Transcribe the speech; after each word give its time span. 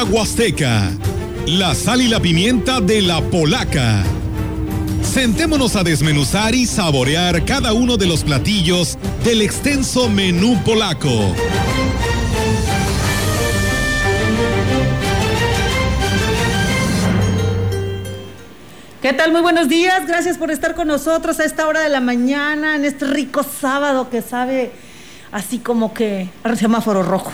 Mesa 0.00 0.12
Huasteca. 0.12 0.90
La 1.46 1.74
sal 1.74 2.00
y 2.00 2.08
la 2.08 2.20
pimienta 2.20 2.80
de 2.80 3.02
la 3.02 3.20
polaca. 3.20 4.02
Sentémonos 5.02 5.76
a 5.76 5.82
desmenuzar 5.82 6.54
y 6.54 6.66
saborear 6.66 7.44
cada 7.44 7.72
uno 7.72 7.96
de 7.96 8.06
los 8.06 8.24
platillos 8.24 8.96
del 9.24 9.42
extenso 9.42 10.08
menú 10.08 10.62
polaco. 10.64 11.34
¿Qué 19.02 19.12
tal? 19.12 19.32
Muy 19.32 19.42
buenos 19.42 19.68
días. 19.68 20.06
Gracias 20.06 20.38
por 20.38 20.50
estar 20.50 20.74
con 20.74 20.88
nosotros 20.88 21.40
a 21.40 21.44
esta 21.44 21.66
hora 21.66 21.80
de 21.80 21.88
la 21.88 22.00
mañana, 22.00 22.76
en 22.76 22.84
este 22.84 23.06
rico 23.06 23.42
sábado 23.42 24.08
que 24.08 24.22
sabe 24.22 24.72
así 25.32 25.58
como 25.58 25.92
que 25.92 26.28
al 26.42 26.56
semáforo 26.56 27.02
rojo. 27.02 27.32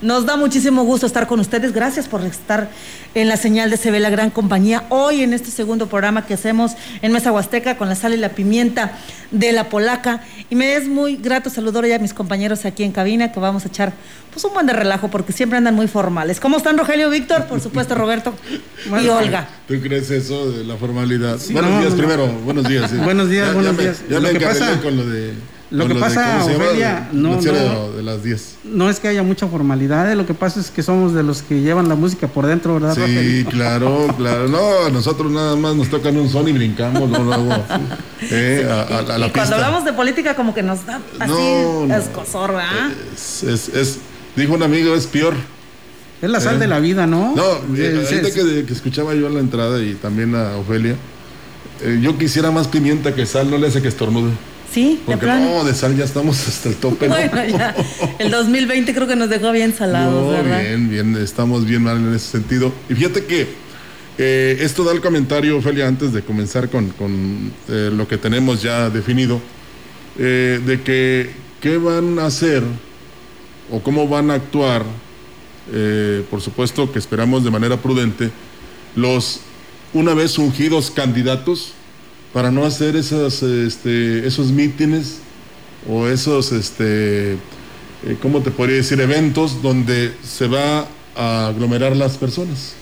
Nos 0.00 0.26
da 0.26 0.36
muchísimo 0.36 0.84
gusto 0.84 1.06
estar 1.06 1.26
con 1.26 1.40
ustedes. 1.40 1.72
Gracias 1.72 2.08
por 2.08 2.22
estar 2.22 2.70
en 3.14 3.28
la 3.28 3.36
señal 3.36 3.70
de 3.70 3.78
CB 3.78 4.00
La 4.00 4.10
Gran 4.10 4.30
Compañía. 4.30 4.84
Hoy 4.88 5.22
en 5.22 5.32
este 5.32 5.50
segundo 5.50 5.88
programa 5.88 6.26
que 6.26 6.34
hacemos 6.34 6.72
en 7.02 7.12
Mesa 7.12 7.32
Huasteca 7.32 7.76
con 7.76 7.88
la 7.88 7.94
sal 7.94 8.14
y 8.14 8.16
la 8.16 8.30
pimienta 8.30 8.98
de 9.30 9.52
la 9.52 9.68
polaca. 9.68 10.22
Y 10.50 10.54
me 10.54 10.74
es 10.74 10.88
muy 10.88 11.16
grato 11.16 11.50
saludar 11.50 11.86
ya 11.86 11.96
a 11.96 11.98
mis 11.98 12.14
compañeros 12.14 12.64
aquí 12.64 12.84
en 12.84 12.92
cabina 12.92 13.32
que 13.32 13.40
vamos 13.40 13.64
a 13.64 13.68
echar 13.68 13.92
pues 14.32 14.44
un 14.44 14.54
buen 14.54 14.66
de 14.66 14.72
relajo 14.72 15.08
porque 15.08 15.32
siempre 15.32 15.58
andan 15.58 15.74
muy 15.74 15.88
formales. 15.88 16.40
¿Cómo 16.40 16.56
están 16.56 16.78
Rogelio 16.78 17.10
Víctor? 17.10 17.46
Por 17.46 17.60
supuesto 17.60 17.94
Roberto 17.94 18.34
y 19.02 19.08
Olga. 19.08 19.48
¿Tú 19.68 19.74
crees 19.80 20.10
eso 20.10 20.50
de 20.50 20.64
la 20.64 20.76
formalidad? 20.76 21.38
buenos 21.50 21.80
días 21.80 21.94
primero. 21.94 22.26
Buenos 22.44 22.68
días. 22.68 22.96
Buenos 23.04 23.28
días, 23.28 23.52
buenos 23.52 23.76
días. 23.76 24.02
ya 24.08 24.20
me 24.20 24.30
encargué 24.30 24.80
con 24.82 24.96
lo 24.96 25.06
de 25.06 25.32
lo 25.72 25.88
que 25.88 25.94
pasa, 25.94 26.44
Ofelia, 26.44 27.08
no, 27.12 27.40
de 27.40 28.02
las 28.02 28.22
10. 28.22 28.56
no 28.64 28.90
es 28.90 29.00
que 29.00 29.08
haya 29.08 29.22
mucha 29.22 29.46
formalidad, 29.46 30.12
eh, 30.12 30.14
lo 30.14 30.26
que 30.26 30.34
pasa 30.34 30.60
es 30.60 30.70
que 30.70 30.82
somos 30.82 31.14
de 31.14 31.22
los 31.22 31.42
que 31.42 31.60
llevan 31.60 31.88
la 31.88 31.94
música 31.94 32.28
por 32.28 32.46
dentro, 32.46 32.74
¿verdad? 32.74 32.94
Sí, 32.94 33.44
claro, 33.48 34.06
claro. 34.16 34.48
No, 34.48 34.90
nosotros 34.90 35.32
nada 35.32 35.56
más 35.56 35.74
nos 35.74 35.88
tocan 35.88 36.16
un 36.16 36.28
son 36.28 36.46
y 36.48 36.52
brincamos, 36.52 37.08
no, 37.08 37.18
luego 37.24 37.50
eh, 38.30 38.68
a, 38.70 39.18
la 39.18 39.26
y 39.26 39.30
cuando 39.30 39.56
hablamos 39.56 39.84
de 39.84 39.92
política 39.94 40.36
como 40.36 40.54
que 40.54 40.62
nos 40.62 40.84
da 40.84 41.00
así 41.18 41.32
no, 41.32 41.94
escosor, 41.94 42.52
¿verdad? 42.52 42.90
Es, 43.14 43.42
es, 43.42 43.98
dijo 44.36 44.54
un 44.54 44.62
amigo, 44.62 44.94
es 44.94 45.06
peor. 45.06 45.34
Es 46.20 46.30
la 46.30 46.40
sal 46.40 46.60
de 46.60 46.68
la 46.68 46.78
vida, 46.78 47.06
¿no? 47.06 47.34
No, 47.34 47.56
eh, 47.76 48.30
que, 48.32 48.64
que, 48.64 48.72
escuchaba 48.72 49.14
yo 49.14 49.26
a 49.26 49.30
la 49.30 49.40
entrada 49.40 49.82
y 49.82 49.94
también 49.94 50.36
a 50.36 50.56
Ofelia, 50.56 50.94
eh, 51.82 51.98
yo 52.00 52.16
quisiera 52.16 52.52
más 52.52 52.68
pimienta 52.68 53.12
que 53.12 53.26
sal, 53.26 53.50
no 53.50 53.58
le 53.58 53.66
hace 53.66 53.82
que 53.82 53.88
estornude. 53.88 54.30
Sí, 54.72 55.00
Porque 55.04 55.26
de 55.26 55.40
no, 55.40 55.64
de 55.64 55.74
sal 55.74 55.94
ya 55.96 56.04
estamos 56.04 56.48
hasta 56.48 56.70
el 56.70 56.76
tope. 56.76 57.06
Bueno, 57.06 57.44
ya. 57.46 57.74
El 58.18 58.30
2020 58.30 58.94
creo 58.94 59.06
que 59.06 59.16
nos 59.16 59.28
dejó 59.28 59.52
bien 59.52 59.74
salados, 59.74 60.34
no, 60.34 60.42
Bien, 60.42 60.88
bien, 60.88 61.16
estamos 61.16 61.66
bien 61.66 61.82
mal 61.82 61.98
en 61.98 62.14
ese 62.14 62.30
sentido. 62.30 62.72
Y 62.88 62.94
fíjate 62.94 63.26
que 63.26 63.48
eh, 64.16 64.58
esto 64.60 64.82
da 64.82 64.92
el 64.92 65.02
comentario, 65.02 65.58
Ophelia, 65.58 65.88
antes 65.88 66.12
de 66.12 66.22
comenzar 66.22 66.70
con, 66.70 66.88
con 66.90 67.52
eh, 67.68 67.90
lo 67.92 68.08
que 68.08 68.16
tenemos 68.16 68.62
ya 68.62 68.88
definido, 68.88 69.40
eh, 70.18 70.60
de 70.64 70.80
que 70.80 71.30
qué 71.60 71.76
van 71.76 72.18
a 72.18 72.26
hacer 72.26 72.62
o 73.70 73.80
cómo 73.82 74.08
van 74.08 74.30
a 74.30 74.34
actuar, 74.34 74.84
por 76.28 76.40
supuesto 76.40 76.92
que 76.92 76.98
esperamos 76.98 77.44
de 77.44 77.50
manera 77.50 77.76
prudente, 77.76 78.30
los 78.96 79.40
una 79.94 80.12
vez 80.12 80.36
ungidos 80.36 80.90
candidatos 80.90 81.74
para 82.32 82.50
no 82.50 82.64
hacer 82.64 82.96
esos, 82.96 83.42
este, 83.42 84.26
esos 84.26 84.50
mítines 84.52 85.18
o 85.88 86.06
esos, 86.06 86.52
este, 86.52 87.32
eh, 87.32 87.38
¿cómo 88.20 88.40
te 88.40 88.50
podría 88.50 88.76
decir? 88.76 89.00
Eventos 89.00 89.62
donde 89.62 90.14
se 90.22 90.46
va 90.46 90.86
a 91.14 91.48
aglomerar 91.48 91.96
las 91.96 92.16
personas. 92.16 92.74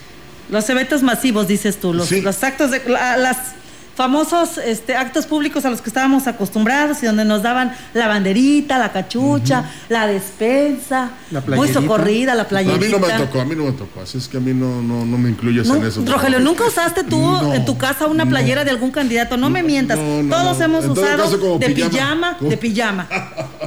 Los 0.49 0.69
eventos 0.69 1.03
masivos, 1.03 1.47
dices 1.47 1.79
tú, 1.79 1.93
los, 1.93 2.11
los 2.11 2.43
actos 2.43 2.71
de 2.71 2.81
las 2.87 3.37
famosos 4.01 4.57
este, 4.57 4.95
actos 4.95 5.27
públicos 5.27 5.63
a 5.63 5.69
los 5.69 5.79
que 5.79 5.87
estábamos 5.87 6.25
acostumbrados 6.25 7.03
y 7.03 7.05
donde 7.05 7.23
nos 7.23 7.43
daban 7.43 7.71
la 7.93 8.07
banderita, 8.07 8.79
la 8.79 8.91
cachucha, 8.91 9.69
la 9.89 10.07
despensa, 10.07 11.11
muy 11.55 11.67
socorrida, 11.67 12.33
la 12.33 12.47
playerita. 12.47 12.77
a 12.77 12.79
mí 12.79 12.91
no 12.91 12.97
me 12.97 13.13
tocó, 13.13 13.41
a 13.41 13.45
mí 13.45 13.55
no 13.55 13.65
me 13.65 13.73
tocó, 13.73 14.01
así 14.01 14.17
es 14.17 14.27
que 14.27 14.37
a 14.37 14.39
mí 14.39 14.55
no, 14.55 14.81
no, 14.81 15.05
no 15.05 15.17
me 15.19 15.29
incluyes 15.29 15.69
en 15.69 15.85
eso. 15.85 16.03
Rogelio, 16.03 16.39
¿nunca 16.39 16.65
usaste 16.65 17.03
tú 17.03 17.53
en 17.53 17.63
tu 17.63 17.77
casa 17.77 18.07
una 18.07 18.25
playera 18.25 18.63
de 18.63 18.71
algún 18.71 18.89
candidato? 18.89 19.37
No 19.37 19.51
me 19.51 19.61
mientas, 19.61 19.99
todos 20.27 20.59
hemos 20.61 20.83
usado 20.87 21.59
de 21.59 21.69
pijama, 21.69 22.37
de 22.39 22.57
pijama. 22.57 23.07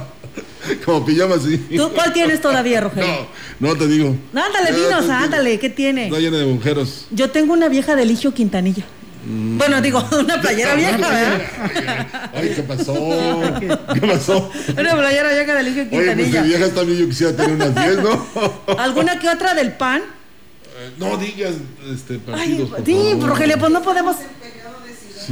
como 0.85 1.05
pijama, 1.05 1.35
sí. 1.39 1.65
¿Tú 1.77 1.91
cuál 1.95 2.11
tienes 2.11 2.41
todavía, 2.41 2.81
Rogelio? 2.81 3.25
No, 3.61 3.69
no 3.69 3.77
te 3.77 3.87
digo. 3.87 4.13
Ándale, 4.33 4.77
dinos, 4.77 5.09
ándale, 5.09 5.59
¿qué 5.59 5.69
tiene? 5.69 6.07
Está 6.07 6.19
llena 6.19 6.35
de 6.35 6.43
agujeros. 6.43 7.07
Yo 7.11 7.29
tengo 7.29 7.53
una 7.53 7.69
vieja 7.69 7.95
de 7.95 8.03
Ligio 8.03 8.33
Quintanilla. 8.33 8.83
Mm. 9.25 9.57
Bueno, 9.57 9.81
digo, 9.81 10.07
una 10.19 10.39
playera 10.39 10.75
vieja, 10.75 10.97
¿verdad? 10.97 12.31
Ay, 12.33 12.53
¿qué 12.55 12.63
pasó? 12.63 12.93
¿Qué 13.93 14.01
pasó? 14.01 14.51
Una 14.77 14.95
playera 14.95 15.29
vieja 15.33 15.53
de 15.55 15.63
Ligio 15.63 15.89
Quintanilla. 15.89 16.13
Oye, 16.13 16.29
pues 16.29 16.43
si 16.43 16.47
vieja 16.47 16.69
también 16.73 16.99
yo 16.99 17.07
quisiera 17.07 17.35
tener 17.35 17.55
unas 17.55 17.75
10, 17.75 18.03
¿no? 18.03 18.25
¿Alguna 18.77 19.19
que 19.19 19.29
otra 19.29 19.53
del 19.55 19.73
pan? 19.73 20.01
Eh, 20.01 20.91
no 20.97 21.17
digas 21.17 21.53
este, 21.91 22.19
partidos, 22.19 22.71
Ay, 22.77 22.83
Sí, 22.85 23.19
Rogelio, 23.19 23.57
pues 23.57 23.71
no 23.71 23.81
podemos... 23.81 24.17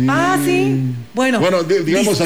Ah, 0.07 0.39
sí. 0.43 0.95
Bueno, 1.13 1.39
bueno 1.39 1.61
digamos 1.61 2.17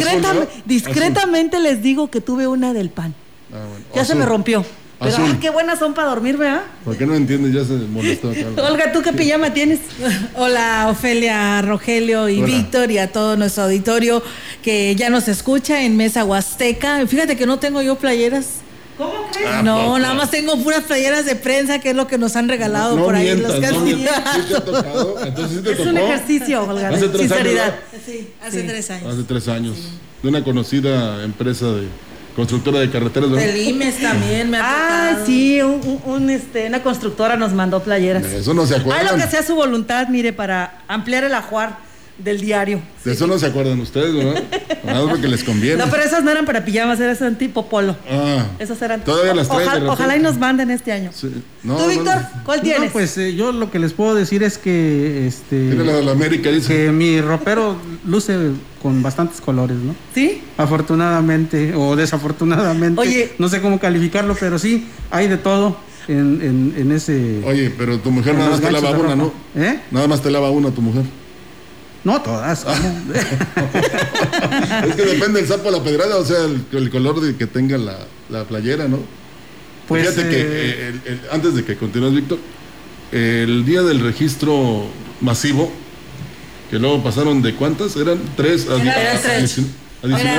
discretamente 0.65 1.59
les 1.59 1.83
digo 1.83 2.09
que 2.09 2.21
tuve 2.21 2.47
una 2.47 2.71
del 2.71 2.89
pan. 2.89 3.13
Ah, 3.51 3.65
bueno. 3.69 3.85
Ya 3.93 4.05
se 4.05 4.15
me 4.15 4.25
rompió. 4.25 4.63
Pero 4.99 5.15
ah, 5.19 5.37
qué 5.39 5.49
buenas 5.51 5.77
son 5.77 5.93
para 5.93 6.09
dormir, 6.09 6.37
¿verdad? 6.37 6.63
¿Por 6.83 6.97
qué 6.97 7.05
no 7.05 7.13
entiendes? 7.13 7.53
Ya 7.53 7.63
se 7.63 7.73
molestó. 7.73 8.29
Olga, 8.57 8.91
¿tú 8.91 9.03
qué 9.03 9.13
pijama 9.13 9.53
tienes? 9.53 9.79
Hola, 10.35 10.87
Ofelia, 10.89 11.61
Rogelio 11.61 12.27
y 12.29 12.41
Víctor 12.41 12.89
y 12.89 12.97
a 12.97 13.11
todo 13.11 13.37
nuestro 13.37 13.63
auditorio 13.63 14.23
que 14.63 14.95
ya 14.95 15.09
nos 15.11 15.27
escucha 15.27 15.83
en 15.83 15.97
Mesa 15.97 16.25
Huasteca. 16.25 17.05
Fíjate 17.05 17.37
que 17.37 17.45
no 17.45 17.59
tengo 17.59 17.81
yo 17.83 17.95
playeras. 17.95 18.61
¿Cómo 18.97 19.13
crees? 19.31 19.47
Ah, 19.47 19.61
no, 19.61 19.99
nada 19.99 20.15
más 20.15 20.31
tengo 20.31 20.57
puras 20.63 20.83
playeras 20.85 21.25
de 21.25 21.35
prensa, 21.35 21.77
que 21.77 21.91
es 21.91 21.95
lo 21.95 22.07
que 22.07 22.17
nos 22.17 22.35
han 22.35 22.49
regalado 22.49 22.97
por 22.97 23.13
ahí 23.13 23.35
los 23.39 23.53
candidatos. 23.59 24.63
Entonces, 25.23 25.79
es 25.79 25.85
un 25.85 25.97
ejercicio, 25.97 26.63
Olga. 26.63 26.89
Hace 26.89 27.07
tres 27.09 27.27
sinceridad. 27.27 27.65
años. 27.65 28.03
Sí, 28.03 28.27
hace 28.43 28.63
tres 28.63 28.89
años. 28.89 29.13
Hace 29.13 29.23
tres 29.23 29.47
años. 29.47 29.77
De 30.23 30.29
una 30.29 30.43
conocida 30.43 31.23
empresa 31.23 31.67
de 31.67 31.87
constructora 32.37 32.79
de 32.79 32.89
carreteras. 32.91 33.31
¿verdad? 33.31 33.49
El 33.49 33.57
IMES 33.67 33.99
también 33.99 34.51
me 34.51 34.57
ha 34.57 34.61
Ah, 34.63 35.17
sí, 35.25 35.59
un, 35.61 36.29
este, 36.29 36.67
una 36.67 36.83
constructora 36.83 37.35
nos 37.35 37.51
mandó 37.51 37.81
playeras. 37.81 38.23
Eso 38.25 38.53
no 38.53 38.67
se 38.67 38.75
acuerdan. 38.75 39.07
Ah, 39.07 39.11
lo 39.11 39.17
que 39.17 39.27
sea 39.27 39.41
su 39.41 39.55
voluntad, 39.55 40.07
mire, 40.09 40.33
para 40.33 40.81
ampliar 40.87 41.23
el 41.23 41.33
ajuar 41.33 41.79
del 42.17 42.39
diario. 42.41 42.81
De 43.03 43.13
eso 43.13 43.27
no 43.27 43.37
se 43.37 43.45
acuerdan 43.45 43.79
ustedes, 43.79 44.13
¿verdad? 44.13 44.43
Nada 44.83 45.09
porque 45.09 45.27
les 45.27 45.43
conviene. 45.43 45.77
No, 45.77 45.89
pero 45.89 46.03
esas 46.03 46.23
no 46.23 46.31
eran 46.31 46.45
para 46.45 46.65
pijamas, 46.65 46.99
eran 46.99 47.37
tipo 47.37 47.67
polo. 47.67 47.95
Ah. 48.09 48.45
Esas 48.59 48.81
eran. 48.81 49.03
Todavía 49.03 49.33
las 49.33 49.47
traen. 49.47 49.87
Ojalá, 49.87 50.17
y 50.17 50.19
nos 50.19 50.37
manden 50.37 50.71
este 50.71 50.91
año. 50.91 51.11
Sí. 51.13 51.31
No, 51.63 51.75
¿Tú, 51.77 51.87
Víctor, 51.87 52.17
cuál 52.45 52.61
tienes? 52.61 52.91
pues 52.91 53.17
eh, 53.17 53.35
yo 53.35 53.51
lo 53.51 53.69
que 53.69 53.79
les 53.79 53.93
puedo 53.93 54.15
decir 54.15 54.43
es 54.43 54.57
que. 54.57 55.27
Este, 55.27 55.67
Tiene 55.69 55.83
la 55.83 55.93
de 55.93 56.03
la 56.03 56.11
América, 56.11 56.49
dice. 56.49 56.67
Que 56.67 56.91
mi 56.91 57.21
ropero 57.21 57.75
luce 58.05 58.51
con 58.81 59.03
bastantes 59.03 59.41
colores, 59.41 59.77
¿no? 59.77 59.95
¿Sí? 60.13 60.41
Afortunadamente 60.57 61.73
o 61.75 61.95
desafortunadamente. 61.95 62.99
Oye. 62.99 63.33
No 63.37 63.49
sé 63.49 63.61
cómo 63.61 63.79
calificarlo, 63.79 64.35
pero 64.39 64.57
sí, 64.57 64.87
hay 65.11 65.27
de 65.27 65.37
todo. 65.37 65.77
En, 66.07 66.73
en, 66.77 66.91
ese. 66.93 67.41
Oye, 67.45 67.69
pero 67.77 67.99
tu 67.99 68.11
mujer 68.11 68.33
nada 68.35 68.51
más 68.51 68.61
te 68.61 68.71
lava 68.71 68.91
una, 68.91 69.15
¿no? 69.15 69.33
¿Eh? 69.55 69.81
Nada 69.91 70.07
más 70.07 70.21
te 70.21 70.31
lava 70.31 70.49
una 70.51 70.71
tu 70.71 70.81
mujer. 70.81 71.03
No, 72.07 72.21
todas. 72.21 72.65
es 74.87 74.95
que 74.95 75.01
depende 75.01 75.41
del 75.41 75.47
sapo 75.49 75.67
a 75.67 75.73
la 75.73 75.83
pedrada, 75.83 76.15
o 76.15 76.23
sea, 76.23 76.37
el, 76.45 76.89
color 76.89 77.19
de 77.19 77.35
que 77.35 77.47
tenga 77.47 77.77
la, 77.77 78.45
playera, 78.45 78.87
¿no? 78.87 78.99
Pues, 79.89 80.07
Fíjate 80.07 80.29
que 80.29 80.37
eh, 80.39 81.19
antes 81.33 81.53
de 81.55 81.65
que 81.65 81.75
continúes, 81.75 82.13
Víctor, 82.13 82.39
el 83.11 83.65
día 83.65 83.81
del 83.81 83.99
registro 83.99 84.85
masivo, 85.19 85.69
que 86.69 86.79
luego 86.79 87.03
pasaron 87.03 87.41
de 87.41 87.53
cuántas, 87.55 87.97
eran 87.97 88.21
tres 88.37 88.69
a, 88.69 88.77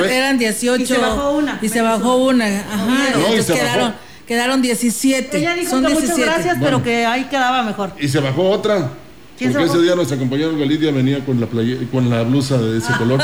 Eran, 0.09 0.39
18. 0.39 0.83
Y 0.83 0.87
se 0.87 0.97
bajó 0.97 1.33
una. 1.33 1.59
Y 1.61 1.69
se 1.69 1.83
bajó 1.83 2.17
una. 2.17 2.47
Ajá. 2.47 3.11
No, 3.15 3.37
y 3.37 3.43
se 3.43 3.53
quedaron, 3.53 3.89
bajó. 3.89 3.99
quedaron 4.27 4.63
17. 4.63 5.37
Ella 5.37 5.53
dijo 5.53 5.69
Son 5.69 5.83
que 5.83 5.89
17. 5.89 6.17
muchas 6.17 6.35
gracias, 6.35 6.57
pero 6.63 6.83
que 6.83 7.05
ahí 7.05 7.25
quedaba 7.25 7.63
mejor. 7.63 7.93
Y 8.01 8.09
se 8.09 8.21
bajó 8.21 8.49
otra. 8.49 8.91
Porque 9.39 9.65
ese 9.65 9.83
día 9.83 9.95
nuestra 9.95 10.17
compañera 10.17 10.51
Galidia 10.51 10.91
venía 10.91 11.25
con 11.25 11.41
la 11.41 11.47
con 11.93 12.11
la 12.11 12.23
blusa 12.23 12.59
de 12.59 12.79
ese 12.79 12.93
color. 12.99 13.21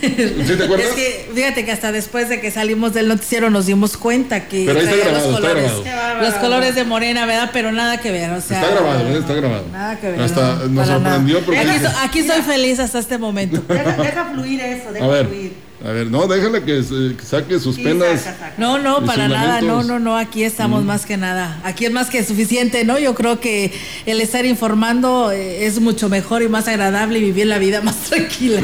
¿Sí 0.00 0.56
te 0.56 0.64
acuerdas? 0.64 0.88
Es 0.88 0.94
que 0.94 1.30
fíjate 1.34 1.64
que 1.64 1.72
hasta 1.72 1.92
después 1.92 2.28
de 2.28 2.40
que 2.40 2.50
salimos 2.50 2.92
del 2.92 3.08
noticiero 3.08 3.50
nos 3.50 3.66
dimos 3.66 3.96
cuenta 3.96 4.48
que 4.48 4.64
Pero 4.66 4.78
ahí 4.80 4.86
está 4.86 4.96
grabado, 4.96 5.30
los 5.30 5.40
colores, 5.40 5.72
está 5.72 5.82
grabado. 5.90 6.22
los 6.22 6.34
colores 6.34 6.74
de 6.74 6.84
morena, 6.84 7.26
¿verdad? 7.26 7.50
Pero 7.52 7.72
nada 7.72 7.98
que 7.98 8.10
ver, 8.10 8.30
o 8.30 8.40
sea, 8.40 8.60
está 8.60 8.72
grabado, 8.74 9.04
¿verdad? 9.04 9.20
está 9.20 9.34
grabado. 9.34 9.64
Nada 9.72 10.00
que 10.00 10.10
ver. 10.10 10.20
Hasta 10.20 10.54
nos 10.68 10.86
sorprendió 10.86 11.40
porque 11.40 11.60
aquí, 11.60 11.84
aquí 12.02 12.26
soy 12.26 12.42
feliz 12.42 12.78
hasta 12.80 12.98
este 12.98 13.18
momento. 13.18 13.62
Deja, 13.68 14.30
fluir 14.32 14.60
eso, 14.60 14.92
deja 14.92 15.04
A 15.04 15.08
ver, 15.08 15.26
fluir. 15.26 15.52
A 15.84 15.90
ver, 15.90 16.06
no, 16.06 16.28
déjala 16.28 16.60
que, 16.64 16.80
que 17.18 17.24
saque 17.24 17.58
sus 17.58 17.76
penas. 17.76 18.24
No, 18.56 18.78
no, 18.78 19.04
para 19.04 19.26
nada, 19.26 19.60
no, 19.60 19.66
lamentos. 19.78 19.86
no, 19.88 19.98
no, 19.98 20.16
aquí 20.16 20.44
estamos 20.44 20.84
más 20.84 21.04
que 21.06 21.16
nada. 21.16 21.60
Aquí 21.64 21.86
es 21.86 21.90
más 21.90 22.08
que 22.08 22.22
suficiente, 22.24 22.84
¿no? 22.84 23.00
Yo 23.00 23.16
creo 23.16 23.40
que 23.40 23.72
el 24.06 24.20
estar 24.20 24.46
informando 24.46 25.32
eh, 25.32 25.66
es 25.66 25.80
mucho 25.80 26.08
mejor 26.08 26.42
y 26.42 26.48
más 26.48 26.68
agradable 26.68 27.18
y 27.18 27.22
vivir 27.22 27.46
la 27.48 27.58
vida 27.58 27.80
más 27.82 27.96
tranquila. 27.96 28.60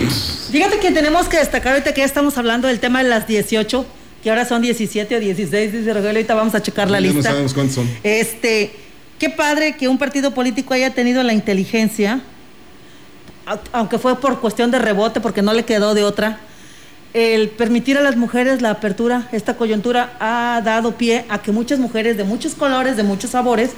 Fíjate 0.52 0.78
que 0.78 0.92
tenemos 0.92 1.26
que 1.28 1.38
destacar 1.38 1.72
ahorita 1.72 1.92
que 1.92 2.02
ya 2.02 2.06
estamos 2.06 2.38
hablando 2.38 2.68
del 2.68 2.78
tema 2.78 3.02
de 3.02 3.08
las 3.08 3.26
18, 3.26 3.84
que 4.22 4.30
ahora 4.30 4.44
son 4.44 4.62
17 4.62 5.16
o 5.16 5.18
16, 5.20 5.72
dice 5.72 5.88
Rogelio, 5.92 6.10
ahorita 6.10 6.34
vamos 6.36 6.54
a 6.54 6.62
checar 6.62 6.88
la 6.88 7.00
Ya 7.00 7.08
no 7.08 7.14
lista. 7.14 7.30
sabemos 7.30 7.52
cuántos 7.52 7.74
son. 7.74 7.90
Este, 8.04 8.70
qué 9.18 9.28
padre 9.28 9.76
que 9.76 9.88
un 9.88 9.98
partido 9.98 10.34
político 10.34 10.72
haya 10.72 10.94
tenido 10.94 11.24
la 11.24 11.32
inteligencia, 11.32 12.20
au- 13.44 13.58
aunque 13.72 13.98
fue 13.98 14.20
por 14.20 14.38
cuestión 14.40 14.70
de 14.70 14.78
rebote, 14.78 15.20
porque 15.20 15.42
no 15.42 15.52
le 15.52 15.64
quedó 15.64 15.94
de 15.94 16.04
otra, 16.04 16.38
el 17.14 17.48
permitir 17.48 17.96
a 17.98 18.02
las 18.02 18.16
mujeres 18.16 18.60
la 18.60 18.70
apertura, 18.70 19.28
esta 19.32 19.56
coyuntura 19.56 20.12
ha 20.20 20.60
dado 20.64 20.96
pie 20.96 21.24
a 21.28 21.40
que 21.40 21.52
muchas 21.52 21.78
mujeres 21.78 22.16
de 22.16 22.24
muchos 22.24 22.54
colores, 22.54 22.96
de 22.96 23.02
muchos 23.02 23.30
sabores, 23.30 23.70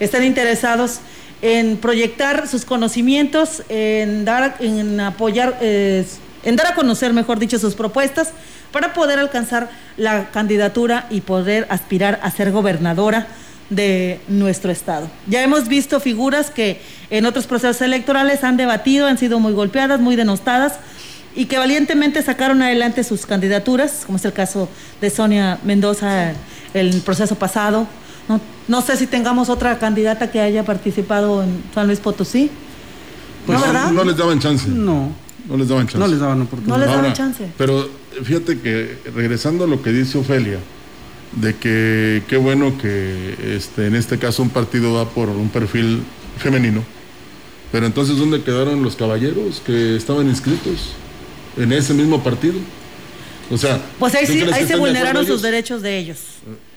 estén 0.00 0.24
interesados 0.24 1.00
en 1.42 1.76
proyectar 1.76 2.48
sus 2.48 2.64
conocimientos, 2.64 3.62
en 3.68 4.24
dar, 4.24 4.56
en 4.60 5.00
apoyar, 5.00 5.58
eh, 5.60 6.04
en 6.44 6.56
dar 6.56 6.68
a 6.68 6.74
conocer, 6.74 7.12
mejor 7.12 7.38
dicho, 7.38 7.58
sus 7.58 7.74
propuestas 7.74 8.32
para 8.72 8.92
poder 8.92 9.18
alcanzar 9.18 9.70
la 9.96 10.30
candidatura 10.30 11.06
y 11.10 11.20
poder 11.20 11.66
aspirar 11.70 12.20
a 12.22 12.30
ser 12.30 12.52
gobernadora 12.52 13.26
de 13.70 14.20
nuestro 14.28 14.70
estado. 14.70 15.10
Ya 15.26 15.42
hemos 15.42 15.68
visto 15.68 16.00
figuras 16.00 16.50
que 16.50 16.80
en 17.10 17.26
otros 17.26 17.46
procesos 17.46 17.82
electorales 17.82 18.44
han 18.44 18.56
debatido, 18.56 19.06
han 19.06 19.18
sido 19.18 19.40
muy 19.40 19.52
golpeadas, 19.52 20.00
muy 20.00 20.16
denostadas 20.16 20.74
y 21.34 21.46
que 21.46 21.58
valientemente 21.58 22.22
sacaron 22.22 22.62
adelante 22.62 23.04
sus 23.04 23.26
candidaturas, 23.26 24.02
como 24.06 24.16
es 24.16 24.24
el 24.24 24.32
caso 24.32 24.68
de 25.00 25.10
Sonia 25.10 25.58
Mendoza 25.64 26.32
el 26.74 27.00
proceso 27.02 27.36
pasado. 27.36 27.86
No, 28.28 28.40
no 28.66 28.82
sé 28.82 28.96
si 28.96 29.06
tengamos 29.06 29.48
otra 29.48 29.78
candidata 29.78 30.30
que 30.30 30.40
haya 30.40 30.64
participado 30.64 31.42
en 31.42 31.62
San 31.74 31.86
Luis 31.86 32.00
Potosí. 32.00 32.50
Pues 33.46 33.58
¿No, 33.92 34.04
les 34.04 34.16
daban 34.16 34.40
chance. 34.40 34.68
No, 34.68 35.12
No 35.48 35.56
les 35.56 35.68
daban 35.68 35.86
chance. 35.86 35.98
no 35.98 36.06
les 36.06 36.18
daban 36.20 36.42
oportunidad. 36.42 36.76
No 36.76 36.78
les 36.78 36.88
daban 36.88 37.04
Ahora, 37.04 37.16
chance. 37.16 37.48
Pero 37.56 37.88
fíjate 38.22 38.58
que 38.60 38.98
regresando 39.14 39.64
a 39.64 39.66
lo 39.66 39.80
que 39.80 39.90
dice 39.90 40.18
Ofelia, 40.18 40.58
de 41.32 41.56
que 41.56 42.22
qué 42.28 42.36
bueno 42.36 42.76
que 42.78 43.56
este, 43.56 43.86
en 43.86 43.94
este 43.94 44.18
caso 44.18 44.42
un 44.42 44.50
partido 44.50 44.94
va 44.94 45.06
por 45.08 45.28
un 45.28 45.48
perfil 45.48 46.02
femenino, 46.38 46.82
pero 47.72 47.86
entonces 47.86 48.18
¿dónde 48.18 48.42
quedaron 48.42 48.82
los 48.82 48.96
caballeros 48.96 49.62
que 49.64 49.96
estaban 49.96 50.26
inscritos 50.28 50.92
en 51.58 51.72
ese 51.72 51.92
mismo 51.94 52.22
partido? 52.22 52.54
O 53.50 53.56
sea, 53.58 53.80
Pues 53.98 54.14
ahí 54.14 54.26
¿tú 54.26 54.32
sí, 54.32 54.42
ahí 54.52 54.66
se 54.66 54.74
de 54.74 54.76
vulneraron 54.76 55.26
sus 55.26 55.42
derechos 55.42 55.82
de 55.82 55.98
ellos. 55.98 56.18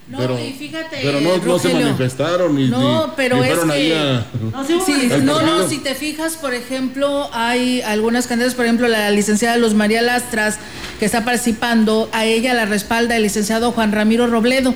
No, 0.07 0.17
pero, 0.17 0.37
y 0.39 0.51
fíjate, 0.53 0.97
pero 1.01 1.21
no, 1.21 1.37
no 1.37 1.59
se 1.59 1.73
manifestaron 1.73 2.53
ni, 2.55 2.67
No, 2.67 3.13
pero 3.15 3.37
ni 3.37 3.47
es 3.47 3.59
ahí 3.69 3.87
que- 3.89 3.95
a- 3.95 4.25
No, 4.51 4.65
sí, 4.65 4.73
Sí, 4.85 5.07
¿El 5.09 5.25
no, 5.25 5.35
partido? 5.35 5.57
no, 5.59 5.69
si 5.69 5.77
te 5.77 5.95
fijas, 5.95 6.35
por 6.35 6.53
ejemplo, 6.53 7.29
hay 7.33 7.81
algunas 7.81 8.27
candidatas, 8.27 8.55
por 8.55 8.65
ejemplo, 8.65 8.89
la 8.89 9.09
licenciada 9.11 9.55
Luz 9.57 9.73
María 9.73 10.01
Lastras, 10.01 10.57
que 10.99 11.05
está 11.05 11.23
participando, 11.23 12.09
a 12.11 12.25
ella 12.25 12.53
la 12.53 12.65
respalda 12.65 13.15
el 13.15 13.23
licenciado 13.23 13.71
Juan 13.71 13.93
Ramiro 13.93 14.27
Robledo. 14.27 14.73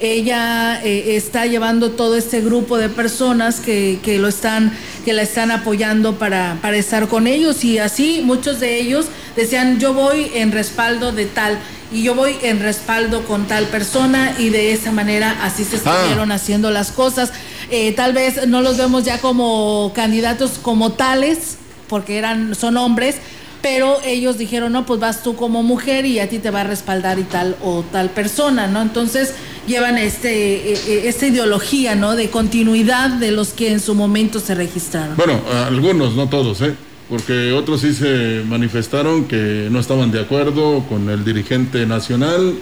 Ella 0.00 0.80
eh, 0.84 1.16
está 1.16 1.46
llevando 1.46 1.90
todo 1.90 2.16
este 2.16 2.40
grupo 2.40 2.78
de 2.78 2.88
personas 2.88 3.60
que, 3.60 3.98
que 4.02 4.18
lo 4.18 4.28
están, 4.28 4.72
que 5.04 5.12
la 5.12 5.22
están 5.22 5.50
apoyando 5.50 6.18
para, 6.18 6.58
para 6.62 6.76
estar 6.76 7.08
con 7.08 7.26
ellos 7.26 7.64
y 7.64 7.78
así 7.78 8.20
muchos 8.24 8.60
de 8.60 8.78
ellos 8.80 9.06
decían 9.36 9.78
yo 9.80 9.94
voy 9.94 10.30
en 10.34 10.52
respaldo 10.52 11.10
de 11.12 11.26
tal 11.26 11.58
y 11.92 12.02
yo 12.02 12.14
voy 12.14 12.36
en 12.42 12.60
respaldo 12.60 13.24
con 13.24 13.46
tal 13.46 13.64
persona 13.66 14.34
y 14.38 14.50
de 14.50 14.72
esa 14.72 14.92
manera 14.92 15.36
así 15.42 15.64
se 15.64 15.76
Ah. 15.84 15.94
estuvieron 15.96 16.30
haciendo 16.32 16.70
las 16.70 16.92
cosas. 16.92 17.32
Eh, 17.70 17.92
tal 17.92 18.12
vez 18.12 18.46
no 18.46 18.62
los 18.62 18.76
vemos 18.76 19.04
ya 19.04 19.18
como 19.18 19.92
candidatos 19.94 20.52
como 20.62 20.92
tales, 20.92 21.56
porque 21.88 22.18
eran, 22.18 22.54
son 22.54 22.76
hombres, 22.76 23.16
pero 23.62 23.98
ellos 24.04 24.38
dijeron, 24.38 24.72
no, 24.72 24.86
pues 24.86 25.00
vas 25.00 25.22
tú 25.22 25.34
como 25.34 25.62
mujer 25.62 26.06
y 26.06 26.20
a 26.20 26.28
ti 26.28 26.38
te 26.38 26.50
va 26.50 26.60
a 26.60 26.64
respaldar 26.64 27.18
y 27.18 27.24
tal 27.24 27.56
o 27.64 27.82
tal 27.90 28.10
persona, 28.10 28.66
¿no? 28.68 28.80
Entonces 28.82 29.32
llevan 29.68 29.98
este, 29.98 30.72
eh, 30.72 30.78
eh, 30.88 31.02
esta 31.04 31.26
ideología, 31.26 31.94
¿no? 31.94 32.16
De 32.16 32.30
continuidad 32.30 33.10
de 33.10 33.30
los 33.30 33.50
que 33.50 33.70
en 33.70 33.80
su 33.80 33.94
momento 33.94 34.40
se 34.40 34.54
registraron. 34.54 35.16
Bueno, 35.16 35.40
algunos, 35.66 36.16
no 36.16 36.28
todos, 36.28 36.60
¿eh? 36.62 36.74
Porque 37.08 37.52
otros 37.52 37.82
sí 37.82 37.94
se 37.94 38.42
manifestaron 38.46 39.26
que 39.26 39.68
no 39.70 39.78
estaban 39.78 40.10
de 40.10 40.20
acuerdo 40.20 40.84
con 40.88 41.08
el 41.08 41.24
dirigente 41.24 41.86
nacional 41.86 42.54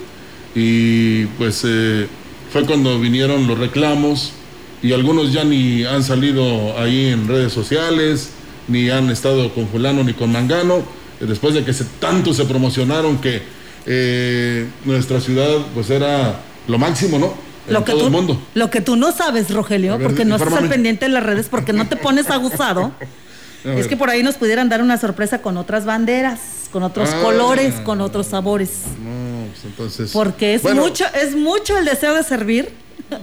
y 0.54 1.26
pues 1.38 1.62
eh, 1.66 2.06
fue 2.52 2.64
cuando 2.64 2.98
vinieron 2.98 3.46
los 3.46 3.58
reclamos 3.58 4.32
y 4.82 4.92
algunos 4.92 5.32
ya 5.32 5.44
ni 5.44 5.84
han 5.84 6.02
salido 6.02 6.78
ahí 6.78 7.06
en 7.06 7.28
redes 7.28 7.52
sociales, 7.52 8.30
ni 8.68 8.88
han 8.88 9.10
estado 9.10 9.52
con 9.52 9.68
fulano 9.68 10.04
ni 10.04 10.14
con 10.14 10.30
mangano, 10.30 10.84
después 11.20 11.54
de 11.54 11.64
que 11.64 11.72
se, 11.72 11.84
tanto 11.98 12.32
se 12.32 12.44
promocionaron 12.44 13.18
que 13.18 13.42
eh, 13.84 14.66
nuestra 14.84 15.20
ciudad 15.20 15.58
pues 15.74 15.90
era 15.90 16.40
lo 16.68 16.78
máximo, 16.78 17.18
¿no? 17.18 17.32
En 17.66 17.74
Lo 17.74 17.84
que, 17.84 17.92
todo 17.92 18.00
tú, 18.02 18.06
el 18.06 18.12
mundo. 18.12 18.40
lo 18.54 18.70
que 18.70 18.80
tú 18.80 18.94
no 18.96 19.10
sabes, 19.12 19.52
Rogelio, 19.52 19.98
ver, 19.98 20.06
porque 20.06 20.24
no 20.24 20.36
estás 20.36 20.52
al 20.54 20.68
pendiente 20.68 21.06
de 21.06 21.10
las 21.10 21.22
redes, 21.24 21.48
porque 21.50 21.72
no 21.72 21.88
te 21.88 21.96
pones 21.96 22.30
aguzado, 22.30 22.92
A 23.64 23.70
es 23.70 23.88
que 23.88 23.96
por 23.96 24.08
ahí 24.10 24.22
nos 24.22 24.36
pudieran 24.36 24.68
dar 24.68 24.80
una 24.80 24.96
sorpresa 24.96 25.42
con 25.42 25.56
otras 25.56 25.84
banderas, 25.84 26.38
con 26.70 26.84
otros 26.84 27.08
Ah. 27.12 27.20
colores, 27.22 27.74
con 27.84 28.00
otros 28.00 28.28
sabores. 28.28 28.70
No, 29.02 29.46
pues 29.48 29.64
entonces... 29.64 30.10
Porque 30.12 30.54
es 30.54 30.62
Bueno, 30.62 30.82
mucho, 30.82 31.04
es 31.20 31.34
mucho 31.34 31.76
el 31.76 31.84
deseo 31.84 32.14
de 32.14 32.22
servir 32.22 32.70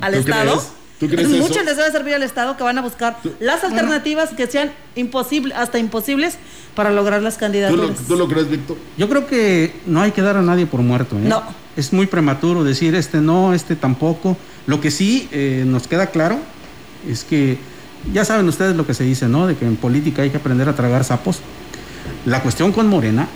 al 0.01 0.13
¿Tú 0.13 0.19
Estado. 0.19 0.51
crees? 0.51 0.67
¿Tú 1.09 1.15
crees 1.15 1.27
es 1.29 1.33
eso? 1.35 1.43
mucho 1.47 1.59
el 1.59 1.65
deseo 1.65 1.85
de 1.85 1.91
servir 1.91 2.13
al 2.15 2.23
Estado 2.23 2.57
que 2.57 2.63
van 2.63 2.77
a 2.77 2.81
buscar 2.81 3.17
las 3.39 3.63
alternativas 3.63 4.31
que 4.31 4.47
sean 4.47 4.71
imposibles, 4.95 5.57
hasta 5.57 5.79
imposibles, 5.79 6.37
para 6.75 6.91
lograr 6.91 7.21
las 7.21 7.35
¿Tú 7.35 7.39
lo, 7.39 7.45
candidaturas. 7.45 7.97
tú 8.07 8.15
lo 8.15 8.27
crees, 8.27 8.49
Víctor? 8.49 8.77
Yo 8.97 9.07
creo 9.09 9.27
que 9.27 9.73
no 9.85 10.01
hay 10.01 10.11
que 10.11 10.21
dar 10.21 10.37
a 10.37 10.41
nadie 10.41 10.65
por 10.65 10.81
muerto. 10.81 11.15
¿eh? 11.17 11.21
No. 11.23 11.43
Es 11.75 11.93
muy 11.93 12.05
prematuro 12.07 12.63
decir 12.63 12.95
este 12.95 13.19
no, 13.19 13.53
este 13.53 13.75
tampoco. 13.75 14.37
Lo 14.67 14.79
que 14.81 14.91
sí 14.91 15.27
eh, 15.31 15.63
nos 15.65 15.87
queda 15.87 16.07
claro 16.07 16.37
es 17.09 17.23
que 17.23 17.57
ya 18.13 18.25
saben 18.25 18.47
ustedes 18.47 18.75
lo 18.75 18.85
que 18.85 18.93
se 18.93 19.03
dice, 19.03 19.27
¿no? 19.27 19.47
De 19.47 19.55
que 19.55 19.65
en 19.65 19.75
política 19.75 20.21
hay 20.23 20.29
que 20.29 20.37
aprender 20.37 20.67
a 20.69 20.75
tragar 20.75 21.03
sapos. 21.03 21.39
La 22.25 22.41
cuestión 22.41 22.71
con 22.71 22.87
Morena 22.87 23.27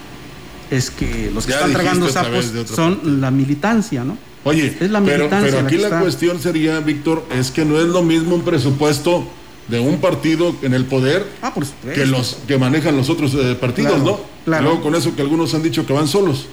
es 0.70 0.92
que 0.92 1.32
los 1.34 1.46
que 1.46 1.52
Ya 1.52 1.58
están 1.60 1.74
tragando 1.74 2.10
sapos 2.10 2.46
son 2.74 2.96
parte. 2.98 3.10
la 3.12 3.32
militancia, 3.32 4.04
¿no? 4.04 4.18
Oye, 4.48 4.78
Es 4.80 4.90
la 4.92 5.02
pero, 5.02 5.30
pero 5.30 5.60
aquí 5.60 5.78
la 5.78 6.00
cuestión 6.00 6.40
sería, 6.42 6.80
Víctor, 6.80 7.26
es 7.38 7.52
que 7.52 7.66
no 7.66 7.80
es 7.80 7.88
lo 7.88 8.02
mismo 8.02 8.36
un 8.36 8.44
presupuesto 8.44 9.28
de 9.68 9.80
un 9.82 10.00
partido 10.00 10.56
en 10.62 10.74
el 10.74 10.86
poder 10.86 11.26
Ah, 11.42 11.54
por 11.54 11.66
que 11.94 12.06
los 12.06 12.38
que 12.48 12.58
manejan 12.58 12.96
los 12.96 13.10
otros 13.10 13.34
eh, 13.34 13.56
partidos, 13.60 13.96
Claro, 13.96 14.06
¿no? 14.06 14.20
claro. 14.46 14.64
Luego 14.64 14.82
con 14.82 14.96
eso 14.96 15.14
que 15.16 15.22
algunos 15.22 15.54
han 15.54 15.64
dicho 15.64 15.86
que 15.86 15.92
van 15.92 16.08
solos. 16.08 16.46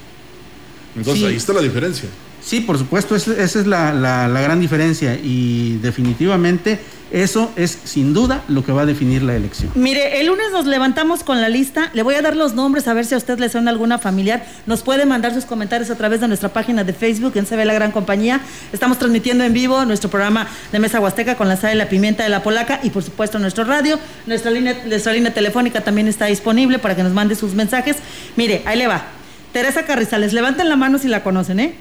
Entonces 0.96 1.22
Sí. 1.22 1.28
ahí 1.28 1.36
está 1.36 1.52
la 1.52 1.60
diferencia. 1.60 2.08
Sí, 2.44 2.60
por 2.60 2.76
supuesto, 2.76 3.16
es- 3.16 3.26
esa 3.26 3.60
es 3.60 3.66
la, 3.66 4.28
gran 4.28 4.60
diferencia 4.60 5.14
y 5.14 5.78
definitivamente 5.78 6.78
eso 7.10 7.50
es 7.56 7.78
sin 7.84 8.12
duda 8.12 8.42
lo 8.48 8.64
que 8.64 8.72
va 8.72 8.82
a 8.82 8.86
definir 8.86 9.22
la 9.22 9.34
elección. 9.34 9.70
Mire, 9.76 10.20
el 10.20 10.26
lunes 10.26 10.46
nos 10.52 10.66
levantamos 10.66 11.22
con 11.22 11.40
la 11.40 11.48
lista. 11.48 11.90
Le 11.94 12.02
voy 12.02 12.16
a 12.16 12.22
dar 12.22 12.36
los 12.36 12.54
nombres 12.54 12.86
a 12.88 12.92
ver 12.92 13.06
si 13.06 13.14
a 13.14 13.18
usted 13.18 13.38
le 13.38 13.48
suena 13.48 13.70
alguna 13.70 13.98
familiar. 13.98 14.44
Nos 14.66 14.82
puede 14.82 15.06
mandar 15.06 15.32
sus 15.32 15.44
comentarios 15.46 15.90
a 15.90 15.94
través 15.96 16.20
de 16.20 16.28
nuestra 16.28 16.50
página 16.50 16.84
de 16.84 16.92
Facebook 16.92 17.32
en 17.36 17.46
ve 17.48 17.64
la 17.64 17.72
gran 17.72 17.92
compañía. 17.92 18.40
Estamos 18.72 18.98
transmitiendo 18.98 19.44
en 19.44 19.52
vivo 19.52 19.84
nuestro 19.84 20.10
programa 20.10 20.46
de 20.72 20.78
Mesa 20.80 21.00
Huasteca 21.00 21.36
con 21.36 21.48
la 21.48 21.56
sal 21.56 21.74
y 21.74 21.78
la 21.78 21.88
pimienta 21.88 22.24
de 22.24 22.28
la 22.30 22.42
polaca 22.42 22.80
y 22.82 22.90
por 22.90 23.02
supuesto 23.02 23.38
nuestro 23.38 23.64
radio. 23.64 23.98
Nuestra 24.26 24.50
línea, 24.50 24.76
nuestra 24.86 25.12
línea 25.12 25.32
telefónica 25.32 25.82
también 25.82 26.08
está 26.08 26.26
disponible 26.26 26.78
para 26.78 26.96
que 26.96 27.04
nos 27.04 27.12
mande 27.12 27.36
sus 27.36 27.54
mensajes. 27.54 27.96
Mire, 28.36 28.62
ahí 28.66 28.76
le 28.76 28.86
va. 28.86 29.04
Teresa 29.52 29.84
Carrizales, 29.84 30.32
levanten 30.32 30.68
la 30.68 30.76
mano 30.76 30.98
si 30.98 31.06
la 31.08 31.22
conocen, 31.22 31.60
¿eh? 31.60 31.74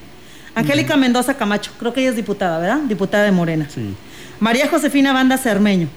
Angélica 0.54 0.96
Mendoza 0.96 1.34
Camacho, 1.34 1.72
creo 1.78 1.92
que 1.92 2.00
ella 2.00 2.10
es 2.10 2.16
diputada, 2.16 2.58
¿verdad? 2.58 2.78
Diputada 2.88 3.24
de 3.24 3.32
Morena. 3.32 3.68
Sí. 3.72 3.94
María 4.40 4.68
Josefina 4.68 5.12
Banda 5.12 5.36
Cermeño. 5.38 5.88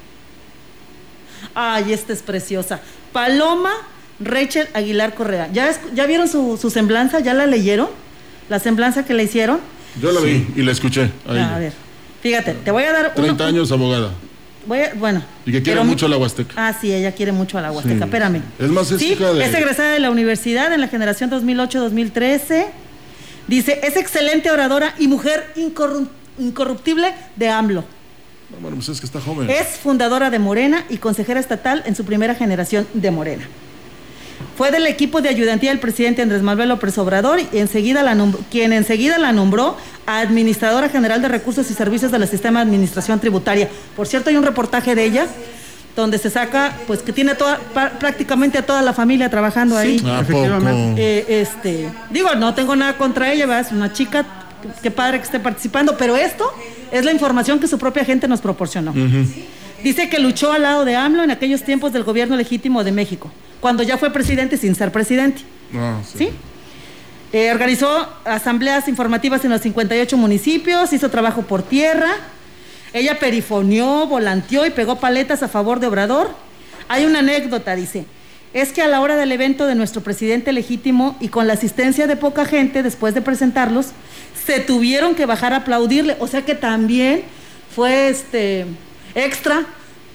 Ay, 1.53 1.93
esta 1.93 2.13
es 2.13 2.21
preciosa. 2.21 2.79
Paloma 3.11 3.71
Rachel 4.19 4.67
Aguilar 4.73 5.13
Correa. 5.15 5.49
¿Ya, 5.53 5.69
es- 5.69 5.79
ya 5.93 6.05
vieron 6.05 6.27
su, 6.27 6.57
su 6.59 6.69
semblanza? 6.69 7.19
¿Ya 7.19 7.33
la 7.33 7.45
leyeron? 7.45 7.87
¿La 8.49 8.59
semblanza 8.59 9.05
que 9.05 9.13
le 9.13 9.23
hicieron? 9.23 9.59
Yo 10.01 10.11
la 10.11 10.21
vi 10.21 10.47
y 10.55 10.61
la 10.61 10.71
escuché. 10.71 11.09
ahí. 11.27 11.37
A 11.39 11.57
ver, 11.59 11.73
fíjate, 12.21 12.53
te 12.53 12.71
voy 12.71 12.83
a 12.83 12.91
dar... 12.93 13.05
uno- 13.15 13.25
30 13.25 13.45
años 13.47 13.71
abogada. 13.71 14.11
Voy 14.65 14.79
a- 14.79 14.93
bueno. 14.95 15.23
Y 15.45 15.51
que 15.51 15.61
quiere 15.63 15.83
mucho 15.83 16.07
la 16.07 16.17
Huasteca. 16.17 16.53
Ah, 16.57 16.73
sí, 16.79 16.91
ella 16.91 17.13
quiere 17.13 17.31
mucho 17.31 17.57
a 17.57 17.61
la 17.61 17.71
Huasteca. 17.71 17.97
Sí. 17.97 18.03
Espérame. 18.03 18.41
Es 18.59 18.69
más, 18.69 18.91
es 18.91 18.99
sí, 18.99 19.15
de- 19.15 19.45
es 19.45 19.53
egresada 19.53 19.91
de 19.91 19.99
la 19.99 20.11
universidad 20.11 20.73
en 20.73 20.81
la 20.81 20.87
generación 20.87 21.29
2008-2013. 21.29 22.65
Dice, 23.47 23.79
es 23.83 23.95
excelente 23.95 24.51
oradora 24.51 24.93
y 24.99 25.07
mujer 25.07 25.51
incorru- 25.55 26.07
incorruptible 26.37 27.13
de 27.35 27.49
AMLO. 27.49 27.83
No, 28.49 28.57
bueno, 28.61 28.75
pues 28.77 28.89
es 28.89 28.99
que 28.99 29.05
está 29.05 29.19
joven. 29.21 29.49
Es 29.49 29.67
fundadora 29.81 30.29
de 30.29 30.39
Morena 30.39 30.85
y 30.89 30.97
consejera 30.97 31.39
estatal 31.39 31.83
en 31.85 31.95
su 31.95 32.05
primera 32.05 32.35
generación 32.35 32.87
de 32.93 33.11
Morena. 33.11 33.43
Fue 34.55 34.69
del 34.71 34.85
equipo 34.85 35.21
de 35.21 35.29
ayudantía 35.29 35.71
del 35.71 35.79
presidente 35.79 36.21
Andrés 36.21 36.41
Manuel 36.43 36.69
López 36.69 36.97
Obrador, 36.97 37.39
y 37.39 37.57
enseguida 37.57 38.03
la 38.03 38.15
quien 38.51 38.71
enseguida 38.73 39.17
la 39.17 39.31
nombró 39.31 39.77
Administradora 40.05 40.89
General 40.89 41.21
de 41.21 41.27
Recursos 41.27 41.69
y 41.71 41.73
Servicios 41.73 42.11
del 42.11 42.27
Sistema 42.27 42.59
de 42.59 42.65
Administración 42.69 43.19
Tributaria. 43.19 43.69
Por 43.95 44.07
cierto, 44.07 44.29
hay 44.29 44.37
un 44.37 44.43
reportaje 44.43 44.93
de 44.95 45.05
ella 45.05 45.27
donde 46.01 46.19
se 46.19 46.29
saca, 46.29 46.75
pues 46.85 47.01
que 47.01 47.11
tiene 47.11 47.33
toda, 47.35 47.57
prácticamente 47.99 48.59
a 48.59 48.65
toda 48.65 48.81
la 48.81 48.93
familia 48.93 49.29
trabajando 49.29 49.75
ahí. 49.75 49.95
efectivamente. 49.95 51.01
Eh, 51.01 51.41
este, 51.41 51.89
digo, 52.11 52.35
no 52.35 52.53
tengo 52.53 52.75
nada 52.75 52.97
contra 52.97 53.31
ella, 53.31 53.59
es 53.59 53.71
una 53.71 53.91
chica, 53.91 54.25
qué 54.83 54.91
padre 54.91 55.17
que 55.17 55.25
esté 55.25 55.39
participando, 55.39 55.97
pero 55.97 56.15
esto 56.15 56.53
es 56.91 57.03
la 57.03 57.11
información 57.11 57.59
que 57.59 57.67
su 57.67 57.79
propia 57.79 58.05
gente 58.05 58.27
nos 58.27 58.41
proporcionó. 58.41 58.93
Dice 59.83 60.09
que 60.09 60.19
luchó 60.19 60.51
al 60.51 60.63
lado 60.63 60.85
de 60.85 60.95
AMLO 60.95 61.23
en 61.23 61.31
aquellos 61.31 61.63
tiempos 61.63 61.93
del 61.93 62.03
gobierno 62.03 62.35
legítimo 62.35 62.83
de 62.83 62.91
México, 62.91 63.31
cuando 63.59 63.81
ya 63.81 63.97
fue 63.97 64.11
presidente 64.11 64.57
sin 64.57 64.75
ser 64.75 64.91
presidente. 64.91 65.41
Ah, 65.73 65.99
sí. 66.15 66.29
Eh, 67.33 67.51
organizó 67.51 68.07
asambleas 68.23 68.87
informativas 68.87 69.43
en 69.43 69.51
los 69.51 69.61
58 69.61 70.15
municipios, 70.15 70.93
hizo 70.93 71.09
trabajo 71.09 71.41
por 71.41 71.63
tierra. 71.63 72.11
Ella 72.97 73.19
perifoneó, 73.19 74.07
volanteó 74.07 74.65
y 74.65 74.71
pegó 74.71 74.95
paletas 74.99 75.43
a 75.43 75.47
favor 75.47 75.79
de 75.79 75.85
Obrador. 75.85 76.31
Hay 76.87 77.05
una 77.05 77.19
anécdota, 77.19 77.75
dice. 77.75 78.05
Es 78.53 78.71
que 78.71 78.81
a 78.81 78.87
la 78.87 79.01
hora 79.01 79.15
del 79.15 79.31
evento 79.31 79.67
de 79.67 79.75
nuestro 79.75 80.01
presidente 80.01 80.51
legítimo 80.51 81.15
y 81.19 81.27
con 81.27 81.45
la 81.45 81.53
asistencia 81.53 82.07
de 82.07 82.15
poca 82.15 82.45
gente 82.45 82.81
después 82.81 83.13
de 83.13 83.21
presentarlos, 83.21 83.89
se 84.45 84.59
tuvieron 84.59 85.13
que 85.13 85.27
bajar 85.27 85.53
a 85.53 85.57
aplaudirle. 85.57 86.17
O 86.19 86.27
sea 86.27 86.43
que 86.43 86.55
también 86.55 87.23
fue 87.75 88.09
este 88.09 88.65
extra 89.13 89.65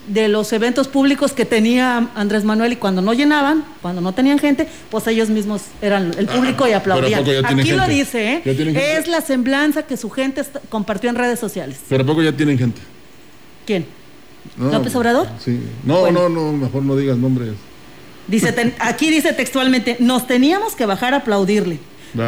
de 0.07 0.27
los 0.27 0.51
eventos 0.53 0.87
públicos 0.87 1.31
que 1.31 1.45
tenía 1.45 2.09
Andrés 2.15 2.43
Manuel 2.43 2.73
y 2.73 2.75
cuando 2.75 3.01
no 3.01 3.13
llenaban, 3.13 3.63
cuando 3.81 4.01
no 4.01 4.13
tenían 4.13 4.39
gente, 4.39 4.67
pues 4.89 5.07
ellos 5.07 5.29
mismos 5.29 5.63
eran 5.81 6.11
el 6.17 6.27
público 6.27 6.67
y 6.67 6.73
aplaudían. 6.73 7.23
Aquí 7.45 7.71
lo 7.71 7.87
dice, 7.87 8.41
¿eh? 8.45 8.97
es 8.97 9.07
la 9.07 9.21
semblanza 9.21 9.83
que 9.83 9.97
su 9.97 10.09
gente 10.09 10.43
compartió 10.69 11.09
en 11.09 11.15
redes 11.15 11.39
sociales. 11.39 11.79
Pero 11.87 12.05
poco 12.05 12.21
ya 12.21 12.31
tienen 12.31 12.57
gente. 12.57 12.81
¿Quién? 13.65 13.85
¿López 14.57 14.95
Obrador? 14.95 15.27
Sí. 15.39 15.59
No, 15.83 16.11
no, 16.11 16.27
no, 16.27 16.51
mejor 16.51 16.83
no 16.83 16.95
digas 16.95 17.17
nombres. 17.17 17.53
Dice, 18.27 18.73
aquí 18.79 19.09
dice 19.09 19.33
textualmente, 19.33 19.97
nos 19.99 20.27
teníamos 20.27 20.75
que 20.75 20.85
bajar 20.85 21.13
a 21.13 21.17
aplaudirle. 21.17 21.79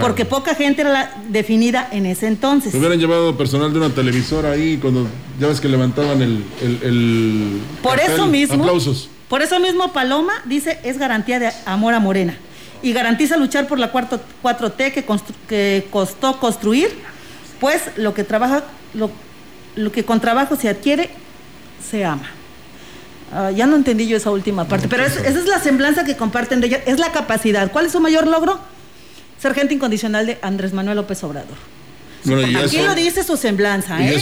Porque 0.01 0.25
poca 0.25 0.55
gente 0.55 0.81
era 0.81 0.91
la 0.91 1.11
definida 1.29 1.87
en 1.91 2.05
ese 2.05 2.27
entonces. 2.27 2.71
Se 2.71 2.77
hubieran 2.77 2.99
llevado 2.99 3.37
personal 3.37 3.71
de 3.71 3.79
una 3.79 3.89
televisora 3.89 4.51
ahí 4.51 4.77
cuando 4.77 5.07
ya 5.39 5.47
ves 5.47 5.61
que 5.61 5.69
levantaban 5.69 6.21
el. 6.21 7.61
por 7.83 7.99
eso 7.99 8.25
mismo. 8.25 8.63
Aplausos. 8.63 9.09
Por 9.27 9.41
eso 9.41 9.59
mismo 9.59 9.91
Paloma 9.91 10.33
dice 10.45 10.79
es 10.83 10.97
garantía 10.97 11.39
de 11.39 11.51
amor 11.65 11.93
a 11.93 11.99
Morena. 11.99 12.35
Y 12.81 12.93
garantiza 12.93 13.37
luchar 13.37 13.67
por 13.67 13.79
la 13.79 13.91
cuarto, 13.91 14.19
4T 14.43 14.93
que, 14.93 15.05
que 15.47 15.87
costó 15.89 16.39
construir, 16.39 16.89
pues 17.59 17.81
lo 17.95 18.13
que 18.13 18.23
trabaja, 18.23 18.63
lo, 18.93 19.09
lo 19.75 19.91
que 19.91 20.03
con 20.03 20.21
trabajo 20.21 20.55
se 20.55 20.69
adquiere, 20.69 21.09
se 21.89 22.05
ama. 22.05 22.29
Ah, 23.33 23.49
ya 23.49 23.65
no 23.65 23.75
entendí 23.75 24.07
yo 24.07 24.17
esa 24.17 24.29
última 24.29 24.67
parte, 24.67 24.87
pero 24.87 25.03
esa 25.03 25.27
es 25.27 25.47
la 25.47 25.59
semblanza 25.59 26.05
que 26.05 26.15
comparten 26.15 26.61
de 26.61 26.67
ella, 26.67 26.83
es 26.85 26.99
la 26.99 27.11
capacidad. 27.11 27.71
¿Cuál 27.71 27.87
es 27.87 27.91
su 27.91 27.99
mayor 27.99 28.27
logro? 28.27 28.59
Ser 29.45 29.53
gente 29.53 29.75
incondicional 29.75 30.25
de 30.25 30.39
Andrés 30.41 30.73
Manuel 30.73 30.97
López 30.97 31.23
Obrador. 31.23 31.55
Aquí 32.63 32.77
lo 32.81 32.95
dice 32.95 33.23
su 33.23 33.37
semblanza, 33.37 34.03
¿eh? 34.03 34.19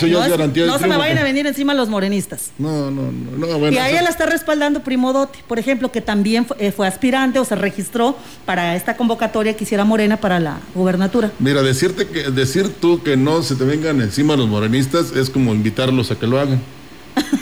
no, 0.68 0.78
se 0.78 0.88
me 0.88 0.98
vayan 0.98 1.20
a 1.20 1.24
venir 1.24 1.48
encima 1.48 1.74
los 1.74 1.88
morenistas. 1.88 2.52
No, 2.58 2.92
no, 2.92 3.10
no. 3.10 3.72
y 3.72 3.78
a 3.78 3.90
ella 3.90 4.02
la 4.02 4.10
está 4.10 4.26
respaldando 4.26 4.84
Primodote, 4.84 5.40
por 5.48 5.58
ejemplo, 5.60 5.90
que 5.90 6.02
también 6.02 6.46
eh, 6.60 6.74
fue, 6.74 6.86
aspirante 6.86 7.40
o 7.40 7.46
se 7.46 7.56
registró 7.56 8.18
para 8.46 8.76
esta 8.76 8.98
convocatoria 8.98 9.56
que 9.56 9.64
hiciera 9.64 9.86
Morena 9.86 10.18
para 10.18 10.42
la 10.42 10.60
gubernatura. 10.76 11.32
Mira, 11.40 11.62
decirte 11.62 12.10
que, 12.10 12.24
decir 12.24 12.68
tú 12.82 13.02
que 13.02 13.16
no 13.16 13.42
se 13.42 13.56
te 13.56 13.64
vengan 13.64 14.02
encima 14.02 14.36
los 14.36 14.50
morenistas 14.50 15.14
es 15.14 15.30
como 15.30 15.54
invitarlos 15.54 16.12
a 16.12 16.20
que 16.20 16.28
lo 16.28 16.38
hagan. 16.38 16.62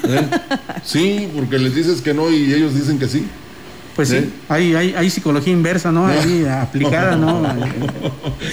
¿eh? 0.03 0.27
sí, 0.83 1.27
porque 1.35 1.57
les 1.57 1.73
dices 1.73 2.01
que 2.01 2.13
no 2.13 2.29
y 2.29 2.53
ellos 2.53 2.75
dicen 2.75 3.00
que 3.00 3.07
sí. 3.07 3.25
Pues 3.95 4.10
sí, 4.10 4.31
hay, 4.48 4.74
hay, 4.74 4.93
hay, 4.95 5.10
psicología 5.10 5.51
inversa, 5.51 5.91
¿no? 5.91 6.07
Ahí 6.07 6.45
aplicada, 6.50 7.15
¿no? 7.15 7.43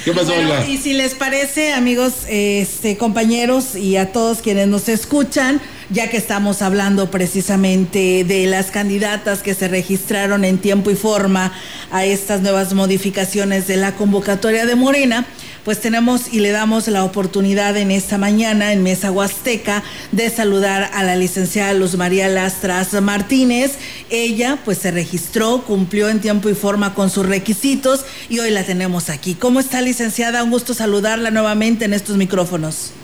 ¿Qué 0.04 0.12
pasó, 0.12 0.32
Y 0.68 0.78
si 0.78 0.94
les 0.94 1.14
parece, 1.14 1.72
amigos, 1.72 2.24
este, 2.28 2.96
compañeros 2.96 3.76
y 3.76 3.96
a 3.96 4.12
todos 4.12 4.38
quienes 4.38 4.66
nos 4.68 4.88
escuchan, 4.88 5.60
ya 5.90 6.10
que 6.10 6.16
estamos 6.16 6.60
hablando 6.60 7.10
precisamente 7.10 8.24
de 8.24 8.46
las 8.46 8.70
candidatas 8.70 9.42
que 9.42 9.54
se 9.54 9.68
registraron 9.68 10.44
en 10.44 10.58
tiempo 10.58 10.90
y 10.90 10.96
forma 10.96 11.52
a 11.90 12.04
estas 12.04 12.42
nuevas 12.42 12.74
modificaciones 12.74 13.66
de 13.66 13.76
la 13.76 13.94
convocatoria 13.94 14.66
de 14.66 14.74
Morena, 14.74 15.24
pues 15.68 15.82
tenemos 15.82 16.32
y 16.32 16.40
le 16.40 16.50
damos 16.50 16.88
la 16.88 17.04
oportunidad 17.04 17.76
en 17.76 17.90
esta 17.90 18.16
mañana 18.16 18.72
en 18.72 18.82
Mesa 18.82 19.10
Huasteca 19.10 19.82
de 20.12 20.30
saludar 20.30 20.88
a 20.94 21.02
la 21.02 21.14
licenciada 21.14 21.74
Luz 21.74 21.94
María 21.94 22.26
Lastras 22.26 22.98
Martínez. 23.02 23.78
Ella 24.08 24.56
pues 24.64 24.78
se 24.78 24.90
registró, 24.90 25.64
cumplió 25.66 26.08
en 26.08 26.22
tiempo 26.22 26.48
y 26.48 26.54
forma 26.54 26.94
con 26.94 27.10
sus 27.10 27.26
requisitos 27.26 28.06
y 28.30 28.38
hoy 28.38 28.50
la 28.50 28.64
tenemos 28.64 29.10
aquí. 29.10 29.34
¿Cómo 29.34 29.60
está 29.60 29.82
licenciada? 29.82 30.42
Un 30.42 30.52
gusto 30.52 30.72
saludarla 30.72 31.30
nuevamente 31.30 31.84
en 31.84 31.92
estos 31.92 32.16
micrófonos. 32.16 32.94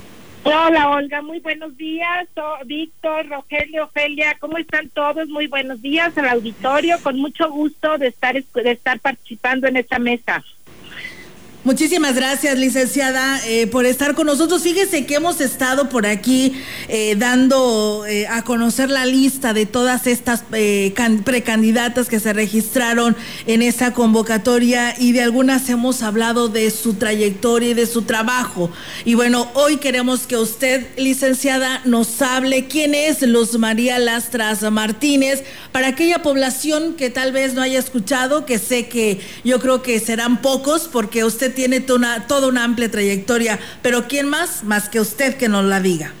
Hola 0.41 0.89
Olga, 0.89 1.21
muy 1.21 1.41
buenos 1.41 1.77
días. 1.77 2.27
Víctor, 2.65 3.27
Rogelio, 3.27 3.83
Ofelia, 3.83 4.37
¿cómo 4.39 4.57
están 4.57 4.89
todos? 4.89 5.29
Muy 5.29 5.45
buenos 5.45 5.83
días 5.83 6.17
al 6.17 6.29
auditorio. 6.29 6.97
Con 7.03 7.19
mucho 7.19 7.47
gusto 7.51 7.99
de 7.99 8.07
estar, 8.07 8.43
de 8.43 8.71
estar 8.71 8.99
participando 9.01 9.67
en 9.67 9.77
esta 9.77 9.99
mesa. 9.99 10.43
Muchísimas 11.65 12.13
gracias, 12.13 12.59
licenciada, 12.59 13.41
eh, 13.47 13.65
por 13.65 13.87
estar 13.87 14.13
con 14.13 14.27
nosotros. 14.27 14.61
Fíjese 14.61 15.07
que 15.07 15.15
hemos 15.15 15.41
estado 15.41 15.89
por 15.89 16.05
aquí 16.05 16.53
eh, 16.89 17.15
dando 17.17 18.05
eh, 18.07 18.27
a 18.27 18.43
conocer 18.43 18.91
la 18.91 19.07
lista 19.07 19.51
de 19.51 19.65
todas 19.65 20.05
estas 20.05 20.43
precandidatas 20.43 22.07
que 22.07 22.19
se 22.19 22.33
registraron 22.33 23.17
en 23.47 23.63
esa 23.63 23.93
convocatoria 23.93 24.93
y 24.99 25.11
de 25.13 25.23
algunas 25.23 25.67
hemos 25.67 26.03
hablado 26.03 26.49
de 26.49 26.69
su 26.69 26.93
trayectoria 26.93 27.69
y 27.69 27.73
de 27.73 27.87
su 27.87 28.03
trabajo. 28.03 28.69
Y 29.03 29.15
bueno, 29.15 29.49
hoy 29.55 29.77
queremos 29.77 30.27
que 30.27 30.37
usted, 30.37 30.85
licenciada, 30.97 31.81
nos 31.83 32.21
hable 32.21 32.67
quién 32.67 32.93
es 32.93 33.23
Luz 33.23 33.57
María 33.57 33.97
Lastras 33.97 34.61
Martínez 34.71 35.43
para 35.71 35.87
aquella 35.87 36.21
población 36.21 36.93
que 36.93 37.09
tal 37.09 37.31
vez 37.31 37.55
no 37.55 37.63
haya 37.63 37.79
escuchado, 37.79 38.45
que 38.45 38.59
sé 38.59 38.87
que 38.87 39.19
yo 39.43 39.59
creo 39.59 39.81
que 39.81 39.99
serán 39.99 40.43
pocos 40.43 40.87
porque 40.91 41.23
usted 41.23 41.54
tiene 41.55 41.79
toda 41.79 42.47
una, 42.47 42.63
amplia 42.63 42.91
trayectoria, 42.91 43.59
pero 43.81 44.07
¿quién 44.07 44.27
más? 44.27 44.63
Más 44.63 44.89
que 44.89 44.99
usted 44.99 45.35
que 45.37 45.49
nos 45.49 45.65
la 45.65 45.79
diga. 45.79 46.13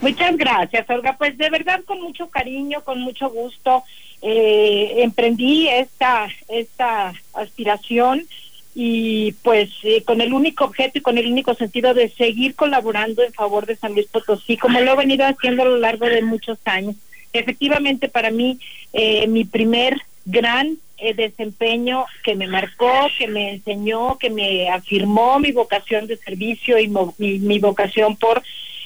Muchas 0.00 0.36
gracias, 0.36 0.88
Olga. 0.90 1.16
Pues 1.16 1.38
de 1.38 1.50
verdad 1.50 1.82
con 1.84 2.00
mucho 2.00 2.28
cariño, 2.28 2.82
con 2.84 3.00
mucho 3.00 3.30
gusto, 3.30 3.84
eh, 4.22 4.96
emprendí 4.98 5.68
esta, 5.68 6.28
esta 6.48 7.14
aspiración 7.34 8.26
y 8.74 9.32
pues 9.42 9.70
eh, 9.84 10.02
con 10.02 10.20
el 10.20 10.34
único 10.34 10.66
objeto 10.66 10.98
y 10.98 11.00
con 11.00 11.16
el 11.16 11.26
único 11.26 11.54
sentido 11.54 11.94
de 11.94 12.10
seguir 12.10 12.54
colaborando 12.54 13.22
en 13.22 13.32
favor 13.32 13.64
de 13.64 13.76
San 13.76 13.94
Luis 13.94 14.06
Potosí, 14.06 14.58
como 14.58 14.80
lo 14.80 14.92
he 14.92 14.96
venido 14.96 15.24
haciendo 15.24 15.62
a 15.62 15.66
lo 15.66 15.78
largo 15.78 16.06
de 16.06 16.20
muchos 16.20 16.58
años. 16.66 16.94
Efectivamente, 17.32 18.08
para 18.08 18.30
mí, 18.30 18.58
eh, 18.92 19.26
mi 19.28 19.44
primer 19.44 19.96
gran 20.26 20.78
eh, 20.98 21.14
desempeño 21.14 22.06
que 22.22 22.34
me 22.34 22.46
marcó, 22.46 23.08
que 23.18 23.28
me 23.28 23.50
enseñó, 23.54 24.18
que 24.18 24.30
me 24.30 24.70
afirmó 24.70 25.38
mi 25.38 25.52
vocación 25.52 26.06
de 26.06 26.16
servicio 26.16 26.78
y 26.78 26.88
mi, 27.18 27.58
vocación 27.58 28.16
por 28.16 28.42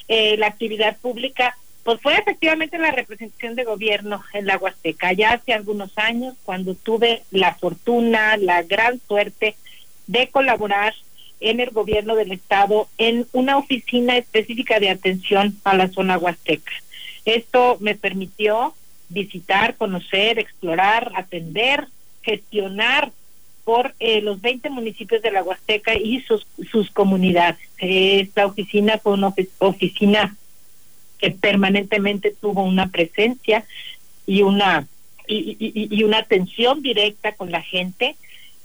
eh, 0.09 0.37
la 0.37 0.49
actividad 0.49 0.97
pública, 0.99 1.57
pues 1.85 2.00
fue 2.00 2.17
efectivamente 2.17 2.79
la 2.79 2.90
representación 2.90 3.55
de 3.55 3.64
gobierno 3.64 4.23
en 4.33 4.47
la 4.47 4.59
Huasteca, 4.59 5.12
ya 5.12 5.33
hace 5.33 5.52
algunos 5.52 5.97
años, 5.97 6.35
cuando 6.45 6.75
tuve 6.75 7.23
la 7.31 7.55
fortuna, 7.55 8.37
la 8.37 8.62
gran 8.62 9.00
suerte 9.07 9.57
de 10.07 10.29
colaborar 10.29 10.95
en 11.40 11.61
el 11.61 11.71
gobierno 11.71 12.14
del 12.17 12.33
estado 12.33 12.88
en 12.99 13.26
una 13.33 13.57
oficina 13.57 14.17
específica 14.17 14.79
de 14.79 14.90
atención 14.90 15.57
a 15.64 15.75
la 15.75 15.88
zona 15.88 16.19
huasteca. 16.19 16.73
Esto 17.25 17.79
me 17.81 17.95
permitió 17.95 18.75
visitar, 19.09 19.76
conocer, 19.76 20.38
explorar, 20.38 21.12
atender, 21.14 21.88
gestionar 22.23 23.12
por 23.65 23.95
eh, 24.00 24.21
los 24.21 24.41
20 24.41 24.71
municipios 24.71 25.23
de 25.23 25.31
la 25.31 25.43
Huasteca 25.43 25.95
y 25.95 26.21
sus, 26.23 26.47
sus 26.71 26.91
comunidades. 26.91 27.61
Esta 27.79 28.47
oficina 28.47 28.99
fue 28.99 29.12
una 29.12 29.33
oficina 29.59 30.37
que 31.19 31.31
permanentemente 31.31 32.35
tuvo 32.41 32.62
una 32.62 32.89
presencia 32.89 33.65
y 34.27 34.43
una 34.43 34.87
y, 35.27 35.57
y, 35.59 36.03
una 36.03 36.19
atención 36.19 36.83
directa 36.83 37.33
con 37.33 37.53
la 37.53 37.62
gente. 37.62 38.17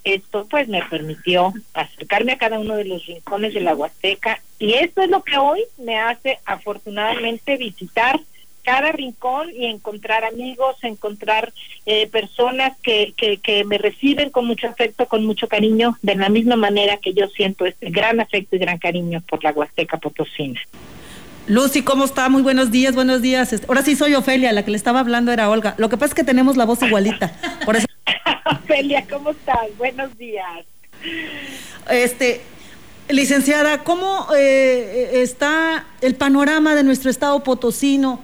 Esto 0.04 0.48
pues 0.50 0.68
me 0.68 0.82
permitió 0.84 1.54
acercarme 1.74 2.32
a 2.32 2.38
cada 2.38 2.60
uno 2.60 2.76
de 2.76 2.86
los 2.86 3.06
rincones 3.06 3.54
de 3.54 3.62
la 3.62 3.76
Huasteca 3.76 4.42
y 4.58 4.74
esto 4.74 5.04
es 5.04 5.10
lo 5.10 5.24
que 5.24 5.38
hoy 5.38 5.62
me 5.78 5.98
hace 5.98 6.40
afortunadamente 6.46 7.58
visitar 7.58 8.20
cada 8.66 8.92
rincón 8.92 9.50
y 9.56 9.68
encontrar 9.68 10.26
amigos, 10.26 10.76
encontrar 10.82 11.54
eh, 11.86 12.08
personas 12.08 12.76
que, 12.82 13.14
que, 13.16 13.38
que, 13.38 13.64
me 13.64 13.78
reciben 13.78 14.32
con 14.32 14.46
mucho 14.46 14.68
afecto, 14.68 15.06
con 15.06 15.26
mucho 15.26 15.48
cariño, 15.48 15.98
de 16.02 16.16
la 16.16 16.30
misma 16.30 16.56
manera 16.56 16.98
que 16.98 17.14
yo 17.14 17.28
siento 17.28 17.66
este 17.66 17.92
gran 17.92 18.20
afecto 18.20 18.56
y 18.56 18.60
gran 18.60 18.80
cariño 18.80 19.22
por 19.30 19.44
la 19.44 19.52
Huasteca 19.52 19.98
Potosina. 19.98 20.60
Lucy, 21.48 21.84
¿cómo 21.84 22.06
está? 22.06 22.28
Muy 22.28 22.42
buenos 22.42 22.72
días, 22.72 22.96
buenos 22.96 23.22
días. 23.22 23.54
Este, 23.54 23.68
ahora 23.68 23.84
sí 23.84 23.96
soy 23.96 24.16
Ofelia, 24.16 24.52
la 24.52 24.66
que 24.66 24.72
le 24.72 24.78
estaba 24.78 25.00
hablando 25.00 25.32
era 25.32 25.48
Olga. 25.48 25.76
Lo 25.78 25.90
que 25.90 25.98
pasa 25.98 26.08
es 26.08 26.16
que 26.16 26.24
tenemos 26.24 26.58
la 26.58 26.66
voz 26.66 26.82
igualita. 26.82 27.34
Por 27.66 27.76
eso... 27.76 27.86
Ofelia, 28.64 29.06
¿cómo 29.08 29.30
estás? 29.30 29.78
Buenos 29.78 30.18
días. 30.18 30.66
Este, 31.88 32.42
licenciada, 33.10 33.84
¿cómo 33.84 34.28
eh, 34.36 35.22
está 35.22 35.86
el 36.02 36.16
panorama 36.16 36.74
de 36.74 36.84
nuestro 36.84 37.12
estado 37.12 37.44
potosino? 37.44 38.22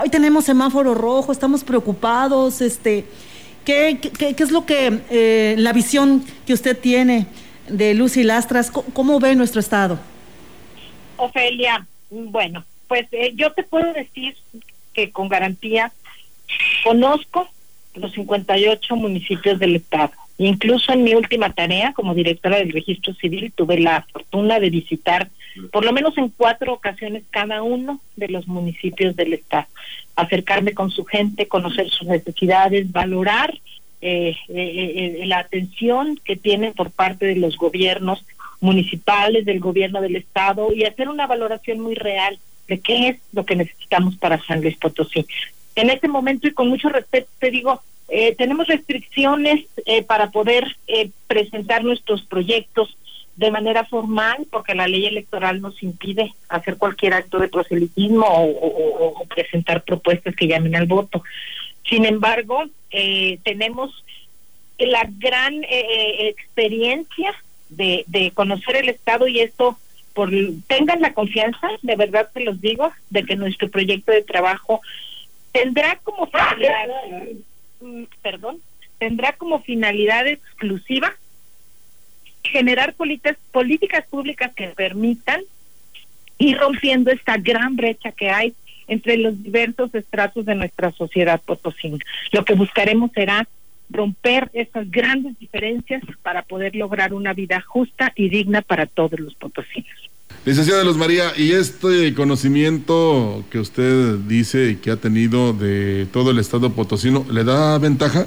Hoy 0.00 0.10
tenemos 0.10 0.44
semáforo 0.44 0.94
rojo, 0.94 1.32
estamos 1.32 1.64
preocupados. 1.64 2.60
Este, 2.60 3.04
¿qué, 3.64 3.98
qué, 4.00 4.34
qué 4.34 4.42
es 4.42 4.52
lo 4.52 4.64
que, 4.64 5.00
eh, 5.10 5.56
la 5.58 5.72
visión 5.72 6.24
que 6.46 6.52
usted 6.52 6.78
tiene 6.78 7.26
de 7.68 7.94
Lucy 7.94 8.22
Lastras? 8.22 8.70
¿Cómo, 8.70 8.86
cómo 8.92 9.18
ve 9.18 9.34
nuestro 9.34 9.60
estado? 9.60 9.98
Ofelia, 11.16 11.84
bueno, 12.10 12.64
pues 12.86 13.08
eh, 13.10 13.32
yo 13.34 13.52
te 13.52 13.64
puedo 13.64 13.92
decir 13.92 14.36
que 14.92 15.10
con 15.10 15.28
garantía 15.28 15.90
conozco 16.84 17.48
los 17.94 18.12
58 18.12 18.94
municipios 18.94 19.58
del 19.58 19.76
estado. 19.76 20.12
Incluso 20.38 20.92
en 20.92 21.02
mi 21.02 21.14
última 21.14 21.52
tarea 21.52 21.92
como 21.92 22.14
directora 22.14 22.58
del 22.58 22.72
registro 22.72 23.14
civil 23.14 23.52
tuve 23.52 23.80
la 23.80 24.06
fortuna 24.12 24.60
de 24.60 24.70
visitar 24.70 25.28
por 25.72 25.84
lo 25.84 25.92
menos 25.92 26.16
en 26.18 26.28
cuatro 26.30 26.72
ocasiones 26.72 27.24
cada 27.30 27.62
uno 27.62 28.00
de 28.16 28.28
los 28.28 28.46
municipios 28.48 29.16
del 29.16 29.34
estado, 29.34 29.66
acercarme 30.16 30.74
con 30.74 30.90
su 30.90 31.04
gente, 31.04 31.48
conocer 31.48 31.88
sus 31.90 32.08
necesidades, 32.08 32.90
valorar 32.90 33.52
eh, 34.00 34.36
eh, 34.48 35.18
eh, 35.20 35.26
la 35.26 35.38
atención 35.38 36.18
que 36.24 36.36
tienen 36.36 36.72
por 36.72 36.90
parte 36.90 37.26
de 37.26 37.36
los 37.36 37.56
gobiernos 37.56 38.24
municipales, 38.60 39.44
del 39.44 39.60
gobierno 39.60 40.00
del 40.00 40.16
estado 40.16 40.72
y 40.72 40.84
hacer 40.84 41.08
una 41.08 41.26
valoración 41.26 41.80
muy 41.80 41.94
real 41.94 42.38
de 42.66 42.80
qué 42.80 43.08
es 43.08 43.16
lo 43.32 43.44
que 43.44 43.56
necesitamos 43.56 44.16
para 44.16 44.42
San 44.44 44.60
Luis 44.60 44.76
Potosí. 44.76 45.26
En 45.74 45.90
este 45.90 46.08
momento 46.08 46.48
y 46.48 46.52
con 46.52 46.68
mucho 46.68 46.88
respeto 46.88 47.28
te 47.38 47.50
digo, 47.50 47.80
eh, 48.08 48.34
tenemos 48.36 48.66
restricciones 48.66 49.66
eh, 49.84 50.02
para 50.02 50.30
poder 50.30 50.76
eh, 50.86 51.10
presentar 51.26 51.84
nuestros 51.84 52.22
proyectos 52.22 52.96
de 53.38 53.52
manera 53.52 53.84
formal, 53.84 54.48
porque 54.50 54.74
la 54.74 54.88
ley 54.88 55.06
electoral 55.06 55.60
nos 55.60 55.80
impide 55.82 56.34
hacer 56.48 56.76
cualquier 56.76 57.14
acto 57.14 57.38
de 57.38 57.46
proselitismo 57.46 58.26
o, 58.28 59.24
presentar 59.28 59.84
propuestas 59.84 60.34
que 60.34 60.48
llamen 60.48 60.74
al 60.74 60.86
voto. 60.86 61.22
Sin 61.88 62.04
embargo, 62.04 62.64
tenemos 62.90 64.04
la 64.76 65.08
gran 65.18 65.54
experiencia 65.68 67.32
de, 67.68 68.02
de 68.08 68.32
conocer 68.32 68.74
el 68.74 68.88
Estado 68.88 69.28
y 69.28 69.38
esto 69.38 69.78
por 70.14 70.30
tengan 70.66 71.00
la 71.00 71.14
confianza, 71.14 71.68
de 71.82 71.94
verdad 71.94 72.28
te 72.34 72.40
los 72.40 72.60
digo, 72.60 72.92
de 73.08 73.22
que 73.22 73.36
nuestro 73.36 73.70
proyecto 73.70 74.10
de 74.10 74.24
trabajo 74.24 74.80
tendrá 75.52 75.94
como 76.02 76.26
finalidad, 76.26 76.88
perdón, 78.20 78.58
tendrá 78.98 79.34
como 79.34 79.62
finalidad 79.62 80.26
exclusiva 80.26 81.14
generar 82.48 82.94
políticas, 82.94 84.04
públicas 84.10 84.52
que 84.54 84.68
permitan 84.68 85.42
ir 86.38 86.56
rompiendo 86.58 87.10
esta 87.10 87.36
gran 87.36 87.76
brecha 87.76 88.12
que 88.12 88.30
hay 88.30 88.54
entre 88.86 89.18
los 89.18 89.42
diversos 89.42 89.94
estratos 89.94 90.46
de 90.46 90.54
nuestra 90.54 90.90
sociedad 90.92 91.40
potosina. 91.44 91.98
Lo 92.32 92.44
que 92.44 92.54
buscaremos 92.54 93.10
será 93.12 93.46
romper 93.90 94.50
esas 94.52 94.90
grandes 94.90 95.38
diferencias 95.38 96.02
para 96.22 96.42
poder 96.42 96.74
lograr 96.74 97.12
una 97.14 97.32
vida 97.32 97.60
justa 97.66 98.12
y 98.16 98.28
digna 98.28 98.62
para 98.62 98.86
todos 98.86 99.18
los 99.18 99.34
potosinos. 99.34 100.10
Licenciada 100.44 100.84
Luz 100.84 100.96
María, 100.96 101.32
¿y 101.36 101.52
este 101.52 102.14
conocimiento 102.14 103.44
que 103.50 103.58
usted 103.58 104.18
dice 104.26 104.70
y 104.70 104.76
que 104.76 104.90
ha 104.90 104.96
tenido 104.96 105.52
de 105.52 106.06
todo 106.12 106.30
el 106.30 106.38
estado 106.38 106.72
potosino, 106.72 107.26
le 107.30 107.44
da 107.44 107.78
ventaja? 107.78 108.26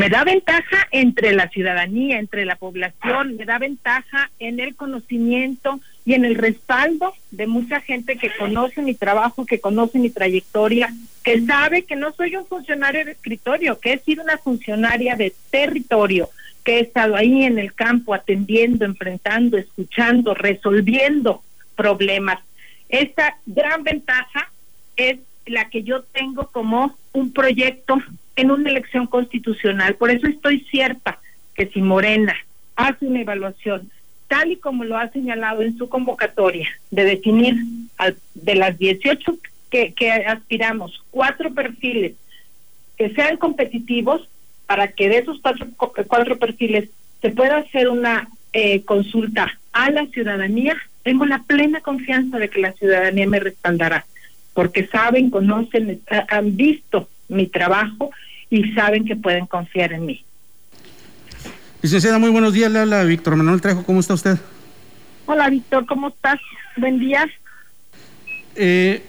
Me 0.00 0.08
da 0.08 0.24
ventaja 0.24 0.88
entre 0.92 1.34
la 1.34 1.50
ciudadanía, 1.50 2.18
entre 2.18 2.46
la 2.46 2.56
población, 2.56 3.36
me 3.36 3.44
da 3.44 3.58
ventaja 3.58 4.30
en 4.38 4.58
el 4.58 4.74
conocimiento 4.74 5.78
y 6.06 6.14
en 6.14 6.24
el 6.24 6.36
respaldo 6.36 7.12
de 7.30 7.46
mucha 7.46 7.82
gente 7.82 8.16
que 8.16 8.34
conoce 8.34 8.80
mi 8.80 8.94
trabajo, 8.94 9.44
que 9.44 9.60
conoce 9.60 9.98
mi 9.98 10.08
trayectoria, 10.08 10.88
que 11.22 11.42
sabe 11.42 11.82
que 11.82 11.96
no 11.96 12.12
soy 12.12 12.34
un 12.34 12.46
funcionario 12.46 13.04
de 13.04 13.10
escritorio, 13.10 13.78
que 13.78 13.92
he 13.92 13.98
sido 13.98 14.24
una 14.24 14.38
funcionaria 14.38 15.16
de 15.16 15.34
territorio, 15.50 16.30
que 16.64 16.78
he 16.78 16.80
estado 16.80 17.14
ahí 17.14 17.44
en 17.44 17.58
el 17.58 17.74
campo 17.74 18.14
atendiendo, 18.14 18.86
enfrentando, 18.86 19.58
escuchando, 19.58 20.32
resolviendo 20.32 21.42
problemas. 21.76 22.38
Esta 22.88 23.36
gran 23.44 23.84
ventaja 23.84 24.50
es 24.96 25.18
la 25.44 25.68
que 25.68 25.82
yo 25.82 26.04
tengo 26.04 26.46
como 26.46 26.96
un 27.12 27.34
proyecto 27.34 27.98
en 28.40 28.50
una 28.50 28.70
elección 28.70 29.06
constitucional. 29.06 29.94
Por 29.94 30.10
eso 30.10 30.26
estoy 30.26 30.60
cierta 30.70 31.18
que 31.54 31.66
si 31.66 31.82
Morena 31.82 32.34
hace 32.76 33.06
una 33.06 33.20
evaluación 33.20 33.90
tal 34.28 34.52
y 34.52 34.56
como 34.56 34.84
lo 34.84 34.96
ha 34.96 35.08
señalado 35.08 35.62
en 35.62 35.76
su 35.76 35.88
convocatoria, 35.88 36.68
de 36.92 37.04
definir 37.04 37.56
de 38.34 38.54
las 38.54 38.78
18 38.78 39.36
que, 39.68 39.92
que 39.92 40.12
aspiramos, 40.12 41.02
cuatro 41.10 41.52
perfiles 41.52 42.14
que 42.96 43.10
sean 43.10 43.36
competitivos, 43.38 44.28
para 44.66 44.86
que 44.86 45.08
de 45.08 45.18
esos 45.18 45.40
cuatro, 45.40 45.66
cuatro 46.06 46.38
perfiles 46.38 46.90
se 47.20 47.30
pueda 47.30 47.56
hacer 47.56 47.88
una 47.88 48.28
eh, 48.52 48.82
consulta 48.84 49.58
a 49.72 49.90
la 49.90 50.06
ciudadanía, 50.06 50.76
tengo 51.02 51.26
la 51.26 51.42
plena 51.42 51.80
confianza 51.80 52.38
de 52.38 52.48
que 52.48 52.60
la 52.60 52.72
ciudadanía 52.72 53.26
me 53.26 53.40
respaldará, 53.40 54.06
porque 54.54 54.86
saben, 54.86 55.30
conocen, 55.30 56.02
han 56.28 56.56
visto 56.56 57.08
mi 57.28 57.48
trabajo 57.48 58.12
y 58.50 58.72
saben 58.72 59.04
que 59.04 59.16
pueden 59.16 59.46
confiar 59.46 59.92
en 59.92 60.06
mí. 60.06 60.24
Licenciada, 61.82 62.18
muy 62.18 62.30
buenos 62.30 62.52
días. 62.52 62.70
Le 62.70 62.80
habla 62.80 63.04
Víctor 63.04 63.36
Manuel 63.36 63.60
Trejo. 63.60 63.84
¿Cómo 63.84 64.00
está 64.00 64.14
usted? 64.14 64.38
Hola, 65.26 65.48
Víctor. 65.48 65.86
¿Cómo 65.86 66.08
estás? 66.08 66.38
Buen 66.76 66.98
día. 66.98 67.26
Eh, 68.56 69.02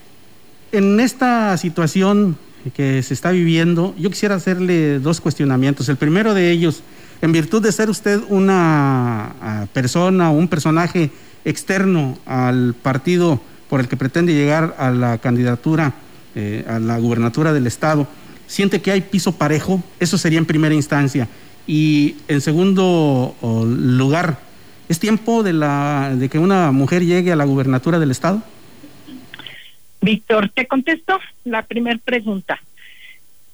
en 0.71 0.99
esta 0.99 1.57
situación 1.57 2.37
que 2.75 3.01
se 3.01 3.13
está 3.13 3.31
viviendo, 3.31 3.95
yo 3.97 4.09
quisiera 4.09 4.35
hacerle 4.35 4.99
dos 4.99 5.19
cuestionamientos. 5.19 5.89
El 5.89 5.97
primero 5.97 6.33
de 6.33 6.51
ellos, 6.51 6.83
en 7.21 7.31
virtud 7.31 7.61
de 7.61 7.71
ser 7.71 7.89
usted 7.89 8.21
una 8.29 9.33
uh, 9.41 9.67
persona 9.73 10.31
o 10.31 10.33
un 10.33 10.47
personaje 10.47 11.09
externo 11.43 12.19
al 12.25 12.75
partido 12.75 13.41
por 13.67 13.79
el 13.79 13.87
que 13.87 13.97
pretende 13.97 14.33
llegar 14.33 14.75
a 14.77 14.91
la 14.91 15.17
candidatura 15.17 15.93
eh, 16.33 16.63
a 16.69 16.79
la 16.79 16.97
gubernatura 16.97 17.51
del 17.51 17.67
Estado, 17.67 18.07
¿siente 18.51 18.81
que 18.81 18.91
hay 18.91 19.01
piso 19.01 19.31
parejo? 19.37 19.81
Eso 19.99 20.17
sería 20.17 20.37
en 20.37 20.45
primera 20.45 20.75
instancia. 20.75 21.27
Y 21.65 22.17
en 22.27 22.41
segundo 22.41 23.35
lugar, 23.41 24.39
¿es 24.89 24.99
tiempo 24.99 25.41
de, 25.41 25.53
la, 25.53 26.13
de 26.15 26.27
que 26.27 26.37
una 26.37 26.71
mujer 26.71 27.05
llegue 27.05 27.31
a 27.31 27.37
la 27.37 27.45
gubernatura 27.45 27.97
del 27.97 28.11
Estado? 28.11 28.43
Víctor, 30.01 30.49
te 30.49 30.67
contesto 30.67 31.17
la 31.45 31.61
primera 31.61 31.97
pregunta. 32.03 32.59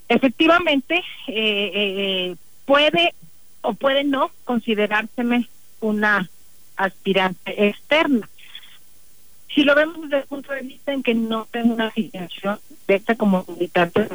Efectivamente, 0.10 1.04
eh, 1.28 1.72
eh, 1.76 2.36
puede 2.66 3.14
o 3.62 3.74
puede 3.74 4.04
no 4.04 4.32
considerárseme 4.46 5.48
una 5.82 6.28
aspirante 6.76 7.68
externa. 7.68 8.28
Si 9.54 9.64
lo 9.64 9.76
vemos 9.76 10.02
desde 10.04 10.20
el 10.20 10.24
punto 10.24 10.54
de 10.54 10.62
vista 10.62 10.94
en 10.94 11.04
que 11.04 11.14
no 11.14 11.48
tengo 11.52 11.74
una 11.74 11.88
afiliación 11.88 12.60
directa 12.88 13.16
como 13.16 13.46
militante, 13.48 14.08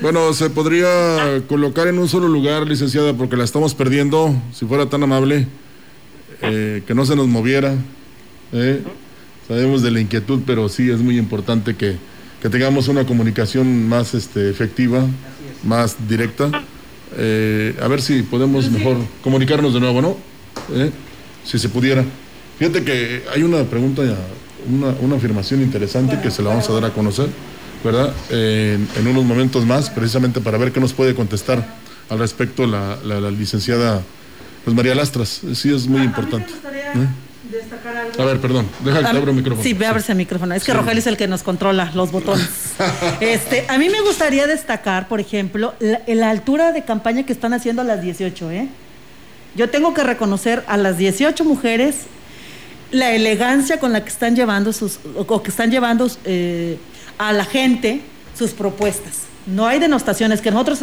Bueno, 0.00 0.32
se 0.32 0.50
podría 0.50 1.42
colocar 1.48 1.86
en 1.86 1.98
un 1.98 2.08
solo 2.08 2.28
lugar, 2.28 2.66
licenciada, 2.66 3.14
porque 3.14 3.36
la 3.36 3.44
estamos 3.44 3.74
perdiendo, 3.74 4.34
si 4.52 4.66
fuera 4.66 4.88
tan 4.88 5.02
amable, 5.02 5.46
eh, 6.42 6.82
que 6.86 6.94
no 6.94 7.06
se 7.06 7.16
nos 7.16 7.28
moviera. 7.28 7.74
¿eh? 8.52 8.82
Sabemos 9.46 9.82
de 9.82 9.90
la 9.92 10.00
inquietud, 10.00 10.40
pero 10.44 10.68
sí 10.68 10.90
es 10.90 10.98
muy 10.98 11.18
importante 11.18 11.76
que, 11.76 11.96
que 12.42 12.48
tengamos 12.48 12.88
una 12.88 13.06
comunicación 13.06 13.88
más 13.88 14.14
este, 14.14 14.50
efectiva, 14.50 15.06
más 15.62 16.08
directa. 16.08 16.50
Eh, 17.18 17.74
a 17.80 17.88
ver 17.88 18.02
si 18.02 18.22
podemos 18.22 18.70
mejor 18.70 18.98
comunicarnos 19.22 19.74
de 19.74 19.80
nuevo, 19.80 20.02
¿no? 20.02 20.16
Si 21.44 21.58
se 21.58 21.68
pudiera. 21.68 22.04
Fíjate 22.58 22.82
que 22.84 23.22
hay 23.32 23.42
una 23.42 23.64
pregunta, 23.64 24.02
una, 24.68 24.88
una 25.00 25.16
afirmación 25.16 25.62
interesante 25.62 26.20
que 26.20 26.30
se 26.30 26.42
la 26.42 26.50
vamos 26.50 26.68
a 26.68 26.72
dar 26.72 26.86
a 26.86 26.90
conocer 26.90 27.28
¿verdad? 27.86 28.12
En, 28.30 28.88
unos 29.06 29.24
momentos 29.24 29.64
más, 29.64 29.90
precisamente 29.90 30.40
para 30.40 30.58
ver 30.58 30.72
qué 30.72 30.80
nos 30.80 30.92
puede 30.92 31.14
contestar 31.14 31.64
al 32.08 32.18
respecto 32.18 32.66
la, 32.66 32.98
la, 33.04 33.30
licenciada 33.30 34.02
pues 34.64 34.74
María 34.76 34.94
Lastras. 34.94 35.42
Sí, 35.54 35.72
es 35.72 35.86
muy 35.86 36.02
importante. 36.02 36.52
¿Eh? 37.52 38.22
A 38.22 38.24
ver, 38.24 38.40
perdón, 38.40 38.68
deja 38.84 39.00
que 39.00 39.16
abro 39.16 39.30
el 39.30 39.36
micrófono. 39.36 39.62
Sí, 39.62 39.72
ve 39.72 39.86
a 39.86 39.96
el 39.96 40.16
micrófono. 40.16 40.54
Es 40.54 40.64
que 40.64 40.72
Rogelio 40.72 40.98
es 40.98 41.06
el 41.06 41.16
que 41.16 41.28
nos 41.28 41.42
controla 41.42 41.90
los 41.94 42.12
botones. 42.12 42.48
este, 43.20 43.64
a 43.68 43.78
mí 43.78 43.88
me 43.88 44.00
gustaría 44.00 44.46
destacar, 44.46 45.08
por 45.08 45.20
ejemplo, 45.20 45.74
la, 45.80 46.00
la, 46.06 46.30
altura 46.30 46.72
de 46.72 46.84
campaña 46.84 47.24
que 47.24 47.32
están 47.32 47.52
haciendo 47.52 47.82
a 47.82 47.84
las 47.84 48.02
18, 48.02 48.50
¿eh? 48.50 48.68
Yo 49.54 49.70
tengo 49.70 49.94
que 49.94 50.02
reconocer 50.02 50.64
a 50.66 50.76
las 50.76 50.98
18 50.98 51.44
mujeres 51.44 52.06
la 52.90 53.12
elegancia 53.12 53.78
con 53.78 53.92
la 53.92 54.02
que 54.02 54.10
están 54.10 54.36
llevando 54.36 54.72
sus, 54.72 55.00
o 55.16 55.42
que 55.42 55.50
están 55.50 55.70
llevando 55.70 56.08
eh, 56.24 56.78
a 57.18 57.32
la 57.32 57.44
gente 57.44 58.00
sus 58.36 58.50
propuestas. 58.52 59.22
No 59.46 59.66
hay 59.66 59.78
denostaciones, 59.78 60.40
que 60.40 60.50
nosotros 60.50 60.78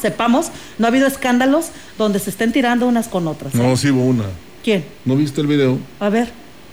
sepamos, 0.00 0.50
no 0.78 0.86
ha 0.86 0.88
habido 0.88 1.06
escándalos 1.06 1.66
donde 1.98 2.18
se 2.18 2.30
estén 2.30 2.50
tirando 2.50 2.86
unas 2.86 3.08
con 3.08 3.28
otras. 3.28 3.54
No, 3.54 3.72
¿eh? 3.72 3.76
sí 3.76 3.90
hubo 3.90 4.04
una. 4.04 4.24
¿Quién? 4.66 4.84
¿No 5.04 5.14
viste 5.14 5.40
el 5.40 5.46
video? 5.46 5.78
A 6.00 6.08
ver. 6.08 6.28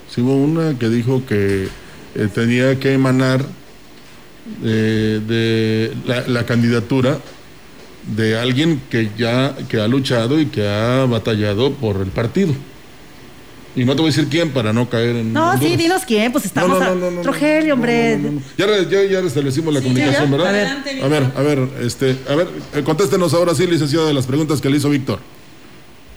Sí 0.10 0.20
hubo 0.20 0.36
una 0.36 0.80
que 0.80 0.90
dijo 0.90 1.22
que 1.28 1.68
eh, 2.16 2.28
tenía 2.34 2.80
que 2.80 2.92
emanar 2.92 3.46
de 4.64 5.94
la, 6.08 6.44
candidatura 6.48 7.20
de 8.16 8.36
alguien 8.36 8.82
que 8.90 9.12
ya 9.16 9.56
que 9.70 9.80
ha 9.80 9.88
luchado 9.88 10.40
y 10.40 10.48
que 10.48 10.68
ha 10.68 11.06
batallado 11.06 11.72
por 11.74 11.98
el 11.98 12.08
partido. 12.08 12.56
Y 13.76 13.86
no 13.86 13.96
te 13.96 14.02
voy 14.02 14.10
a 14.10 14.12
decir 14.16 14.28
quién 14.28 14.50
para 14.50 14.74
no 14.74 14.90
caer 14.90 15.18
en. 15.18 15.32
No, 15.32 15.56
sí, 15.60 15.78
dinos 15.78 16.02
quién, 16.04 16.32
pues 16.32 16.46
estamos. 16.46 16.80
No, 16.80 16.96
no, 16.96 17.12
no, 17.12 17.22
Rogelio, 17.22 17.76
hombre. 17.76 18.20
Ya, 18.58 18.66
ya, 18.90 19.04
ya 19.04 19.22
restablecimos 19.22 19.72
la 19.72 19.82
comunicación, 19.82 20.32
¿verdad? 20.32 20.48
A 20.48 20.52
ver, 20.52 20.68
a 21.04 21.08
ver, 21.08 21.32
a 21.36 21.42
ver, 21.44 21.70
este, 21.84 22.18
a 22.28 22.34
ver, 22.34 22.48
eh, 22.74 22.82
contéstenos 22.84 23.36
ahora 23.36 23.54
sí, 23.54 23.68
licenciada, 23.68 24.08
de 24.08 24.16
las 24.16 24.26
preguntas 24.26 24.62
que 24.62 24.72
le 24.72 24.78
hizo 24.78 24.90
Víctor. 24.90 25.20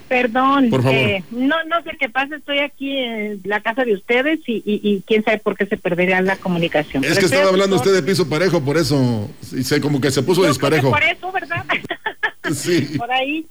Perdón, 0.08 0.70
por 0.70 0.82
favor. 0.82 0.96
Eh, 0.96 1.24
no, 1.30 1.56
no 1.64 1.82
sé 1.82 1.96
qué 1.98 2.08
pasa, 2.08 2.36
estoy 2.36 2.60
aquí 2.60 2.96
en 2.96 3.40
la 3.44 3.60
casa 3.60 3.84
de 3.84 3.94
ustedes 3.94 4.38
y, 4.46 4.62
y, 4.64 5.02
quién 5.06 5.24
sabe 5.24 5.38
por 5.38 5.56
qué 5.56 5.66
se 5.66 5.76
perdería 5.76 6.20
la 6.20 6.36
comunicación. 6.36 7.04
Es 7.04 7.18
que 7.18 7.24
estaba 7.24 7.48
hablando 7.48 7.76
usted 7.76 7.92
de 7.92 8.02
piso 8.02 8.28
parejo, 8.28 8.60
por 8.60 8.76
eso, 8.76 9.28
y 9.52 9.64
sé 9.64 9.80
como 9.80 10.00
que 10.00 10.10
se 10.12 10.22
puso 10.22 10.46
disparejo. 10.46 10.90
Por 10.90 11.02
eso, 11.02 11.32
¿verdad? 11.32 11.64
sí. 12.54 12.96
Por 12.96 13.10
ahí. 13.10 13.46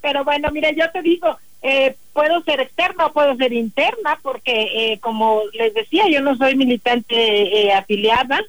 Pero 0.00 0.24
bueno, 0.24 0.48
mira, 0.50 0.70
yo 0.70 0.90
te 0.92 1.02
digo, 1.02 1.36
eh, 1.62 1.94
puedo 2.12 2.42
ser 2.44 2.60
externa 2.60 3.06
o 3.06 3.12
puedo 3.12 3.36
ser 3.36 3.52
interna, 3.52 4.18
porque 4.22 4.92
eh, 4.92 4.98
como 5.00 5.42
les 5.52 5.74
decía, 5.74 6.04
yo 6.08 6.22
no 6.22 6.36
soy 6.36 6.54
militante 6.54 7.16
eh, 7.16 7.72
afiliada 7.72 8.40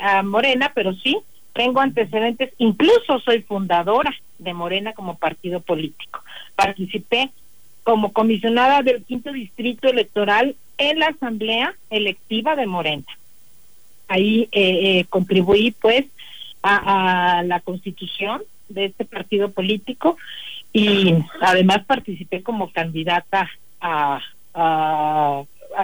a 0.00 0.22
Morena, 0.22 0.70
pero 0.74 0.94
sí 0.94 1.16
tengo 1.56 1.80
antecedentes, 1.80 2.52
incluso 2.58 3.18
soy 3.20 3.42
fundadora 3.42 4.14
de 4.38 4.52
Morena 4.52 4.92
como 4.92 5.16
partido 5.16 5.60
político. 5.60 6.22
Participé 6.54 7.30
como 7.82 8.12
comisionada 8.12 8.82
del 8.82 9.02
quinto 9.04 9.32
distrito 9.32 9.88
electoral 9.88 10.54
en 10.78 10.98
la 10.98 11.06
asamblea 11.06 11.74
electiva 11.90 12.54
de 12.56 12.66
Morena. 12.66 13.06
Ahí 14.08 14.48
contribuí 15.08 15.72
pues 15.72 16.04
a 16.62 17.42
la 17.44 17.60
constitución 17.60 18.42
de 18.68 18.86
este 18.86 19.04
partido 19.04 19.50
político 19.50 20.16
y 20.72 21.14
además 21.40 21.84
participé 21.86 22.42
como 22.42 22.70
candidata 22.70 23.48
a, 23.80 24.20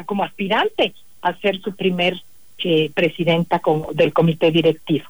como 0.06 0.24
aspirante 0.24 0.92
a 1.22 1.34
ser 1.34 1.60
su 1.60 1.74
primer 1.74 2.20
eh, 2.58 2.90
presidenta 2.94 3.58
como, 3.60 3.92
del 3.92 4.12
comité 4.12 4.50
directivo. 4.50 5.06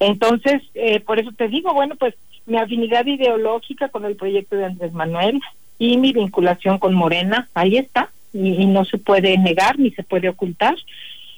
Entonces, 0.00 0.62
eh, 0.74 1.00
por 1.00 1.20
eso 1.20 1.30
te 1.32 1.48
digo, 1.48 1.72
bueno, 1.74 1.94
pues 1.96 2.14
mi 2.46 2.56
afinidad 2.56 3.06
ideológica 3.06 3.88
con 3.88 4.04
el 4.04 4.16
proyecto 4.16 4.56
de 4.56 4.64
Andrés 4.64 4.92
Manuel 4.92 5.40
y 5.78 5.98
mi 5.98 6.12
vinculación 6.12 6.78
con 6.78 6.94
Morena, 6.94 7.48
ahí 7.54 7.76
está, 7.76 8.10
y, 8.32 8.66
no 8.66 8.84
se 8.84 8.98
puede 8.98 9.36
negar 9.38 9.78
ni 9.78 9.90
se 9.92 10.02
puede 10.02 10.28
ocultar. 10.28 10.74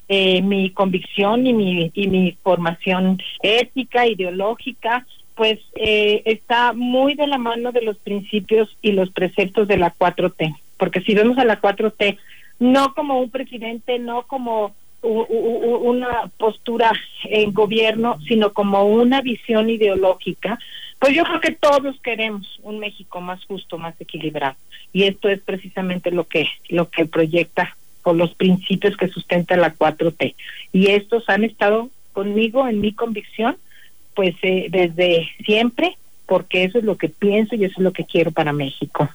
Eh, 0.09 0.42
mi 0.42 0.70
convicción 0.70 1.46
y 1.46 1.53
mi, 1.53 1.90
y 1.94 2.07
mi 2.07 2.37
formación 2.42 3.20
ética, 3.42 4.07
ideológica, 4.07 5.07
pues 5.35 5.59
eh, 5.75 6.22
está 6.27 6.72
muy 6.72 7.14
de 7.14 7.27
la 7.27 7.38
mano 7.38 7.72
de 7.72 7.83
los 7.83 7.96
principios 7.98 8.77
y 8.83 8.92
los 8.92 9.11
preceptos 9.11 9.68
de 9.68 9.79
la 9.79 9.94
4T, 9.94 10.55
porque 10.77 11.01
si 11.01 11.14
vemos 11.14 11.38
a 11.38 11.44
la 11.44 11.61
4T 11.61 12.18
no 12.59 12.94
como 12.94 13.20
un 13.20 13.31
presidente, 13.31 13.98
no 13.98 14.22
como 14.25 14.75
una 15.02 16.30
postura 16.38 16.92
en 17.24 17.52
gobierno, 17.52 18.18
sino 18.26 18.52
como 18.52 18.84
una 18.84 19.20
visión 19.20 19.68
ideológica, 19.68 20.58
pues 20.98 21.14
yo 21.14 21.24
creo 21.24 21.40
que 21.40 21.52
todos 21.52 22.00
queremos 22.00 22.60
un 22.62 22.78
México 22.78 23.20
más 23.20 23.44
justo, 23.44 23.78
más 23.78 24.00
equilibrado, 24.00 24.56
y 24.92 25.04
esto 25.04 25.28
es 25.28 25.40
precisamente 25.40 26.10
lo 26.12 26.24
que 26.24 26.46
lo 26.68 26.88
que 26.88 27.06
proyecta 27.06 27.76
con 28.02 28.18
los 28.18 28.34
principios 28.34 28.96
que 28.96 29.08
sustenta 29.08 29.56
la 29.56 29.74
4T, 29.74 30.34
y 30.72 30.86
estos 30.88 31.28
han 31.28 31.44
estado 31.44 31.90
conmigo 32.12 32.68
en 32.68 32.80
mi 32.80 32.92
convicción 32.92 33.56
pues 34.14 34.34
eh, 34.42 34.66
desde 34.70 35.28
siempre, 35.44 35.96
porque 36.26 36.64
eso 36.64 36.78
es 36.78 36.84
lo 36.84 36.96
que 36.96 37.08
pienso 37.08 37.54
y 37.54 37.64
eso 37.64 37.74
es 37.78 37.84
lo 37.84 37.92
que 37.92 38.04
quiero 38.04 38.30
para 38.30 38.52
México. 38.52 39.08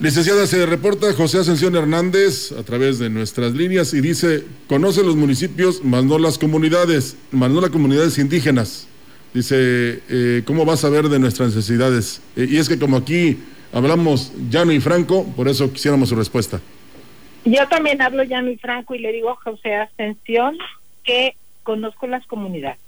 Licenciada, 0.00 0.46
se 0.46 0.64
reporta 0.64 1.12
José 1.12 1.40
Ascensión 1.40 1.76
Hernández 1.76 2.52
a 2.52 2.62
través 2.62 2.98
de 2.98 3.10
nuestras 3.10 3.52
líneas 3.52 3.92
y 3.92 4.00
dice, 4.00 4.44
conoce 4.66 5.04
los 5.04 5.14
municipios, 5.14 5.84
más 5.84 6.04
no 6.04 6.18
las 6.18 6.38
comunidades, 6.38 7.18
más 7.30 7.50
no 7.50 7.60
las 7.60 7.68
comunidades 7.68 8.16
indígenas. 8.16 8.88
Dice, 9.34 10.00
eh, 10.08 10.42
¿cómo 10.46 10.64
vas 10.64 10.86
a 10.86 10.88
ver 10.88 11.10
de 11.10 11.18
nuestras 11.18 11.54
necesidades? 11.54 12.22
Eh, 12.34 12.46
y 12.48 12.56
es 12.56 12.70
que 12.70 12.78
como 12.78 12.96
aquí 12.96 13.40
hablamos 13.74 14.32
llano 14.48 14.72
y 14.72 14.80
franco, 14.80 15.30
por 15.36 15.48
eso 15.48 15.70
quisiéramos 15.70 16.08
su 16.08 16.16
respuesta. 16.16 16.62
Yo 17.44 17.68
también 17.68 18.00
hablo 18.00 18.22
llano 18.22 18.50
y 18.50 18.56
franco 18.56 18.94
y 18.94 19.00
le 19.00 19.12
digo 19.12 19.28
a 19.28 19.36
José 19.36 19.74
Ascensión 19.74 20.56
que 21.04 21.36
conozco 21.62 22.06
las 22.06 22.26
comunidades 22.26 22.78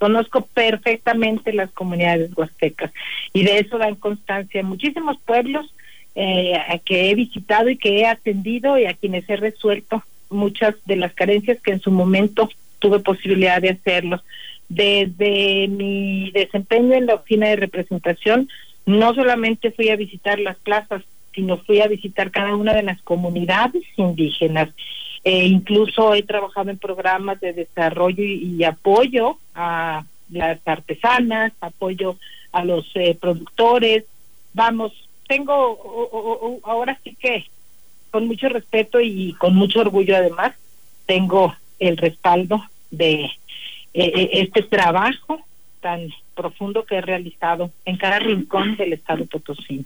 Conozco 0.00 0.46
perfectamente 0.46 1.52
las 1.52 1.70
comunidades 1.72 2.30
huastecas 2.34 2.90
y 3.34 3.44
de 3.44 3.58
eso 3.58 3.76
dan 3.76 3.96
constancia 3.96 4.62
muchísimos 4.62 5.18
pueblos 5.26 5.70
eh, 6.14 6.58
que 6.84 7.10
he 7.10 7.14
visitado 7.14 7.70
y 7.70 7.76
que 7.76 8.00
he 8.00 8.06
atendido 8.06 8.78
y 8.78 8.86
a 8.86 8.94
quienes 8.94 9.28
he 9.28 9.36
resuelto 9.36 10.02
muchas 10.28 10.74
de 10.86 10.96
las 10.96 11.12
carencias 11.12 11.60
que 11.60 11.72
en 11.72 11.80
su 11.80 11.90
momento 11.90 12.48
tuve 12.78 13.00
posibilidad 13.00 13.60
de 13.60 13.70
hacerlo. 13.70 14.22
Desde 14.68 15.66
mi 15.68 16.30
desempeño 16.30 16.94
en 16.94 17.06
la 17.06 17.14
oficina 17.14 17.48
de 17.48 17.56
representación, 17.56 18.48
no 18.86 19.14
solamente 19.14 19.72
fui 19.72 19.88
a 19.88 19.96
visitar 19.96 20.38
las 20.38 20.56
plazas, 20.56 21.02
sino 21.34 21.58
fui 21.58 21.80
a 21.80 21.88
visitar 21.88 22.30
cada 22.30 22.54
una 22.56 22.74
de 22.74 22.82
las 22.82 23.00
comunidades 23.02 23.82
indígenas 23.96 24.68
eh, 25.22 25.46
incluso 25.46 26.14
he 26.14 26.22
trabajado 26.22 26.70
en 26.70 26.78
programas 26.78 27.40
de 27.40 27.52
desarrollo 27.52 28.24
y, 28.24 28.64
apoyo 28.64 29.38
a 29.54 30.04
las 30.30 30.58
artesanas, 30.64 31.52
apoyo 31.60 32.16
a 32.52 32.64
los 32.64 32.90
eh, 32.94 33.16
productores. 33.20 34.04
Vamos, 34.54 34.92
tengo 35.30 36.60
ahora 36.64 36.98
sí 37.04 37.14
que 37.14 37.46
con 38.10 38.26
mucho 38.26 38.48
respeto 38.48 39.00
y 39.00 39.34
con 39.34 39.54
mucho 39.54 39.78
orgullo 39.78 40.16
además, 40.16 40.54
tengo 41.06 41.54
el 41.78 41.96
respaldo 41.96 42.64
de 42.90 43.30
eh, 43.94 44.30
este 44.32 44.62
trabajo 44.62 45.40
tan 45.80 46.08
profundo 46.40 46.86
que 46.86 46.96
he 46.96 47.00
realizado 47.02 47.70
en 47.84 47.98
cada 47.98 48.18
rincón 48.18 48.76
del 48.76 48.94
estado 48.94 49.26
Potosí. 49.26 49.84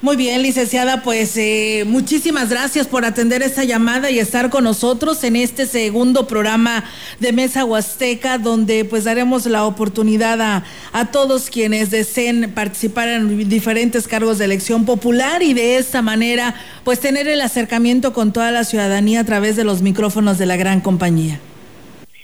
Muy 0.00 0.16
bien, 0.16 0.42
licenciada, 0.42 1.02
pues 1.02 1.36
eh, 1.36 1.82
muchísimas 1.84 2.50
gracias 2.50 2.86
por 2.86 3.04
atender 3.04 3.42
esta 3.42 3.64
llamada 3.64 4.10
y 4.12 4.20
estar 4.20 4.48
con 4.48 4.62
nosotros 4.62 5.24
en 5.24 5.34
este 5.34 5.66
segundo 5.66 6.28
programa 6.28 6.84
de 7.18 7.32
Mesa 7.32 7.64
Huasteca, 7.64 8.38
donde 8.38 8.84
pues 8.84 9.04
daremos 9.04 9.46
la 9.46 9.64
oportunidad 9.64 10.40
a, 10.40 10.64
a 10.92 11.10
todos 11.10 11.50
quienes 11.50 11.90
deseen 11.90 12.52
participar 12.54 13.08
en 13.08 13.48
diferentes 13.48 14.06
cargos 14.06 14.38
de 14.38 14.44
elección 14.44 14.84
popular 14.84 15.42
y 15.42 15.52
de 15.52 15.78
esta 15.78 16.00
manera 16.00 16.54
pues 16.84 17.00
tener 17.00 17.26
el 17.26 17.40
acercamiento 17.40 18.12
con 18.12 18.32
toda 18.32 18.52
la 18.52 18.62
ciudadanía 18.62 19.20
a 19.20 19.24
través 19.24 19.56
de 19.56 19.64
los 19.64 19.82
micrófonos 19.82 20.38
de 20.38 20.46
la 20.46 20.56
gran 20.56 20.80
compañía. 20.80 21.40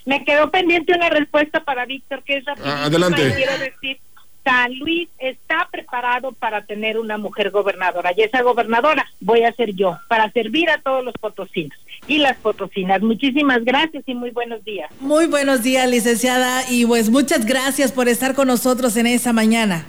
Me 0.04 0.24
quedó 0.24 0.50
pendiente 0.50 0.92
una 0.94 1.08
respuesta 1.08 1.64
para 1.64 1.86
Víctor, 1.86 2.22
que 2.22 2.38
es 2.38 2.44
ah, 2.48 2.84
Adelante. 2.84 3.32
Quiero 3.34 3.58
decir, 3.58 3.98
San 4.44 4.78
Luis 4.78 5.08
está 5.18 5.68
preparado 5.72 6.32
para 6.32 6.66
tener 6.66 6.98
una 6.98 7.16
mujer 7.16 7.50
gobernadora 7.50 8.12
y 8.14 8.22
esa 8.22 8.42
gobernadora 8.42 9.06
voy 9.20 9.42
a 9.44 9.52
ser 9.52 9.74
yo 9.74 9.98
para 10.06 10.30
servir 10.32 10.68
a 10.68 10.78
todos 10.82 11.02
los 11.02 11.14
potosinos 11.14 11.78
y 12.06 12.18
las 12.18 12.36
potosinas. 12.36 13.00
Muchísimas 13.00 13.64
gracias 13.64 14.04
y 14.06 14.14
muy 14.14 14.30
buenos 14.30 14.62
días. 14.62 14.90
Muy 15.00 15.26
buenos 15.26 15.62
días, 15.62 15.88
licenciada, 15.88 16.62
y 16.70 16.84
pues 16.84 17.08
muchas 17.08 17.46
gracias 17.46 17.90
por 17.90 18.08
estar 18.08 18.34
con 18.34 18.48
nosotros 18.48 18.96
en 18.98 19.06
esa 19.06 19.32
mañana. 19.32 19.86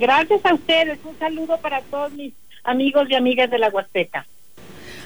Gracias 0.00 0.44
a 0.44 0.54
ustedes. 0.54 0.98
Un 1.04 1.16
saludo 1.20 1.56
para 1.58 1.80
todos 1.82 2.12
mis 2.12 2.34
amigos 2.64 3.08
y 3.08 3.14
amigas 3.14 3.48
de 3.50 3.58
la 3.58 3.68
Huasteca. 3.68 4.26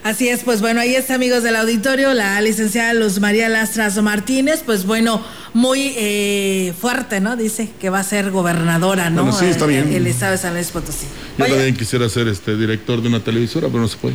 Así 0.05 0.29
es, 0.29 0.45
pues 0.45 0.61
bueno, 0.61 0.81
ahí 0.81 0.95
está, 0.95 1.15
amigos 1.15 1.43
del 1.43 1.57
auditorio, 1.57 2.15
la 2.15 2.41
licenciada 2.41 2.95
Luz 2.95 3.19
María 3.21 3.49
Lastras 3.49 3.97
Martínez, 4.01 4.63
pues 4.65 4.87
bueno, 4.87 5.23
muy 5.55 5.93
eh, 5.97 6.73
fuerte, 6.81 7.21
¿no? 7.21 7.37
Dice 7.37 7.69
que 7.81 7.91
va 7.91 7.99
a 7.99 8.05
ser 8.05 8.31
gobernadora, 8.31 9.11
¿no? 9.11 9.23
Bueno, 9.25 9.39
sí, 9.39 9.47
está 9.47 9.67
bien. 9.67 9.89
El, 9.89 9.97
el 9.97 10.07
estado 10.07 10.33
de 10.33 10.39
San 10.39 10.55
Luis 10.55 10.69
Potosí. 10.69 11.07
Yo 11.37 11.45
Oye. 11.45 11.55
también 11.55 11.77
quisiera 11.77 12.09
ser 12.09 12.29
este 12.29 12.57
director 12.57 13.03
de 13.03 13.09
una 13.09 13.21
televisora, 13.21 13.67
pero 13.69 13.81
no 13.81 13.89
se 13.89 13.97
puede. 13.97 14.15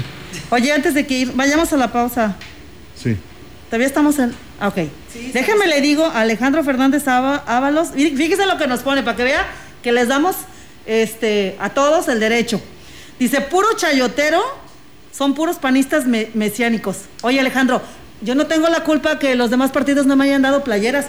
Oye, 0.50 0.72
antes 0.72 0.94
de 0.94 1.06
que 1.06 1.20
ir, 1.20 1.32
vayamos 1.36 1.72
a 1.74 1.78
la 1.78 1.92
pausa. 1.92 2.38
Sí. 2.96 3.18
Todavía 3.70 3.88
estamos 3.88 4.18
en. 4.20 4.34
ah, 4.60 4.70
Ok. 4.70 4.78
Déjeme 5.34 5.68
le 5.68 5.82
digo 5.82 6.06
a 6.06 6.22
Alejandro 6.22 6.64
Fernández 6.64 7.08
Ába- 7.08 7.44
Ábalos. 7.46 7.90
fí- 7.94 8.16
Fíjese 8.16 8.46
lo 8.46 8.58
que 8.58 8.68
nos 8.68 8.80
pone 8.80 9.04
para 9.04 9.16
que 9.18 9.24
vea 9.26 9.46
que 9.84 9.92
les 9.92 10.08
damos 10.08 10.36
este, 10.86 11.56
a 11.60 11.70
todos 11.72 12.08
el 12.08 12.20
derecho. 12.20 12.62
Dice: 13.20 13.42
puro 13.42 13.68
chayotero, 13.76 14.42
son 15.16 15.34
puros 15.36 15.58
panistas 15.58 16.06
me- 16.06 16.30
mesiánicos. 16.34 16.98
Oye, 17.22 17.40
Alejandro, 17.40 17.82
yo 18.22 18.36
no 18.36 18.48
tengo 18.48 18.68
la 18.70 18.84
culpa 18.84 19.20
que 19.20 19.36
los 19.36 19.50
demás 19.50 19.72
partidos 19.72 20.06
no 20.06 20.16
me 20.16 20.26
hayan 20.26 20.42
dado 20.42 20.64
playeras. 20.64 21.06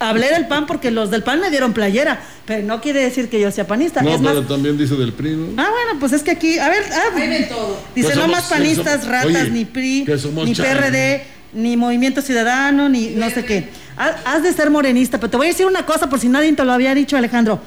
Hablé 0.00 0.28
del 0.30 0.48
PAN 0.48 0.66
porque 0.66 0.90
los 0.90 1.10
del 1.10 1.22
PAN 1.22 1.40
me 1.40 1.50
dieron 1.50 1.72
playera, 1.72 2.20
pero 2.44 2.66
no 2.66 2.80
quiere 2.80 3.00
decir 3.00 3.28
que 3.30 3.40
yo 3.40 3.50
sea 3.52 3.66
panista. 3.66 4.02
No, 4.02 4.12
es 4.12 4.20
más, 4.20 4.34
pero 4.34 4.44
también 4.46 4.76
dice 4.76 4.96
del 4.96 5.12
PRI, 5.12 5.36
¿no? 5.36 5.62
Ah, 5.62 5.68
bueno, 5.70 6.00
pues 6.00 6.12
es 6.12 6.22
que 6.22 6.32
aquí, 6.32 6.58
a 6.58 6.68
ver, 6.68 6.82
ah, 6.92 7.16
Hay 7.16 7.28
de 7.28 7.40
todo. 7.44 7.78
dice 7.94 8.08
Que 8.08 8.16
no 8.16 8.26
más 8.28 8.44
panistas, 8.44 9.02
somos- 9.02 9.06
ratas, 9.08 9.26
oye, 9.42 9.50
ni 9.50 9.64
PRI, 9.64 10.04
ni. 10.44 10.54
PRD, 10.54 11.24
ni 11.52 11.76
Movimiento 11.76 12.20
Ciudadano, 12.22 12.88
ni 12.88 13.10
no 13.10 13.30
sé 13.30 13.44
qué. 13.44 13.68
Ha- 13.96 14.16
Has 14.34 14.42
de 14.42 14.52
ser 14.52 14.68
morenista, 14.70 15.18
pero 15.18 15.30
te 15.30 15.36
voy 15.36 15.46
a 15.46 15.50
decir 15.50 15.64
una 15.66 15.86
cosa 15.86 16.10
por 16.10 16.18
si 16.18 16.28
nadie 16.28 16.52
te 16.52 16.64
lo 16.64 16.72
había 16.72 16.92
dicho, 16.94 17.16
Alejandro. 17.16 17.60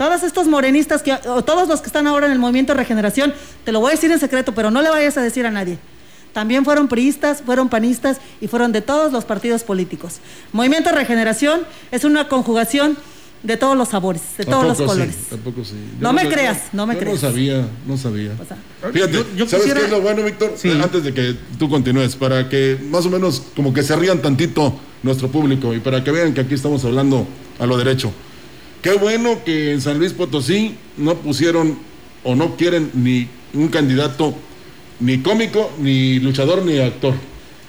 Todos 0.00 0.22
estos 0.22 0.46
morenistas, 0.46 1.02
que, 1.02 1.12
o 1.28 1.44
todos 1.44 1.68
los 1.68 1.82
que 1.82 1.88
están 1.88 2.06
ahora 2.06 2.24
en 2.24 2.32
el 2.32 2.38
Movimiento 2.38 2.72
Regeneración, 2.72 3.34
te 3.66 3.70
lo 3.70 3.80
voy 3.80 3.88
a 3.90 3.94
decir 3.96 4.10
en 4.10 4.18
secreto, 4.18 4.54
pero 4.54 4.70
no 4.70 4.80
le 4.80 4.88
vayas 4.88 5.18
a 5.18 5.20
decir 5.20 5.44
a 5.44 5.50
nadie. 5.50 5.76
También 6.32 6.64
fueron 6.64 6.88
priistas, 6.88 7.42
fueron 7.44 7.68
panistas 7.68 8.16
y 8.40 8.46
fueron 8.48 8.72
de 8.72 8.80
todos 8.80 9.12
los 9.12 9.26
partidos 9.26 9.62
políticos. 9.62 10.20
Movimiento 10.52 10.90
Regeneración 10.90 11.60
es 11.90 12.04
una 12.04 12.28
conjugación 12.28 12.96
de 13.42 13.58
todos 13.58 13.76
los 13.76 13.90
sabores, 13.90 14.22
de 14.38 14.46
todos 14.46 14.64
los 14.64 14.78
sí, 14.78 14.84
colores. 14.86 15.16
tampoco 15.28 15.62
sí. 15.66 15.74
No 16.00 16.14
me 16.14 16.26
creas, 16.30 16.62
no 16.72 16.86
me 16.86 16.94
yo 16.94 17.00
creas. 17.00 17.22
No 17.22 17.28
sabía, 17.28 17.68
no 17.86 17.96
sabía. 17.98 18.30
O 18.40 18.44
sea, 18.46 18.56
Fíjate, 18.90 19.12
Yo- 19.12 19.26
yo 19.36 19.46
¿sabes 19.46 19.66
quisiera- 19.66 19.80
qué 19.80 19.84
es 19.86 19.92
lo 19.92 20.00
bueno, 20.00 20.22
Víctor? 20.22 20.54
Sí. 20.56 20.70
Antes 20.82 21.04
de 21.04 21.12
que 21.12 21.36
tú 21.58 21.68
continúes, 21.68 22.16
para 22.16 22.48
que 22.48 22.78
más 22.90 23.04
o 23.04 23.10
menos 23.10 23.42
como 23.54 23.74
que 23.74 23.82
se 23.82 23.94
rían 23.96 24.22
tantito 24.22 24.80
nuestro 25.02 25.28
público 25.28 25.74
y 25.74 25.80
para 25.80 26.02
que 26.02 26.10
vean 26.10 26.32
que 26.32 26.40
aquí 26.40 26.54
estamos 26.54 26.82
hablando 26.86 27.26
a 27.58 27.66
lo 27.66 27.76
derecho. 27.76 28.10
Qué 28.82 28.92
bueno 28.94 29.44
que 29.44 29.72
en 29.72 29.80
San 29.80 29.98
Luis 29.98 30.12
Potosí 30.12 30.76
no 30.96 31.16
pusieron 31.16 31.78
o 32.24 32.34
no 32.34 32.56
quieren 32.56 32.90
ni 32.94 33.28
un 33.52 33.68
candidato 33.68 34.34
ni 35.00 35.18
cómico, 35.18 35.70
ni 35.78 36.18
luchador, 36.18 36.64
ni 36.64 36.78
actor. 36.78 37.14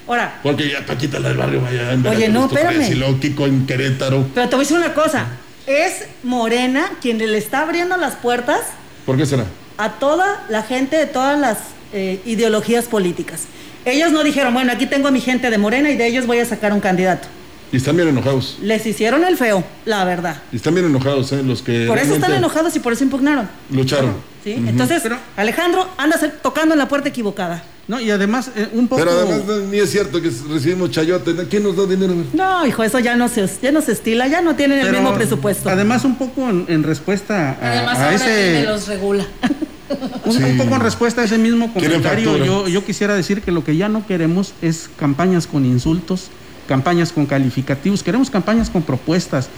ahora, 0.08 0.40
Porque 0.44 0.70
ya 0.70 0.86
Paquita 0.86 1.20
la 1.20 1.30
del 1.30 1.38
barrio 1.38 1.62
vaya 1.62 1.94
en 1.94 2.06
Oye, 2.06 2.30
no, 2.30 2.46
espérame. 2.46 2.92
Y 2.92 2.96
luego 2.96 3.20
Kiko 3.20 3.46
en 3.46 3.66
Querétaro. 3.66 4.26
Pero 4.34 4.50
te 4.50 4.56
voy 4.56 4.64
a 4.64 4.68
decir 4.68 4.78
una 4.78 4.94
cosa. 4.94 5.28
Es 5.68 6.06
Morena 6.24 6.92
quien 7.02 7.18
le 7.18 7.38
está 7.38 7.62
abriendo 7.62 7.96
las 7.96 8.16
puertas 8.16 8.62
¿Por 9.06 9.16
qué 9.18 9.26
será? 9.26 9.46
a 9.78 9.94
toda 9.94 10.44
la 10.50 10.64
gente 10.64 10.96
de 10.96 11.06
todas 11.08 11.40
las 11.40 11.58
eh, 11.94 12.20
ideologías 12.26 12.86
políticas. 12.86 13.44
Ellos 13.86 14.12
no 14.12 14.24
dijeron, 14.24 14.54
bueno, 14.54 14.72
aquí 14.72 14.86
tengo 14.86 15.08
a 15.08 15.12
mi 15.12 15.22
gente 15.22 15.50
de 15.50 15.58
Morena 15.58 15.90
y 15.90 15.98
de 15.98 16.08
ellos 16.08 16.28
voy 16.28 16.40
a 16.40 16.46
sacar 16.46 16.72
un 16.72 16.80
candidato. 16.80 17.28
Y 17.72 17.78
están 17.78 17.96
bien 17.96 18.08
enojados. 18.10 18.58
Les 18.62 18.86
hicieron 18.86 19.24
el 19.24 19.38
feo, 19.38 19.64
la 19.86 20.04
verdad. 20.04 20.42
Y 20.52 20.58
están 20.58 20.74
bien 20.74 20.86
enojados, 20.88 21.32
¿eh? 21.32 21.42
Los 21.44 21.62
que 21.62 21.86
Por 21.88 21.98
eso 21.98 22.16
están 22.16 22.34
enojados 22.34 22.76
y 22.76 22.80
por 22.80 22.92
eso 22.94 23.04
impugnaron. 23.04 23.48
lucharon. 23.70 24.16
¿sí? 24.44 24.54
Entonces, 24.68 25.02
Pero- 25.04 25.18
Alejandro, 25.38 25.88
andas 25.98 26.20
tocando 26.42 26.74
en 26.74 26.80
la 26.80 26.88
puerta 26.90 27.08
equivocada. 27.10 27.64
No, 27.88 28.00
y 28.00 28.12
además, 28.12 28.52
eh, 28.56 28.68
un 28.74 28.88
poco. 28.88 29.02
Pero 29.02 29.12
además 29.18 29.42
no- 29.48 29.58
ni 29.68 29.78
es 29.80 29.90
cierto 29.90 30.22
que 30.22 30.30
recibimos 30.50 30.92
chayote. 30.92 31.34
¿Quién 31.50 31.64
nos 31.64 31.76
da 31.76 31.86
dinero? 31.86 32.14
No, 32.34 32.66
hijo, 32.66 32.84
eso 32.84 33.00
ya 33.00 33.16
no 33.16 33.28
se, 33.30 33.48
ya 33.62 33.72
no 33.72 33.82
se 33.82 33.94
estila, 33.94 34.28
ya 34.28 34.42
no 34.42 34.56
tienen 34.56 34.80
el 34.86 34.92
mismo 34.92 35.14
presupuesto. 35.14 35.70
Además, 35.70 36.04
un 36.06 36.16
poco 36.16 36.50
en, 36.50 36.66
en 36.68 36.84
respuesta 36.84 37.52
a, 37.52 37.72
Además, 37.72 37.98
a 37.98 38.04
ahora 38.06 38.16
ese. 38.16 38.60
me 38.60 38.64
los 38.66 38.88
regula. 38.88 39.26
Un, 40.26 40.32
Sí. 40.34 40.44
un 40.44 40.58
poco 40.58 40.76
en 40.76 40.82
respuesta 40.82 41.22
a 41.22 41.26
ese 41.26 41.38
mismo 41.38 41.74
comentario, 41.74 42.38
yo, 42.46 42.68
yo 42.70 42.86
quisiera 42.86 43.14
decir 43.14 43.42
que 43.42 43.52
lo 43.52 43.66
que 43.66 43.76
ya 43.76 43.90
no 43.90 44.08
queremos 44.08 44.54
es 44.62 44.90
campañas 44.98 45.48
con 45.48 45.66
insultos, 45.66 46.30
campañas 46.68 47.12
con 47.12 47.26
calificativos, 47.26 48.04
queremos 48.04 48.30
campañas 48.30 48.70
con 48.70 48.82
propuestas 48.82 49.50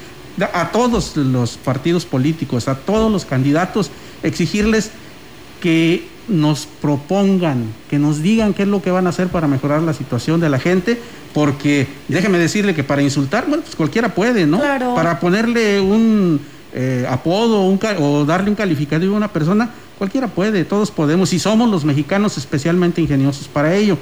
a 0.53 0.71
todos 0.71 1.15
los 1.15 1.57
partidos 1.57 2.05
políticos, 2.05 2.67
a 2.67 2.75
todos 2.75 3.11
los 3.11 3.25
candidatos, 3.25 3.91
exigirles 4.23 4.91
que 5.61 6.07
nos 6.27 6.65
propongan, 6.81 7.65
que 7.89 7.99
nos 7.99 8.21
digan 8.21 8.53
qué 8.53 8.63
es 8.63 8.67
lo 8.67 8.81
que 8.81 8.91
van 8.91 9.07
a 9.07 9.09
hacer 9.09 9.27
para 9.27 9.47
mejorar 9.47 9.81
la 9.81 9.93
situación 9.93 10.39
de 10.39 10.49
la 10.49 10.59
gente, 10.59 10.99
porque 11.33 11.87
déjeme 12.07 12.37
decirle 12.37 12.73
que 12.73 12.83
para 12.83 13.01
insultar, 13.01 13.45
bueno, 13.47 13.63
pues 13.63 13.75
cualquiera 13.75 14.13
puede, 14.15 14.45
¿no? 14.45 14.59
Claro. 14.59 14.95
Para 14.95 15.19
ponerle 15.19 15.81
un 15.81 16.39
eh, 16.73 17.05
apodo 17.09 17.61
un 17.61 17.79
o 17.99 18.25
darle 18.25 18.49
un 18.49 18.55
calificativo 18.55 19.13
a 19.13 19.17
una 19.17 19.27
persona, 19.27 19.69
cualquiera 19.97 20.27
puede, 20.27 20.65
todos 20.65 20.91
podemos, 20.91 21.33
y 21.33 21.39
somos 21.39 21.69
los 21.69 21.85
mexicanos 21.85 22.37
especialmente 22.37 23.01
ingeniosos 23.01 23.47
para 23.47 23.75
ello. 23.75 23.97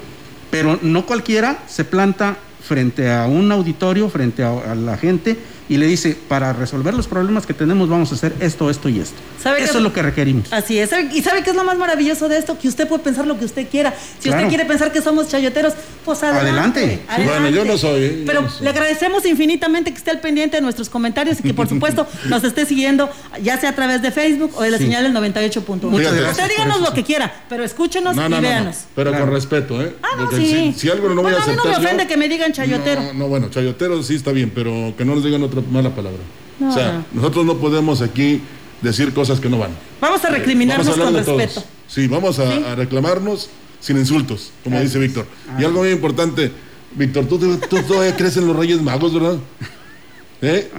Pero 0.50 0.80
no 0.82 1.06
cualquiera 1.06 1.64
se 1.68 1.86
planta 1.86 2.38
frente 2.72 3.12
a 3.12 3.28
un 3.28 3.52
auditorio, 3.52 4.08
frente 4.08 4.44
a, 4.44 4.74
la 4.76 4.96
gente, 4.96 5.38
y 5.72 5.78
le 5.78 5.88
dice, 5.88 6.18
para 6.28 6.52
resolver 6.52 6.94
los 6.94 7.08
problemas 7.08 7.46
que 7.46 7.54
tenemos 7.54 7.88
vamos 7.88 8.12
a 8.12 8.16
hacer 8.16 8.34
esto, 8.42 8.70
esto 8.70 8.90
y 8.90 9.00
esto. 9.00 9.16
¿Sabe 9.42 9.64
Eso 9.64 9.78
es 9.78 9.84
lo 9.84 9.94
que 9.94 10.02
requerimos. 10.02 10.52
Así 10.52 10.78
es. 10.78 10.90
¿Sabe- 10.90 11.10
¿Y 11.14 11.22
sabe 11.22 11.44
qué 11.44 11.52
es 11.52 11.56
lo 11.56 11.64
más 11.64 11.78
maravilloso 11.78 12.28
de 12.28 12.38
esto? 12.38 12.60
Que 12.60 12.68
usted 12.68 12.88
puede 12.90 13.04
pensar 13.04 13.26
lo 13.26 13.40
que 13.40 13.46
usted 13.46 13.68
quiera. 13.70 13.94
Si 14.20 14.28
Claro. 14.28 14.40
usted 14.40 14.50
quiere 14.50 14.66
pensar 14.66 14.92
que 14.92 15.02
somos 15.02 15.30
chayoteros, 15.30 15.74
pues 16.04 16.22
adelante. 16.24 17.00
Adelante. 17.08 17.40
Bueno, 17.40 17.50
yo 17.50 17.64
no 17.64 17.78
soy, 17.78 18.04
¿eh? 18.04 18.24
Pero 18.26 18.42
no 18.42 18.50
soy. 18.50 18.64
le 18.66 18.70
agradecemos 18.70 19.26
infinitamente 19.26 19.92
que 19.92 19.98
esté 19.98 20.12
al 20.12 20.20
pendiente 20.20 20.58
de 20.58 20.62
nuestros 20.62 20.90
comentarios 20.90 21.40
y 21.40 21.44
que, 21.44 21.54
por 21.54 21.70
supuesto, 21.70 22.06
nos 22.26 22.44
esté 22.44 22.66
siguiendo, 22.66 23.10
ya 23.42 23.58
sea 23.58 23.70
a 23.70 23.76
través 23.76 24.02
de 24.02 24.12
Facebook 24.12 24.52
o 24.56 24.64
de 24.64 24.72
la 24.72 24.78
Sí. 24.78 24.84
señal 24.84 25.04
del 25.04 25.14
98.1. 25.14 25.90
Muchas 25.90 26.12
Usted 26.12 26.22
gracias 26.24 26.50
díganos 26.50 26.74
por 26.76 26.82
eso, 26.84 26.90
lo 26.92 26.96
que 26.96 27.04
quiera, 27.06 27.34
pero 27.48 27.64
escúchenos 27.64 28.14
No, 28.16 28.24
no, 28.24 28.28
y 28.28 28.30
no, 28.32 28.36
no, 28.42 28.42
véanos. 28.42 28.76
Pero 28.94 29.12
Claro. 29.12 29.26
con 29.26 29.34
respeto, 29.34 29.82
¿eh? 29.82 29.96
Ah, 30.04 30.08
no, 30.18 30.32
sí. 30.32 30.74
si, 30.74 30.80
si 30.82 30.90
algo 30.90 31.08
no 31.08 31.16
lo 31.16 31.22
voy 31.24 31.32
Bueno, 31.32 31.38
a 31.38 31.44
a 31.44 31.48
mí 31.48 31.54
no 31.56 31.62
aceptar 31.62 31.80
me 31.82 31.86
ofende 31.88 32.04
yo- 32.04 32.10
que 32.10 32.18
me 32.18 32.28
digan 32.28 32.52
chayotero. 32.52 33.02
No, 33.02 33.14
no, 33.14 33.28
bueno, 33.30 33.50
chayotero 33.50 34.04
sí 34.04 34.16
está 34.16 34.32
bien, 34.34 34.52
pero 34.54 34.94
que 34.98 35.06
no 35.06 35.16
nos 35.16 35.24
digan 35.24 35.42
otra 35.44 35.61
mala 35.72 35.94
palabra. 35.96 36.20
No, 36.60 36.70
o 36.70 36.74
sea, 36.74 36.94
no. 36.94 37.06
nosotros 37.22 37.46
no 37.46 37.58
podemos 37.58 38.02
aquí 38.02 38.42
decir 38.82 39.14
cosas 39.14 39.40
que 39.40 39.50
no 39.50 39.58
van. 39.60 39.72
Vamos 40.00 40.20
a 40.20 40.24
Vamos 40.24 40.40
recriminarnos 40.40 40.88
a 40.88 41.02
con 41.02 41.14
respeto. 41.16 41.64
Sí, 41.88 42.08
vamos 42.08 42.40
a, 42.40 42.52
¿Sí? 42.52 42.64
a 42.68 42.76
reclamarnos 42.76 43.50
sin 43.80 43.98
insultos, 43.98 44.52
como 44.64 44.76
Claro. 44.76 44.86
dice 44.86 45.00
Víctor. 45.00 45.26
Y 45.60 45.64
algo 45.64 45.80
muy 45.80 45.90
importante, 45.90 46.52
Víctor, 46.96 47.26
tú, 47.26 47.38
tú 47.58 47.82
todavía 47.84 48.16
crees 48.16 48.38
en 48.38 48.48
los 48.48 48.56
Reyes 48.56 48.82
Magos, 48.82 49.14
¿verdad? 49.14 49.38
¿Eh? 50.42 50.70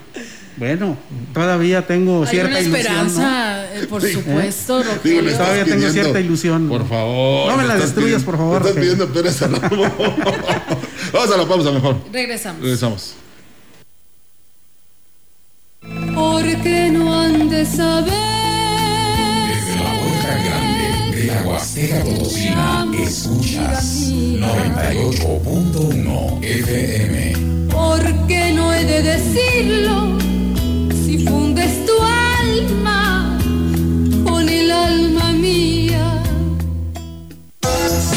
Bueno, 0.57 0.97
todavía 1.33 1.87
tengo 1.87 2.23
Hay 2.25 2.29
cierta 2.29 2.51
una 2.51 2.61
ilusión. 2.61 2.73
¿no? 2.73 2.79
esperanza, 2.79 3.75
eh, 3.75 3.87
por 3.89 4.03
Sí. 4.03 4.13
supuesto, 4.13 4.83
Digo, 5.03 5.21
estás 5.21 5.39
Todavía 5.39 5.65
tengo 5.65 5.89
cierta 5.91 6.21
ilusión. 6.21 6.69
Por 6.69 6.87
favor. 6.89 7.51
No 7.51 7.57
me 7.57 7.65
la 7.67 7.77
destruyas, 7.77 8.23
pidiendo- 8.23 8.25
por 8.27 8.37
favor, 8.37 8.63
le 8.63 8.69
Estás 8.69 8.83
pidiendo 8.83 9.13
Pérez. 9.13 9.41
Vamos 11.13 11.31
a 11.33 11.37
la 11.37 11.47
pausa 11.47 11.71
mejor. 11.71 11.97
Regresamos. 12.13 12.61
Regresamos. 12.63 13.15
Porque 16.43 16.91
no 16.91 17.15
han 17.21 17.49
de 17.49 17.65
saber. 17.65 18.13
Desde 19.47 19.77
la 19.77 19.93
puerta 20.01 20.35
grande 20.45 21.17
de 21.17 21.25
la 21.27 21.43
Huasteca 21.43 22.03
Potosina, 22.03 22.89
escuchas 23.01 24.11
98.1 24.11 26.43
FM. 26.43 27.33
Porque 27.71 28.53
no 28.55 28.75
he 28.75 28.85
de 28.85 29.03
decirlo. 29.03 30.19
Si 31.05 31.25
fundes 31.25 31.87
tu 31.87 31.93
alma 32.03 33.02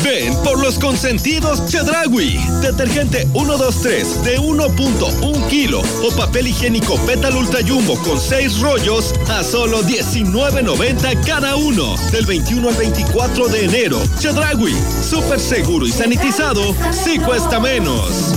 Ven 0.06 0.36
por 0.44 0.62
los 0.62 0.78
consentidos 0.78 1.66
Chedragui. 1.66 2.38
Detergente 2.62 3.28
123 3.34 4.24
de 4.24 4.40
1.1 4.40 5.48
kilo 5.48 5.82
o 6.04 6.12
papel 6.16 6.48
higiénico 6.48 6.96
Petal 7.08 7.36
Ultra 7.36 7.62
Jumbo 7.68 7.98
con 8.04 8.20
6 8.20 8.60
rollos 8.60 9.16
a 9.28 9.44
solo 9.44 9.82
19.90 9.82 11.26
cada 11.26 11.56
uno. 11.56 11.96
Del 12.12 12.28
21 12.28 12.70
al 12.70 12.76
24 12.76 13.48
de 13.48 13.66
enero. 13.66 14.00
Chedragui, 14.20 14.76
súper 15.02 15.40
seguro 15.40 15.88
y 15.88 15.92
sanitizado, 15.92 16.76
sí 16.92 17.18
cuesta 17.18 17.60
menos. 17.60 18.36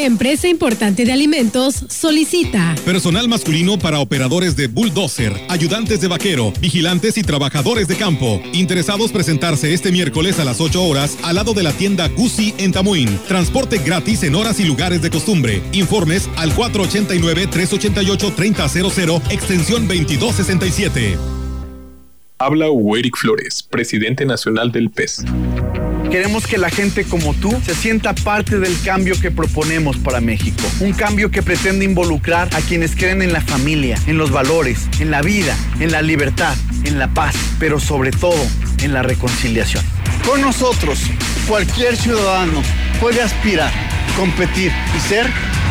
Empresa 0.00 0.46
importante 0.46 1.04
de 1.04 1.12
alimentos 1.12 1.84
solicita 1.88 2.76
Personal 2.84 3.28
masculino 3.28 3.80
para 3.80 3.98
operadores 3.98 4.54
de 4.54 4.68
bulldozer, 4.68 5.32
ayudantes 5.48 6.00
de 6.00 6.06
vaquero, 6.06 6.52
vigilantes 6.60 7.18
y 7.18 7.24
trabajadores 7.24 7.88
de 7.88 7.96
campo. 7.96 8.40
Interesados 8.52 9.10
presentarse 9.10 9.74
este 9.74 9.90
miércoles 9.90 10.38
a 10.38 10.44
las 10.44 10.60
8 10.60 10.84
horas 10.84 11.18
al 11.24 11.34
lado 11.34 11.52
de 11.52 11.64
la 11.64 11.72
tienda 11.72 12.06
Gucci 12.06 12.54
en 12.58 12.70
Tamuín. 12.70 13.18
Transporte 13.26 13.78
gratis 13.78 14.22
en 14.22 14.36
horas 14.36 14.60
y 14.60 14.66
lugares 14.66 15.02
de 15.02 15.10
costumbre. 15.10 15.60
Informes 15.72 16.30
al 16.36 16.54
489-388-3000, 16.54 19.32
extensión 19.32 19.88
2267. 19.88 21.18
Habla 22.38 22.70
Hugo 22.70 22.96
Eric 22.96 23.16
Flores, 23.16 23.66
presidente 23.68 24.24
nacional 24.24 24.70
del 24.70 24.90
PES. 24.90 25.24
Queremos 26.10 26.46
que 26.46 26.56
la 26.56 26.70
gente 26.70 27.04
como 27.04 27.34
tú 27.34 27.54
se 27.64 27.74
sienta 27.74 28.14
parte 28.14 28.58
del 28.58 28.80
cambio 28.80 29.20
que 29.20 29.30
proponemos 29.30 29.98
para 29.98 30.22
México. 30.22 30.62
Un 30.80 30.94
cambio 30.94 31.30
que 31.30 31.42
pretende 31.42 31.84
involucrar 31.84 32.48
a 32.54 32.60
quienes 32.62 32.96
creen 32.96 33.20
en 33.20 33.34
la 33.34 33.42
familia, 33.42 33.98
en 34.06 34.16
los 34.16 34.30
valores, 34.30 34.88
en 35.00 35.10
la 35.10 35.20
vida, 35.20 35.54
en 35.80 35.92
la 35.92 36.00
libertad, 36.00 36.56
en 36.84 36.98
la 36.98 37.08
paz, 37.08 37.36
pero 37.58 37.78
sobre 37.78 38.10
todo 38.10 38.40
en 38.82 38.94
la 38.94 39.02
reconciliación. 39.02 39.84
Con 40.24 40.40
nosotros, 40.40 41.02
cualquier 41.46 41.94
ciudadano 41.94 42.62
puede 43.00 43.20
aspirar, 43.20 43.70
competir 44.16 44.72
y 44.96 45.00
ser 45.00 45.26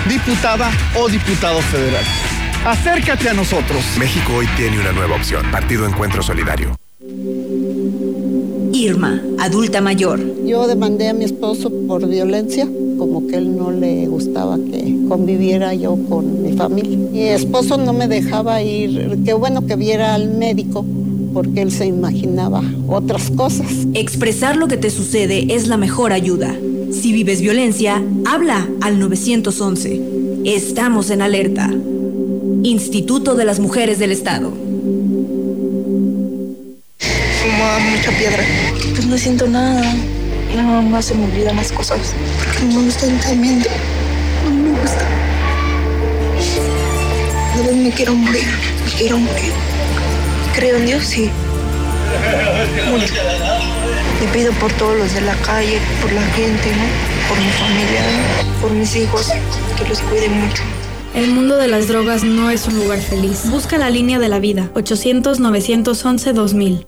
diputada 0.08 0.72
o 0.96 1.10
diputado 1.10 1.62
federal. 1.64 2.04
Acércate 2.64 3.30
a 3.30 3.34
nosotros. 3.34 3.84
México 3.98 4.36
hoy 4.36 4.48
tiene 4.56 4.80
una 4.80 4.92
nueva 4.92 5.16
opción. 5.16 5.50
Partido 5.52 5.88
Encuentro 5.88 6.22
Solidario. 6.22 6.76
Irma, 8.78 9.20
adulta 9.40 9.82
mayor. 9.82 10.20
Yo 10.46 10.68
demandé 10.68 11.08
a 11.08 11.14
mi 11.14 11.26
esposo 11.26 11.72
por 11.88 12.08
violencia, 12.08 12.68
como 13.00 13.26
que 13.26 13.38
él 13.38 13.58
no 13.58 13.72
le 13.72 14.06
gustaba 14.06 14.56
que 14.58 14.96
conviviera 15.10 15.74
yo 15.74 15.98
con 16.08 16.44
mi 16.44 16.54
familia. 16.54 16.96
Mi 17.12 17.24
esposo 17.24 17.78
no 17.78 17.92
me 17.94 18.08
dejaba 18.08 18.62
ir, 18.62 19.18
qué 19.26 19.34
bueno 19.34 19.66
que 19.66 19.76
viera 19.76 20.14
al 20.14 20.30
médico, 20.30 20.86
porque 21.34 21.64
él 21.64 21.72
se 21.72 21.88
imaginaba 21.88 22.62
otras 22.88 23.32
cosas. 23.32 23.88
Expresar 23.96 24.58
lo 24.58 24.68
que 24.68 24.78
te 24.78 24.92
sucede 24.92 25.56
es 25.56 25.68
la 25.68 25.78
mejor 25.78 26.14
ayuda. 26.14 26.56
Si 26.92 27.12
vives 27.12 27.42
violencia, 27.42 28.04
habla 28.26 28.70
al 28.82 29.00
911. 29.00 30.02
Estamos 30.46 31.10
en 31.10 31.24
alerta. 31.24 31.74
Instituto 32.62 33.34
de 33.34 33.46
las 33.46 33.60
Mujeres 33.60 33.98
del 33.98 34.12
Estado. 34.12 34.52
Fumaba 37.00 37.80
mucha 37.80 38.12
piedra. 38.12 38.67
No 39.08 39.18
siento 39.18 39.48
nada. 39.48 39.82
Nada 40.54 40.82
más 40.82 41.06
se 41.06 41.16
me 41.16 41.24
olvidan 41.26 41.56
las 41.56 41.72
cosas. 41.72 42.14
Porque 42.44 42.66
no 42.74 42.82
me 42.82 42.90
están 42.90 43.18
temiendo. 43.20 43.70
No 44.44 44.50
me 44.52 44.82
gusta. 44.82 45.06
Veces 47.58 47.76
me 47.76 47.90
quiero 47.92 48.16
morir. 48.16 48.48
Me 48.86 48.92
quiero 48.92 49.18
morir. 49.18 49.54
Creo 50.56 50.76
en 50.76 50.88
Dios, 50.88 51.06
sí. 51.06 51.30
Mucho. 52.90 53.14
Le 54.22 54.28
pido 54.34 54.52
por 54.54 54.72
todos 54.74 54.98
los 54.98 55.14
de 55.14 55.22
la 55.22 55.36
calle, 55.36 55.80
por 56.02 56.12
la 56.12 56.24
gente, 56.24 56.72
¿no? 56.76 56.84
Por 57.30 57.38
mi 57.38 57.52
familia, 57.52 58.02
por 58.62 58.72
mis 58.72 58.96
hijos, 58.96 59.30
que 59.78 59.88
los 59.88 60.02
cuide 60.02 60.28
mucho. 60.28 60.64
El 61.16 61.32
mundo 61.32 61.56
de 61.58 61.68
las 61.68 61.88
drogas 61.88 62.24
no 62.24 62.50
es 62.50 62.68
un 62.68 62.76
lugar 62.76 63.00
feliz. 63.00 63.50
Busca 63.50 63.78
la 63.78 63.90
línea 63.90 64.20
de 64.20 64.28
la 64.28 64.40
vida. 64.40 64.70
800-911-2000. 64.74 66.88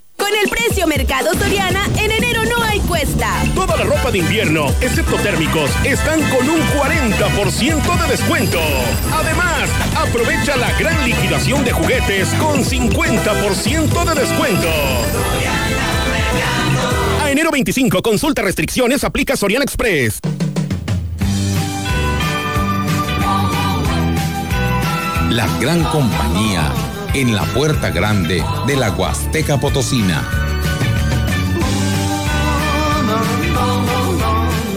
Mercado 0.87 1.33
Soriana, 1.33 1.85
en 1.97 2.11
enero 2.11 2.43
no 2.45 2.63
hay 2.63 2.79
cuesta. 2.81 3.43
Toda 3.53 3.77
la 3.77 3.83
ropa 3.83 4.11
de 4.11 4.19
invierno, 4.19 4.67
excepto 4.81 5.15
térmicos, 5.17 5.69
están 5.85 6.19
con 6.29 6.49
un 6.49 6.59
40% 6.59 8.01
de 8.01 8.07
descuento. 8.09 8.59
Además, 9.13 9.69
aprovecha 9.95 10.55
la 10.57 10.71
gran 10.77 11.03
liquidación 11.05 11.63
de 11.63 11.71
juguetes 11.71 12.29
con 12.35 12.63
50% 12.63 14.05
de 14.05 14.21
descuento. 14.21 14.67
A 17.21 17.31
enero 17.31 17.51
25, 17.51 18.01
consulta 18.01 18.41
restricciones, 18.41 19.03
aplica 19.03 19.35
Soriana 19.35 19.63
Express. 19.63 20.19
La 25.29 25.47
gran 25.59 25.83
compañía 25.85 26.71
en 27.13 27.35
la 27.35 27.43
puerta 27.43 27.89
grande 27.89 28.43
de 28.67 28.75
la 28.75 28.91
Huasteca 28.91 29.59
Potosina. 29.59 30.50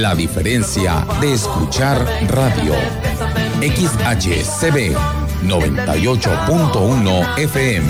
la 0.00 0.14
diferencia 0.16 1.06
de 1.20 1.34
escuchar 1.34 2.04
radio. 2.26 2.74
XHCB 3.60 4.96
98.1 5.44 7.38
FM. 7.38 7.86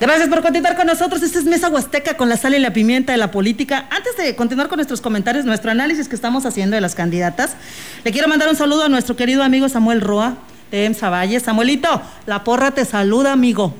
Gracias 0.00 0.28
por 0.28 0.40
continuar 0.40 0.76
con 0.76 0.86
nosotros. 0.86 1.22
Esta 1.22 1.38
es 1.38 1.44
Mesa 1.44 1.68
Huasteca 1.68 2.16
con 2.16 2.30
la 2.30 2.38
sal 2.38 2.54
y 2.54 2.58
la 2.58 2.72
pimienta 2.72 3.12
de 3.12 3.18
la 3.18 3.30
política. 3.30 3.86
Antes 3.90 4.16
de 4.16 4.34
continuar 4.34 4.68
con 4.68 4.78
nuestros 4.78 5.02
comentarios, 5.02 5.44
nuestro 5.44 5.70
análisis 5.70 6.08
que 6.08 6.14
estamos 6.14 6.46
haciendo 6.46 6.74
de 6.74 6.80
las 6.80 6.94
candidatas, 6.94 7.54
le 8.02 8.12
quiero 8.12 8.28
mandar 8.28 8.48
un 8.48 8.56
saludo 8.56 8.84
a 8.84 8.88
nuestro 8.88 9.14
querido 9.14 9.42
amigo 9.42 9.68
Samuel 9.68 10.00
Roa 10.00 10.38
de 10.70 10.84
EMSA 10.86 11.10
Valle. 11.10 11.40
Samuelito, 11.40 12.00
la 12.26 12.44
porra 12.44 12.70
te 12.70 12.84
saluda, 12.84 13.32
amigo. 13.32 13.74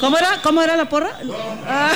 ¿Cómo 0.00 0.18
era? 0.18 0.28
¿Cómo 0.42 0.62
era 0.62 0.76
la 0.76 0.88
porra? 0.88 1.10
Ah. 1.66 1.90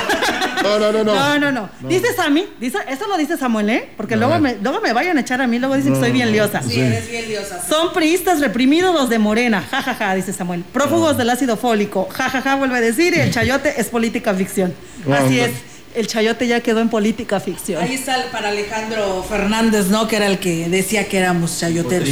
No, 0.63 0.79
no, 0.79 0.93
no, 0.93 1.05
no. 1.05 1.15
No, 1.15 1.39
no, 1.39 1.53
no. 1.53 1.69
Dice 1.89 2.15
Sammy, 2.15 2.47
dice, 2.59 2.79
eso 2.89 3.07
lo 3.07 3.19
dice 3.19 3.37
Samuel, 3.37 3.69
¿eh? 3.69 3.91
Porque 3.99 4.17
luego 4.17 4.39
me, 4.39 4.57
luego 4.63 4.81
me 4.81 4.95
vayan 4.95 5.19
a 5.19 5.21
echar 5.21 5.43
a 5.43 5.47
mí, 5.47 5.59
luego 5.59 5.77
dicen 5.77 5.93
que 5.93 6.01
soy 6.01 6.13
bien 6.13 6.33
liosa. 6.33 6.63
Sí, 6.63 6.81
eres 6.81 7.11
bien 7.11 7.29
diosa. 7.29 7.63
Son 7.69 7.93
priistas 7.93 8.41
reprimidos 8.41 8.95
los 8.95 9.11
de 9.11 9.19
Morena, 9.19 9.61
jajaja, 9.61 9.95
ja, 9.95 10.07
ja, 10.07 10.15
dice 10.15 10.33
Samuel. 10.33 10.65
Prófugos 10.73 11.19
del 11.19 11.29
ácido 11.29 11.57
fólico, 11.59 12.09
jajaja, 12.11 12.41
ja, 12.41 12.51
ja, 12.51 12.57
vuelve 12.57 12.79
a 12.79 12.81
decir, 12.81 13.15
y 13.15 13.21
el 13.21 13.31
chayote 13.31 13.75
es 13.79 13.89
política 13.89 14.33
ficción. 14.33 14.75
Así 15.13 15.39
es, 15.39 15.51
el 15.95 16.07
chayote 16.07 16.47
ya 16.49 16.61
quedó 16.61 16.81
en 16.81 16.89
política 16.89 17.41
ficción. 17.41 17.83
Ahí 17.83 17.95
está 17.95 18.17
el- 18.17 18.31
para 18.31 18.49
Alejandro 18.49 19.23
Fernández, 19.29 19.89
¿no? 19.89 20.09
Que 20.09 20.17
era 20.17 20.27
el 20.29 20.39
que 20.39 20.69
decía 20.71 21.07
que 21.09 21.19
éramos 21.19 21.59
chayoteros. 21.61 22.09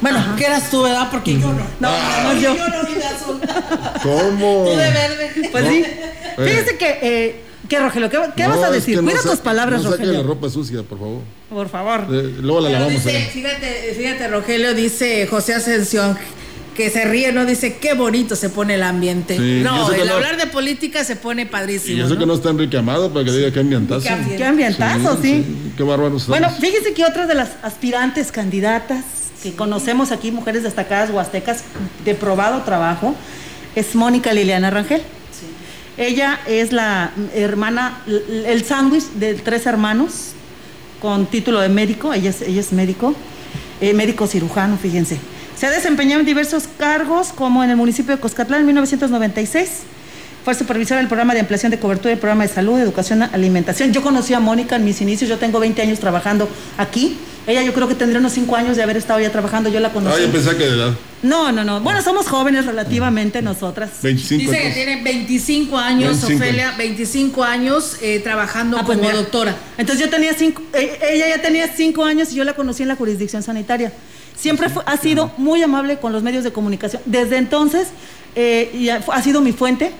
Bueno, 0.00 0.22
que 0.36 0.44
eras 0.44 0.70
tú, 0.70 0.82
¿verdad? 0.82 1.08
Porque 1.10 1.32
yo 1.38 1.52
no. 1.52 1.62
No, 1.80 1.90
no, 2.22 2.32
yo. 2.40 2.54
Yo 2.56 2.68
no 2.68 2.86
vi 2.86 2.94
de 2.94 3.04
azul. 3.04 3.40
¿Cómo? 4.02 4.64
Tú 4.64 4.70
de 4.70 4.90
verde. 4.90 5.48
Pues 5.50 5.64
sí. 5.68 5.84
Fíjese 6.36 6.76
que, 6.76 6.98
eh, 7.02 7.40
¿qué, 7.68 7.78
Rogelio? 7.80 8.10
¿Qué, 8.10 8.18
qué 8.36 8.42
No, 8.44 8.50
vas 8.50 8.58
a 8.64 8.66
es 8.68 8.72
decir? 8.74 8.98
que 8.98 9.02
Cuida 9.04 9.22
tus 9.22 9.38
palabras, 9.38 9.82
no 9.82 9.90
saque 9.90 10.04
la 10.04 10.12
Rogelio. 10.12 10.28
ropa 10.34 10.50
sucia, 10.50 10.82
por 10.82 10.98
favor. 10.98 11.20
Por 11.48 11.68
favor. 11.70 12.00
Eh, 12.12 12.34
luego 12.42 12.60
la 12.60 12.68
Pero 12.68 12.80
lavamos. 12.80 13.04
dice, 13.04 13.16
ahí. 13.16 13.24
fíjate, 13.32 13.94
fíjate, 13.96 14.28
Rogelio, 14.28 14.74
dice 14.74 15.26
José 15.28 15.54
Ascensión, 15.54 16.18
que 16.76 16.90
se 16.90 17.06
ríe, 17.06 17.32
¿no? 17.32 17.46
Dice, 17.46 17.78
qué 17.78 17.94
bonito 17.94 18.36
se 18.36 18.50
pone 18.50 18.74
el 18.74 18.82
ambiente. 18.82 19.38
Sí, 19.38 19.62
no, 19.64 19.88
que 19.88 20.02
el 20.02 20.08
no- 20.08 20.14
hablar 20.14 20.36
de 20.36 20.46
política 20.46 21.04
se 21.04 21.16
pone 21.16 21.42
Y 21.42 21.46
padrísimo. 21.46 21.96
yo 21.96 22.06
sé 22.08 22.14
¿no? 22.14 22.20
que 22.20 22.26
no 22.26 22.34
está 22.34 22.50
Enrique 22.50 22.76
Amado 22.76 23.10
para 23.10 23.24
que 23.24 23.30
diga 23.32 23.50
que 23.50 23.60
ambientazo. 23.60 24.06
Qué. 24.06 24.36
Qué 24.36 24.44
ambientazo, 24.44 25.18
sí. 25.22 25.72
Qué 25.74 25.82
bárbaro. 25.82 26.18
Bueno, 26.28 26.50
fíjese 26.50 26.92
que 26.92 27.02
otras 27.06 27.28
de 27.28 27.34
las 27.34 27.48
aspirantes 27.62 28.30
candidatas 28.30 29.04
que 29.50 29.56
conocemos 29.56 30.10
aquí, 30.10 30.32
mujeres 30.32 30.64
destacadas 30.64 31.10
huastecas 31.10 31.62
de 32.04 32.14
probado 32.14 32.62
trabajo, 32.62 33.14
es 33.76 33.94
Mónica 33.94 34.32
Liliana 34.32 34.70
Rangel. 34.70 35.02
Ella 35.96 36.40
es 36.46 36.72
la 36.72 37.12
hermana, 37.32 38.02
el 38.06 38.64
sándwich 38.64 39.04
de 39.14 39.34
tres 39.34 39.66
hermanos 39.66 40.32
con 41.00 41.26
título 41.26 41.60
de 41.60 41.68
médico, 41.68 42.12
ella 42.12 42.30
es, 42.30 42.42
ella 42.42 42.60
es 42.60 42.72
médico, 42.72 43.14
eh, 43.80 43.94
médico 43.94 44.26
cirujano, 44.26 44.76
fíjense. 44.76 45.18
Se 45.56 45.66
ha 45.66 45.70
desempeñado 45.70 46.20
en 46.20 46.26
diversos 46.26 46.64
cargos, 46.78 47.28
como 47.28 47.62
en 47.62 47.70
el 47.70 47.76
municipio 47.76 48.14
de 48.16 48.20
Coscatlán 48.20 48.60
en 48.60 48.66
1996. 48.66 49.82
Fue 50.44 50.54
supervisora 50.54 50.98
del 50.98 51.08
programa 51.08 51.34
de 51.34 51.40
ampliación 51.40 51.70
de 51.70 51.78
cobertura 51.78 52.10
del 52.10 52.18
programa 52.18 52.42
de 52.42 52.52
salud, 52.52 52.78
educación, 52.78 53.22
alimentación. 53.22 53.92
Yo 53.92 54.02
conocí 54.02 54.34
a 54.34 54.40
Mónica 54.40 54.76
en 54.76 54.84
mis 54.84 55.00
inicios, 55.00 55.30
yo 55.30 55.38
tengo 55.38 55.60
20 55.60 55.82
años 55.82 55.98
trabajando 55.98 56.48
aquí 56.78 57.16
Ella 57.46 57.62
yo 57.62 57.72
creo 57.72 57.86
que 57.86 57.94
tendría 57.94 58.18
unos 58.18 58.32
cinco 58.32 58.56
años 58.56 58.76
de 58.76 58.82
haber 58.82 58.96
estado 58.96 59.20
ya 59.20 59.30
trabajando, 59.30 59.68
yo 59.68 59.78
la 59.78 59.92
conocí. 59.92 60.16
Ah, 60.20 60.26
yo 60.26 60.32
pensé 60.32 60.50
que 60.56 60.64
de 60.64 60.76
edad. 60.76 60.94
No, 61.22 61.52
no, 61.52 61.62
no. 61.64 61.80
Bueno, 61.80 62.02
somos 62.02 62.26
jóvenes 62.26 62.66
relativamente 62.66 63.40
nosotras. 63.40 63.90
25 64.02 64.50
Dice 64.50 64.62
que 64.62 64.70
tiene 64.70 65.02
25 65.02 65.78
años, 65.78 66.20
25. 66.22 66.34
Ofelia, 66.42 66.74
25 66.76 67.44
años 67.44 67.96
eh, 68.02 68.18
trabajando 68.20 68.76
Ah, 68.78 68.82
pues 68.84 68.98
como 68.98 69.08
mira. 69.08 69.20
doctora. 69.20 69.54
Entonces 69.78 70.04
yo 70.04 70.10
tenía 70.10 70.34
cinco, 70.34 70.60
eh, 70.74 70.98
ella 71.12 71.28
ya 71.36 71.40
tenía 71.42 71.68
cinco 71.74 72.04
años 72.04 72.32
y 72.32 72.34
yo 72.36 72.44
la 72.44 72.54
conocí 72.54 72.82
en 72.82 72.88
la 72.88 72.96
jurisdicción 72.96 73.42
sanitaria. 73.44 73.92
Siempre 74.36 74.68
fue- 74.68 74.82
ha 74.84 74.96
sido 74.96 75.30
muy 75.38 75.62
amable 75.62 75.98
con 75.98 76.12
los 76.12 76.22
medios 76.24 76.42
de 76.44 76.52
comunicación. 76.52 77.00
Desde 77.06 77.36
entonces 77.36 77.88
eh, 78.34 78.70
y 78.74 78.88
ha, 78.90 78.96
ha 79.12 79.22
sido 79.22 79.40
mi 79.40 79.52
fuente, 79.52 79.92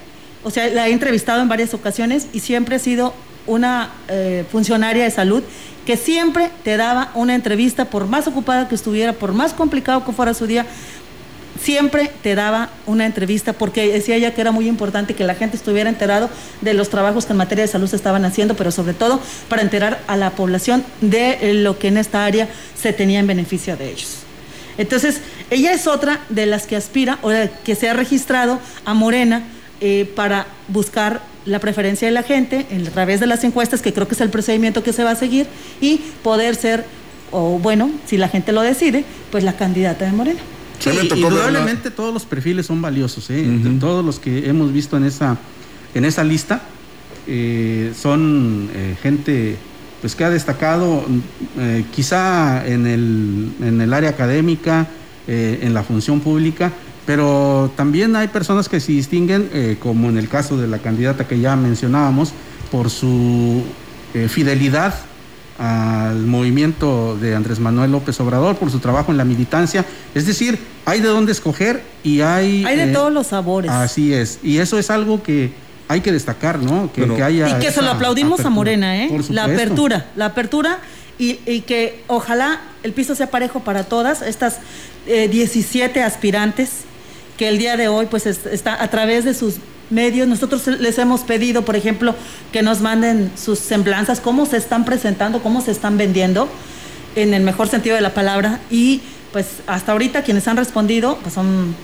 o 0.45 0.51
sea, 0.51 0.67
la 0.69 0.89
he 0.89 0.93
entrevistado 0.93 1.41
en 1.43 1.49
varias 1.49 1.73
ocasiones 1.75 2.27
y 2.33 2.41
siempre 2.41 2.77
ha 2.77 2.79
sido 2.81 3.15
una 3.47 3.91
eh, 4.09 4.45
funcionaria 4.51 5.05
de 5.05 5.11
salud 5.11 5.43
que 5.85 5.97
siempre 5.97 6.51
te 6.65 6.77
daba 6.77 7.11
una 7.15 7.35
entrevista, 7.35 7.85
por 7.85 8.07
más 8.09 8.27
ocupada 8.27 8.69
que 8.69 8.75
estuviera, 8.75 9.13
por 9.13 9.33
más 9.33 9.53
complicado 9.53 10.05
que 10.05 10.13
fuera 10.13 10.35
su 10.35 10.47
día, 10.47 10.67
siempre 11.63 12.11
te 12.23 12.35
daba 12.35 12.71
una 12.87 13.07
entrevista 13.07 13.53
porque 13.53 13.91
decía 13.91 14.17
ella 14.17 14.35
que 14.35 14.41
era 14.41 14.51
muy 14.51 14.69
importante 14.69 15.15
que 15.15 15.25
la 15.25 15.35
gente 15.35 15.57
estuviera 15.57 15.89
enterado 15.89 16.29
de 16.61 16.75
los 16.75 16.91
trabajos 16.91 17.27
que 17.27 17.33
en 17.33 17.39
materia 17.39 17.63
de 17.63 17.69
salud 17.69 17.89
se 17.89 17.97
estaban 17.97 18.25
haciendo, 18.25 18.57
pero 18.57 18.71
sobre 18.71 18.95
todo 18.95 19.21
para 19.49 19.63
enterar 19.63 20.01
a 20.07 20.17
la 20.17 20.31
población 20.31 20.85
de 21.01 21.55
lo 21.55 21.79
que 21.79 21.89
en 21.89 21.99
esta 21.99 22.25
área 22.25 22.49
se 22.81 22.93
tenía 22.93 23.21
en 23.21 23.27
beneficio 23.27 23.77
de 23.77 23.91
ellos. 23.91 24.19
Entonces, 24.79 25.21
ella 25.51 25.73
es 25.73 25.87
otra 25.87 26.21
de 26.29 26.47
las 26.47 26.67
que 26.67 26.77
aspira 26.77 27.19
o 27.23 27.31
que 27.65 27.75
se 27.75 27.89
ha 27.89 27.95
registrado 27.95 28.59
a 28.85 28.93
Morena 28.93 29.45
eh, 29.81 30.11
para 30.15 30.47
buscar 30.69 31.21
la 31.47 31.59
preferencia 31.61 32.07
de 32.09 32.13
la 32.13 32.23
gente 32.23 32.67
en- 32.71 32.87
a 32.87 32.91
través 32.91 33.21
de 33.21 33.27
las 33.27 33.43
encuestas, 33.45 33.81
que 33.83 33.93
creo 33.93 34.07
que 34.09 34.15
es 34.15 34.21
el 34.21 34.31
procedimiento 34.31 34.83
que 34.83 34.93
se 34.93 35.05
va 35.05 35.13
a 35.13 35.17
seguir, 35.17 35.47
y 35.81 36.01
poder 36.23 36.55
ser, 36.57 36.85
o 37.31 37.59
bueno, 37.59 37.91
si 38.07 38.17
la 38.19 38.29
gente 38.29 38.53
lo 38.53 38.63
decide, 38.63 39.05
pues 39.31 39.45
la 39.45 39.57
candidata 39.57 40.05
de 40.05 40.13
Morena. 40.13 40.41
Sí, 40.79 40.91
indudablemente 40.91 41.91
todos 41.91 42.13
los 42.13 42.25
perfiles 42.25 42.67
son 42.67 42.83
valiosos, 42.83 43.31
¿eh? 43.31 43.43
De 43.43 43.79
Todos 43.81 44.05
los 44.05 44.19
que 44.19 44.47
hemos 44.49 44.73
visto 44.73 44.97
en 44.99 45.05
esa, 45.05 45.39
en 45.95 46.05
esa 46.05 46.23
lista 46.23 46.61
eh, 47.27 47.93
son 48.01 48.69
eh, 48.75 48.95
gente 49.03 49.57
pues 50.01 50.15
que 50.15 50.25
ha 50.25 50.31
destacado 50.31 51.05
eh, 51.59 51.85
quizá 51.95 52.65
en 52.67 52.87
el, 52.87 53.49
en 53.63 53.81
el 53.81 53.93
área 53.95 54.11
académica, 54.11 54.87
eh, 55.27 55.61
en 55.63 55.73
la 55.73 55.83
función 55.83 56.21
pública, 56.21 56.71
pero 57.07 57.71
también 57.77 58.17
hay 58.17 58.29
personas 58.29 58.69
que 58.69 58.81
se 58.81 58.93
distinguen, 58.93 59.49
eh, 59.53 59.77
como 59.79 60.09
en 60.09 60.19
el 60.19 60.29
caso 60.29 60.57
de 60.57 60.67
la 60.67 60.79
candidata 60.79 61.27
que 61.27 61.39
ya 61.39 61.55
mencionábamos, 61.55 62.33
por 62.71 62.91
su 62.91 63.63
eh, 64.13 64.29
fidelidad 64.29 64.95
al 65.59 66.27
movimiento 66.27 67.17
de 67.17 67.35
Andrés 67.35 67.61
Manuel 67.61 67.93
López 67.93 68.21
Obrador, 68.21 68.57
por 68.57 68.71
su 68.71 68.81
trabajo 68.81 69.13
en 69.13 69.19
la 69.19 69.25
militancia. 69.25 69.87
Es 70.15 70.27
decir, 70.27 70.59
hay 70.85 71.01
de 71.01 71.09
dónde 71.09 71.33
escoger 71.33 71.83
y 72.03 72.21
hay... 72.21 72.65
Hay 72.67 72.77
de 72.77 72.91
eh, 72.91 72.93
todos 72.93 73.13
los 73.13 73.29
sabores. 73.29 73.71
Así 73.71 74.13
es. 74.13 74.41
Y 74.43 74.59
eso 74.59 74.79
es 74.79 74.91
algo 74.91 75.23
que 75.23 75.53
hay 75.89 76.01
que 76.01 76.13
destacar, 76.13 76.59
¿no? 76.59 76.93
Que, 76.93 77.07
que 77.07 77.23
haya 77.23 77.49
y 77.49 77.61
que 77.61 77.71
se 77.71 77.81
lo 77.81 77.91
aplaudimos 77.91 78.41
a. 78.41 78.51
Morena, 78.51 79.05
¿eh? 79.05 79.09
Por 79.09 79.31
La 79.31 79.45
apertura, 79.45 80.07
la 80.17 80.27
apertura 80.27 80.81
y, 81.19 81.39
y 81.47 81.61
que 81.61 82.03
ojalá 82.09 82.61
el 82.83 82.93
piso 82.93 83.15
sea 83.15 83.31
parejo 83.31 83.61
para 83.61 83.85
todas 83.85 84.21
estas 84.23 84.59
eh, 85.07 85.29
17 85.29 86.03
aspirantes 86.03 86.85
que 87.37 87.49
el 87.49 87.59
día 87.59 87.77
de 87.77 87.89
hoy 87.89 88.07
pues 88.07 88.27
es- 88.27 88.47
está 88.47 88.83
a 88.83 88.89
través 88.89 89.25
de 89.25 89.35
sus 89.35 89.57
medios. 89.91 90.27
Nosotros 90.27 90.67
les 90.67 90.99
hemos 90.99 91.21
pedido, 91.23 91.65
por 91.65 91.77
ejemplo, 91.77 92.15
que 92.53 92.63
nos 92.63 92.81
manden 92.81 93.31
sus 93.37 93.59
semblanzas, 93.59 94.21
cómo 94.21 94.47
se 94.47 94.57
están 94.57 94.85
presentando, 94.85 95.43
cómo 95.43 95.61
se 95.61 95.71
están 95.71 95.97
vendiendo, 95.99 96.49
en 97.15 97.35
el 97.35 97.43
mejor 97.43 97.69
sentido 97.69 97.95
de 97.97 98.03
la 98.03 98.15
palabra. 98.15 98.61
Y 98.71 99.01
pues 99.33 99.47
hasta 99.67 99.93
ahorita 99.93 100.23
quienes 100.23 100.49
han 100.49 100.57
respondido 100.57 101.19
pues 101.23 101.35
son 101.35 101.75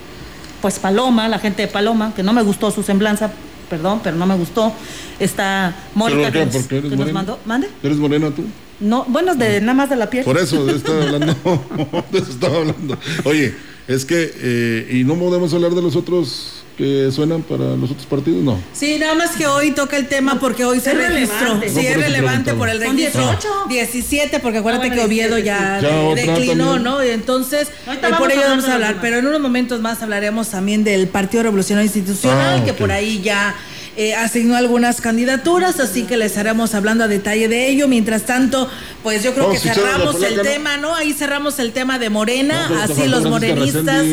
pues 0.61 0.78
Paloma, 0.78 1.28
la 1.28 1.38
gente 1.38 1.62
de 1.62 1.68
Paloma, 1.68 2.12
que 2.14 2.22
no 2.22 2.32
me 2.32 2.42
gustó 2.42 2.70
su 2.70 2.82
semblanza, 2.84 3.30
perdón, 3.68 4.00
pero 4.03 4.16
no 4.16 4.26
me 4.26 4.36
gustó. 4.36 4.72
Está 5.18 5.74
Mónica 5.94 6.30
que, 6.30 6.44
nos, 6.46 6.55
¿Por 6.57 6.66
qué 6.68 6.78
eres 6.78 6.90
que 6.90 6.96
nos 6.96 7.12
mandó. 7.12 7.38
¿Mande? 7.44 7.68
¿Eres 7.82 7.98
morena 7.98 8.30
tú? 8.30 8.44
No, 8.80 9.05
bueno, 9.09 9.34
de 9.34 9.61
nada 9.61 9.74
más 9.74 9.90
de 9.90 9.96
la 9.96 10.09
piel. 10.09 10.24
Por 10.24 10.38
eso 10.38 10.68
estaba 10.70 11.03
hablando. 11.03 11.34
de 12.12 12.18
eso 12.18 12.30
estaba 12.30 12.57
hablando. 12.59 12.96
Oye, 13.24 13.55
es 13.89 14.05
que, 14.05 14.33
eh, 14.37 14.89
¿y 14.93 15.05
no 15.05 15.14
podemos 15.16 15.53
hablar 15.55 15.72
de 15.74 15.83
los 15.83 15.97
otros 15.97 16.59
que 16.78 17.11
suenan 17.12 17.43
para 17.43 17.76
los 17.76 17.91
otros 17.91 18.07
partidos? 18.07 18.43
No. 18.43 18.59
Sí, 18.72 18.97
nada 18.99 19.14
más 19.14 19.33
que 19.37 19.47
hoy 19.47 19.72
toca 19.72 19.97
el 19.99 20.09
tema 20.09 20.41
porque 20.41 20.64
hoy 20.64 20.80
se 20.80 20.93
Es 20.93 20.97
registró. 20.97 21.39
relevante. 21.39 21.68
Sí, 21.68 21.87
es 21.87 21.97
relevante 21.97 22.55
por 22.55 22.68
el 22.68 22.80
Son 22.83 22.97
registro. 22.97 23.20
18. 23.22 23.49
17, 23.68 24.41
porque 24.41 24.59
acuérdate 24.59 24.87
Ah, 24.87 24.89
bueno, 24.89 25.03
que 25.03 25.07
Oviedo 25.07 25.37
17, 25.37 25.45
ya, 25.47 26.14
declinó, 26.14 26.64
también. 26.74 26.83
¿no? 26.85 27.05
Y 27.05 27.09
entonces, 27.11 27.68
eh, 27.68 27.99
vamos 28.03 28.18
por 28.18 28.30
a 28.30 28.33
ello 28.33 28.43
hablar 28.43 28.57
vamos 28.57 28.64
a 28.70 28.74
hablar, 28.74 28.99
pero 29.03 29.18
en 29.18 29.26
unos 29.26 29.41
momentos 29.41 29.80
más 29.80 30.01
hablaremos 30.03 30.49
también 30.49 30.83
del 30.85 31.09
Partido 31.09 31.43
Revolucionario 31.43 31.87
Institucional, 31.87 32.61
Ah, 32.61 32.64
que 32.64 32.72
por 32.72 32.91
ahí 32.91 33.20
ya 33.22 33.55
eh, 33.97 34.14
asignó 34.14 34.57
algunas 34.57 35.01
candidaturas, 35.01 35.78
así 35.80 36.05
que 36.05 36.16
les 36.16 36.28
estaremos 36.32 36.74
hablando 36.74 37.05
a 37.05 37.09
detalle 37.09 37.47
de 37.49 37.68
ello. 37.68 37.88
Mientras 37.88 38.22
tanto, 38.22 38.68
pues 39.03 39.22
yo 39.22 39.34
creo 39.34 39.51
que 39.51 39.59
cerramos 39.59 40.22
el 40.22 40.40
tema, 40.40 40.78
¿no? 40.78 40.95
Ahí 40.95 41.12
cerramos 41.12 41.59
el 41.59 41.72
tema 41.72 41.99
de 41.99 42.09
Morena, 42.09 42.68
No, 42.70 42.80
así 42.82 43.07
los 43.09 43.22
Francisca 43.22 43.28
morenistas. 43.30 44.05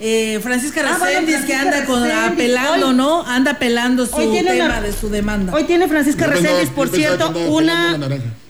Eh, 0.00 0.40
Francisca 0.42 0.80
Ah, 0.84 0.96
bueno, 0.98 1.20
Reséndiz, 1.20 1.46
que 1.46 1.54
anda 1.54 1.84
con, 1.84 2.10
apelando, 2.10 2.88
Hoy- 2.88 2.94
¿no? 2.94 3.22
Anda 3.26 3.52
apelando 3.52 4.06
su 4.06 4.16
Hoy 4.16 4.28
tiene 4.32 4.52
tema 4.52 4.64
una- 4.66 4.80
de 4.80 4.92
su 4.92 5.08
demanda. 5.08 5.52
Hoy 5.54 5.64
tiene 5.64 5.86
Francisca 5.88 6.26
Reséndiz, 6.26 6.70
por 6.70 6.88
cierto, 6.88 7.30
una... 7.48 7.96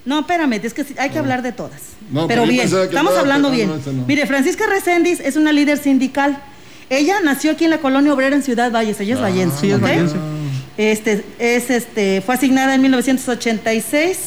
No, 0.04 0.20
espérame, 0.20 0.54
es 0.62 0.72
que 0.72 0.86
hay 0.98 1.10
que 1.10 1.18
hablar 1.18 1.42
de 1.42 1.52
todas. 1.52 1.80
No, 2.10 2.26
pero 2.26 2.44
yo 2.46 2.50
bien, 2.50 2.66
estamos 2.66 3.14
hablando 3.14 3.50
bien. 3.50 3.70
Mire, 4.06 4.26
Francisca 4.26 4.64
Reséndiz 4.66 5.20
es 5.20 5.36
una 5.36 5.52
líder 5.52 5.76
sindical. 5.76 6.42
Ella 6.88 7.16
nació 7.22 7.50
aquí 7.50 7.64
en 7.64 7.70
la 7.70 7.78
colonia 7.78 8.14
obrera 8.14 8.34
en 8.34 8.42
Ciudad 8.42 8.72
Valles, 8.72 8.98
ella 9.00 9.16
es 9.16 9.20
vallense. 9.20 9.60
sí, 9.60 9.70
es 9.70 9.78
vallense. 9.78 10.14
Este, 10.78 11.24
es, 11.38 11.70
este, 11.70 12.22
fue 12.24 12.36
asignada 12.36 12.74
en 12.74 12.80
1986 12.82 14.18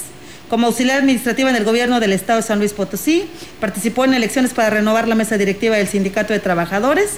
como 0.49 0.67
auxiliar 0.67 0.99
administrativa 0.99 1.49
en 1.49 1.55
el 1.55 1.63
gobierno 1.63 1.99
del 2.01 2.11
estado 2.11 2.41
de 2.41 2.45
San 2.47 2.59
Luis 2.59 2.73
Potosí. 2.73 3.23
Participó 3.61 4.03
en 4.03 4.13
elecciones 4.13 4.53
para 4.53 4.69
renovar 4.69 5.07
la 5.07 5.15
mesa 5.15 5.37
directiva 5.37 5.77
del 5.77 5.87
Sindicato 5.87 6.33
de 6.33 6.39
Trabajadores 6.39 7.11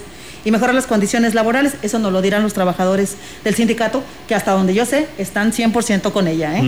y 0.45 0.51
mejorar 0.51 0.75
las 0.75 0.85
condiciones 0.85 1.33
laborales. 1.33 1.73
Eso 1.81 1.97
nos 1.97 2.11
lo 2.13 2.21
dirán 2.21 2.43
los 2.43 2.53
trabajadores 2.53 3.15
del 3.43 3.55
sindicato, 3.55 4.03
que 4.27 4.35
hasta 4.35 4.51
donde 4.51 4.73
yo 4.75 4.85
sé 4.85 5.07
están 5.17 5.51
100% 5.51 6.11
con 6.11 6.27
ella. 6.27 6.55
¿eh? 6.59 6.61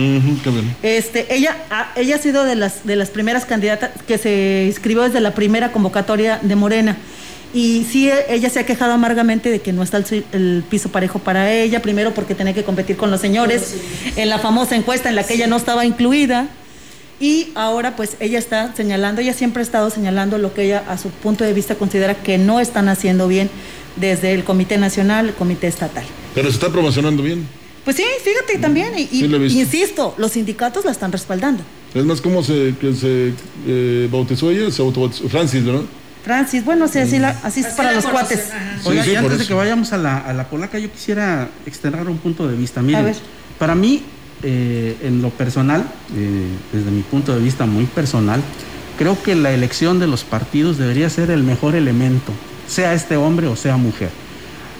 Este, 0.82 1.32
ella, 1.32 1.56
ha- 1.70 1.92
ella 1.94 2.16
ha 2.16 2.18
sido 2.18 2.44
de 2.44 2.56
las, 2.56 2.84
de 2.84 2.96
las 2.96 3.10
primeras 3.10 3.44
candidatas 3.44 3.90
que 4.08 4.18
se 4.18 4.64
inscribió 4.66 5.02
desde 5.02 5.20
la 5.20 5.34
primera 5.34 5.70
convocatoria 5.70 6.40
de 6.42 6.56
Morena. 6.56 6.96
Y 7.56 7.86
sí, 7.90 8.10
e- 8.10 8.26
ella 8.28 8.50
se 8.50 8.60
ha 8.60 8.66
quejado 8.66 8.92
amargamente 8.92 9.48
de 9.48 9.60
que 9.60 9.72
no 9.72 9.82
está 9.82 9.96
el, 9.96 10.24
el 10.32 10.62
piso 10.68 10.90
parejo 10.90 11.20
para 11.20 11.50
ella, 11.50 11.80
primero 11.80 12.12
porque 12.12 12.34
tenía 12.34 12.52
que 12.52 12.64
competir 12.64 12.98
con 12.98 13.10
los 13.10 13.18
señores 13.18 13.74
en 14.16 14.28
la 14.28 14.38
famosa 14.38 14.76
encuesta 14.76 15.08
en 15.08 15.14
la 15.14 15.24
que 15.24 15.32
ella 15.32 15.46
no 15.46 15.56
estaba 15.56 15.86
incluida. 15.86 16.50
Y 17.18 17.48
ahora 17.54 17.96
pues 17.96 18.18
ella 18.20 18.38
está 18.38 18.74
señalando, 18.76 19.22
ella 19.22 19.32
siempre 19.32 19.60
ha 19.60 19.64
estado 19.64 19.88
señalando 19.88 20.36
lo 20.36 20.52
que 20.52 20.64
ella 20.64 20.84
a 20.86 20.98
su 20.98 21.08
punto 21.08 21.44
de 21.44 21.54
vista 21.54 21.76
considera 21.76 22.14
que 22.14 22.36
no 22.36 22.60
están 22.60 22.90
haciendo 22.90 23.26
bien 23.26 23.48
desde 23.96 24.34
el 24.34 24.44
Comité 24.44 24.76
Nacional, 24.76 25.28
el 25.28 25.34
Comité 25.34 25.66
Estatal. 25.66 26.04
Pero 26.34 26.48
se 26.48 26.56
está 26.56 26.70
promocionando 26.70 27.22
bien. 27.22 27.46
Pues 27.86 27.96
sí, 27.96 28.04
fíjate 28.22 28.58
también, 28.58 28.98
y, 28.98 29.06
Sí, 29.06 29.28
lo 29.28 29.42
insisto, 29.42 30.14
los 30.18 30.32
sindicatos 30.32 30.84
la 30.84 30.90
están 30.90 31.10
respaldando. 31.10 31.62
Es 31.94 32.04
más, 32.04 32.20
¿cómo 32.20 32.42
se, 32.42 32.74
que 32.78 32.92
se 32.92 33.32
eh, 33.66 34.08
bautizó 34.12 34.50
ella? 34.50 34.70
Se 34.70 34.82
autobautizó. 34.82 35.26
Francis, 35.30 35.64
¿verdad? 35.64 35.84
Francis, 36.26 36.64
bueno, 36.64 36.88
sí, 36.88 36.98
así, 36.98 37.20
la- 37.20 37.36
así 37.44 37.60
es 37.60 37.68
para 37.68 37.92
los 37.92 38.04
cuates. 38.04 38.40
Sí, 38.82 38.88
Oiga, 38.88 39.04
sí, 39.04 39.12
y 39.12 39.14
por 39.14 39.22
antes 39.26 39.38
de 39.38 39.46
que 39.46 39.54
vayamos 39.54 39.92
a 39.92 39.96
la, 39.96 40.18
a 40.18 40.32
la 40.32 40.48
polaca, 40.48 40.76
yo 40.76 40.90
quisiera 40.90 41.48
externar 41.66 42.08
un 42.08 42.18
punto 42.18 42.48
de 42.48 42.56
vista. 42.56 42.82
Miren, 42.82 43.00
A 43.00 43.04
ver. 43.04 43.16
para 43.60 43.76
mí, 43.76 44.02
eh, 44.42 44.96
en 45.04 45.22
lo 45.22 45.30
personal, 45.30 45.84
eh, 46.16 46.48
desde 46.72 46.90
mi 46.90 47.02
punto 47.02 47.32
de 47.32 47.40
vista 47.40 47.64
muy 47.64 47.84
personal, 47.84 48.40
creo 48.98 49.22
que 49.22 49.36
la 49.36 49.52
elección 49.52 50.00
de 50.00 50.08
los 50.08 50.24
partidos 50.24 50.78
debería 50.78 51.08
ser 51.10 51.30
el 51.30 51.44
mejor 51.44 51.76
elemento, 51.76 52.32
sea 52.66 52.92
este 52.92 53.16
hombre 53.16 53.46
o 53.46 53.54
sea 53.54 53.76
mujer. 53.76 54.10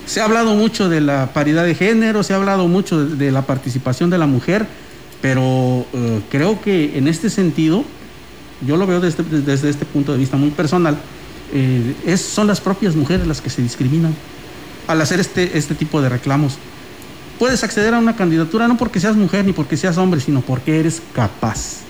Se 0.05 0.21
ha 0.21 0.25
hablado 0.25 0.57
mucho 0.57 0.89
de 0.89 1.01
la 1.01 1.33
paridad 1.33 1.65
de 1.65 1.77
género, 1.77 2.25
se 2.25 2.33
ha 2.33 2.37
hablado 2.37 2.67
mucho 2.67 3.05
de, 3.07 3.15
de 3.27 3.31
la 3.31 3.43
participación 3.43 4.11
de 4.11 4.19
la 4.19 4.27
mujer, 4.27 4.67
pero 5.23 5.87
eh, 5.93 6.21
creo 6.29 6.61
que 6.61 6.99
en 6.99 7.07
este 7.07 7.31
sentido, 7.31 7.85
yo 8.67 8.77
lo 8.77 8.87
veo 8.89 9.01
desde, 9.01 9.23
desde 9.23 9.71
este 9.71 9.85
punto 9.85 10.11
de 10.13 10.19
vista 10.19 10.37
muy 10.37 10.51
personal, 10.51 10.97
eh, 11.53 11.95
es, 12.07 12.21
son 12.21 12.47
las 12.47 12.61
propias 12.61 12.95
mujeres 12.95 13.27
las 13.27 13.41
que 13.41 13.51
se 13.51 13.63
discriminan 13.63 14.15
al 14.87 15.01
hacer 15.01 15.21
este, 15.21 15.57
este 15.57 15.75
tipo 15.75 16.01
de 16.01 16.09
reclamos. 16.09 16.59
Puedes 17.39 17.63
acceder 17.65 17.95
a 17.95 17.99
una 17.99 18.17
candidatura 18.17 18.67
no 18.69 18.77
porque 18.77 19.01
seas 19.01 19.17
mujer 19.17 19.45
ni 19.45 19.53
porque 19.53 19.77
seas 19.77 19.99
hombre, 19.99 20.21
sino 20.21 20.41
porque 20.41 20.81
eres 20.81 21.03
capaz. 21.15 21.81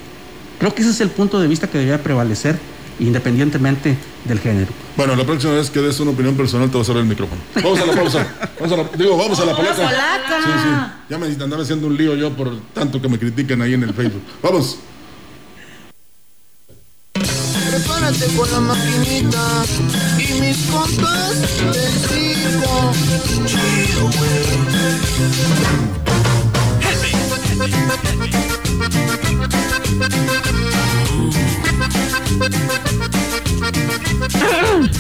Creo 0.59 0.75
que 0.75 0.83
ese 0.83 0.91
es 0.91 1.01
el 1.01 1.11
punto 1.11 1.39
de 1.39 1.47
vista 1.47 1.69
que 1.69 1.79
debería 1.79 2.03
prevalecer 2.03 2.59
independientemente 2.99 3.97
del 4.25 4.41
género. 4.41 4.73
Bueno, 4.97 5.15
la 5.15 5.25
próxima 5.25 5.53
vez 5.53 5.71
que 5.71 5.81
des 5.81 6.01
una 6.01 6.13
opinión 6.13 6.35
personal 6.35 6.71
te 6.71 6.79
vas 6.79 6.89
a 6.89 6.93
dar 6.95 7.03
el 7.03 7.09
micrófono. 7.09 7.41
Vamos 7.55 7.79
a 7.79 7.87
la 7.87 7.93
pausa. 7.93 8.27
Vamos 8.59 8.73
a 8.73 8.77
la, 8.83 8.89
digo, 8.97 9.17
vamos 9.17 9.39
a 9.39 9.45
la 9.45 9.55
polaca. 9.55 9.77
polaca! 9.77 10.43
Sí, 10.45 10.51
sí. 10.63 10.69
Ya 11.11 11.19
me 11.19 11.27
andaba 11.27 11.63
haciendo 11.63 11.87
un 11.87 11.97
lío 11.97 12.15
yo 12.15 12.35
por 12.35 12.59
tanto 12.73 13.01
que 13.01 13.09
me 13.09 13.19
critican 13.19 13.61
ahí 13.61 13.75
en 13.75 13.83
el 13.83 13.93
Facebook. 13.93 14.23
Vamos. 14.43 14.79
Con 18.15 18.49
la 18.53 18.61
maquinita 18.61 19.65
y 20.17 20.41
mis 20.41 20.59
compas 20.71 21.41
del. 21.73 21.97
Chido, 23.47 24.07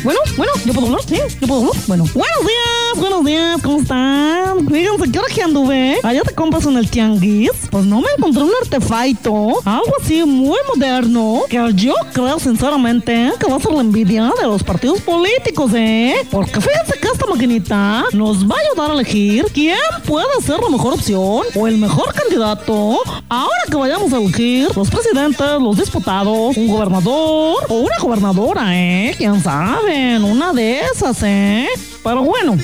Bueno, 0.03 0.21
bueno, 0.37 0.53
¿yo 0.65 0.73
puedo 0.73 0.87
hablar? 0.87 1.03
¿Sí? 1.09 1.17
¿Yo 1.41 1.47
puedo 1.49 1.61
hablar? 1.63 1.83
Bueno. 1.89 2.05
Buenos 2.15 2.41
días, 2.41 2.97
buenos 2.97 3.25
días, 3.25 3.63
¿cómo 3.63 3.79
están? 3.81 4.67
Fíjense, 4.69 5.11
¿qué 5.11 5.19
hora 5.19 5.29
que 5.35 5.43
anduve? 5.43 5.99
Allá 6.05 6.23
te 6.23 6.35
compras 6.35 6.65
en 6.67 6.77
el 6.77 6.89
tianguis. 6.89 7.51
Pues 7.71 7.85
no 7.85 8.01
me 8.01 8.07
encontré 8.17 8.45
un 8.45 8.53
artefacto, 8.63 9.61
algo 9.65 9.93
así 10.01 10.23
muy 10.25 10.57
moderno, 10.75 11.43
que 11.49 11.59
yo 11.75 11.95
creo 12.13 12.39
sinceramente 12.39 13.33
que 13.39 13.51
va 13.51 13.57
a 13.57 13.61
ser 13.61 13.73
la 13.73 13.81
envidia 13.81 14.31
de 14.41 14.47
los 14.47 14.63
partidos 14.63 15.01
políticos, 15.01 15.73
¿eh? 15.75 16.15
Porque 16.31 16.61
fíjense 16.61 16.99
que 17.01 17.09
esta 17.09 17.27
maquinita 17.27 18.05
nos 18.13 18.45
va 18.49 18.55
a 18.57 18.71
ayudar 18.71 18.91
a 18.93 18.95
elegir 18.95 19.47
quién 19.53 19.77
puede 20.07 20.41
ser 20.41 20.61
la 20.61 20.71
mejor 20.71 20.95
opción 20.95 21.43
o 21.55 21.67
el 21.67 21.79
mejor 21.79 22.15
candidato 22.15 23.01
ahora 23.29 23.63
que 23.67 23.77
vayamos 23.77 24.13
a 24.13 24.19
elegir 24.19 24.69
los 24.77 24.89
presidentes, 24.91 25.61
los 25.61 25.77
diputados, 25.77 26.57
un 26.57 26.69
gobernador 26.69 27.57
o 27.69 27.75
una 27.75 27.99
gobernadora, 27.99 28.77
¿eh? 28.77 29.15
¿Quién 29.17 29.43
sabe? 29.43 30.19
Una 30.19 30.53
de 30.53 30.81
esas, 30.81 31.23
¿eh? 31.23 31.69
Pero 32.03 32.23
bueno, 32.23 32.57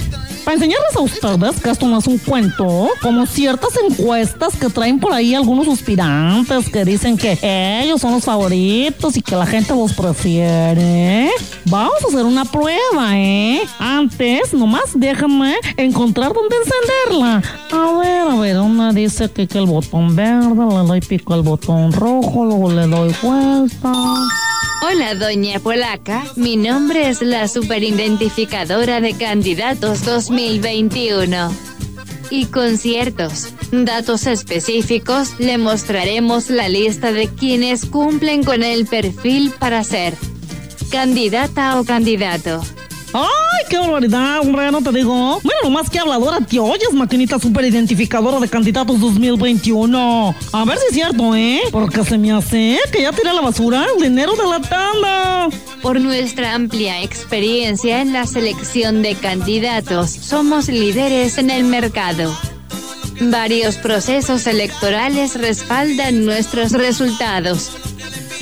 para 0.45 0.55
enseñarles 0.55 0.97
a 0.97 1.01
ustedes 1.01 1.61
que 1.61 1.71
esto 1.71 1.87
no 1.87 1.99
es 1.99 2.07
un 2.07 2.19
cuento, 2.19 2.89
como 3.01 3.27
ciertas 3.27 3.71
encuestas 3.89 4.57
que 4.57 4.69
traen 4.69 4.99
por 4.99 5.13
ahí 5.13 5.35
algunos 5.35 5.69
aspirantes 5.69 6.69
que 6.69 6.85
dicen 6.85 7.17
que 7.17 7.39
ellos 7.83 8.01
son 8.01 8.13
los 8.13 8.25
favoritos 8.25 9.17
y 9.17 9.23
que 9.23 9.37
la 9.37 9.47
gente 9.47 9.75
los 9.75 9.93
prefiere. 9.93 11.31
Vamos 11.67 11.95
a 12.05 12.09
hacer 12.09 12.25
una 12.25 12.45
prueba, 12.45 13.17
¿eh? 13.17 13.63
Antes, 13.79 14.53
nomás 14.53 14.91
déjame 14.95 15.55
encontrar 15.77 16.33
dónde 16.33 16.57
encenderla. 16.57 17.43
A 17.71 17.99
ver, 17.99 18.29
a 18.29 18.37
ver, 18.37 18.59
una 18.59 18.93
dice 18.93 19.31
que, 19.31 19.47
que 19.47 19.59
el 19.59 19.67
botón 19.67 20.15
verde, 20.15 20.55
le 20.55 20.87
doy 20.87 21.01
pico 21.01 21.35
al 21.35 21.43
botón 21.43 21.93
rojo, 21.93 22.45
luego 22.45 22.71
le 22.71 22.87
doy 22.87 23.15
vuelta. 23.23 23.93
Hola, 24.85 25.15
doña 25.15 25.61
Polaca. 25.61 26.25
Mi 26.35 26.57
nombre 26.57 27.09
es 27.09 27.23
la 27.23 27.47
superidentificadora 27.47 29.01
de 29.01 29.15
candidatos 29.15 30.05
2021. 30.05 31.55
Y 32.31 32.47
con 32.47 32.77
ciertos 32.77 33.55
datos 33.71 34.27
específicos 34.27 35.39
le 35.39 35.57
mostraremos 35.57 36.51
la 36.51 36.69
lista 36.69 37.13
de 37.13 37.29
quienes 37.29 37.87
cumplen 37.87 38.43
con 38.43 38.65
el 38.65 38.87
perfil 38.87 39.53
para 39.57 39.85
ser 39.85 40.15
candidata 40.91 41.79
o 41.79 41.85
candidato. 41.85 42.61
¡Ay, 43.15 43.67
qué 43.69 43.79
barbaridad, 43.79 44.41
hombre! 44.41 44.71
No 44.71 44.81
te 44.81 44.91
digo. 44.91 45.39
Mira, 45.43 45.57
nomás 45.63 45.91
que 45.91 45.99
habladora 45.99 46.39
te 46.41 46.59
oyes, 46.59 46.93
maquinita 46.93 47.39
super 47.39 47.65
identificadora 47.65 48.41
de 48.41 48.49
candidatos 48.49 49.01
2021. 49.01 50.35
A 50.53 50.65
ver 50.65 50.79
si 50.79 50.87
es 50.87 50.95
cierto, 50.95 51.35
¿eh? 51.35 51.61
Porque 51.71 52.05
se 52.05 52.17
me 52.17 52.33
hace 52.33 52.79
que 52.91 53.03
ya 53.03 53.13
tiré 53.13 53.33
la 53.33 53.43
basura 53.43 53.87
el 53.95 54.03
dinero 54.03 54.33
de 54.33 54.47
la 54.47 54.61
tanda. 54.61 55.49
Por 55.83 56.01
nuestra 56.01 56.55
amplia 56.55 57.03
experiencia 57.03 58.01
en 58.01 58.13
la 58.13 58.27
selección 58.27 59.03
de 59.03 59.15
candidatos, 59.15 60.11
somos 60.11 60.69
líderes 60.69 61.37
en 61.39 61.51
el 61.51 61.65
mercado. 61.65 62.35
Varios 63.21 63.77
procesos 63.77 64.47
electorales 64.47 65.39
respaldan 65.39 66.25
nuestros 66.25 66.73
resultados. 66.73 67.71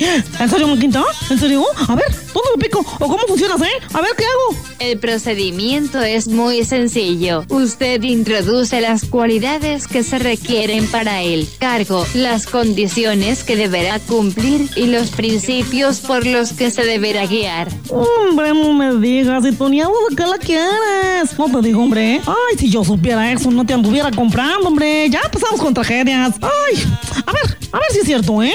¿En 0.03 0.49
serio, 0.49 0.67
Maquinita? 0.67 1.03
¿En 1.29 1.37
serio? 1.37 1.63
A 1.87 1.95
ver, 1.95 2.05
¿dónde 2.33 2.49
lo 2.55 2.59
pico? 2.59 2.79
¿O 2.79 3.07
cómo 3.07 3.19
funciona, 3.27 3.53
eh? 3.65 3.69
A 3.93 4.01
ver, 4.01 4.11
¿qué 4.17 4.23
hago? 4.25 4.57
El 4.79 4.97
procedimiento 4.97 6.01
es 6.01 6.27
muy 6.27 6.65
sencillo. 6.65 7.45
Usted 7.49 8.01
introduce 8.01 8.81
las 8.81 9.05
cualidades 9.05 9.87
que 9.87 10.01
se 10.03 10.17
requieren 10.17 10.87
para 10.87 11.21
el 11.21 11.47
cargo, 11.59 12.03
las 12.15 12.47
condiciones 12.47 13.43
que 13.43 13.55
deberá 13.55 13.99
cumplir 13.99 14.69
y 14.75 14.87
los 14.87 15.11
principios 15.11 15.99
por 15.99 16.25
los 16.25 16.53
que 16.53 16.71
se 16.71 16.83
deberá 16.83 17.27
guiar. 17.27 17.67
Hombre, 17.89 18.55
no 18.55 18.73
me 18.73 18.95
digas, 18.95 19.43
algo 19.45 19.69
de 20.09 20.15
qué 20.15 20.25
la 20.25 20.37
quieres. 20.39 21.37
No 21.37 21.51
te 21.51 21.67
digo, 21.67 21.83
hombre. 21.83 22.21
Ay, 22.25 22.57
si 22.57 22.71
yo 22.71 22.83
supiera 22.83 23.31
eso, 23.31 23.51
no 23.51 23.63
te 23.65 23.75
anduviera 23.75 24.09
comprando, 24.09 24.67
hombre. 24.67 25.07
Ya 25.11 25.21
empezamos 25.23 25.61
con 25.61 25.75
tragedias. 25.75 26.35
Ay, 26.41 26.83
a 27.23 27.31
ver, 27.31 27.57
a 27.71 27.77
ver 27.77 27.91
si 27.91 27.99
es 27.99 28.05
cierto, 28.05 28.41
¿eh? 28.41 28.53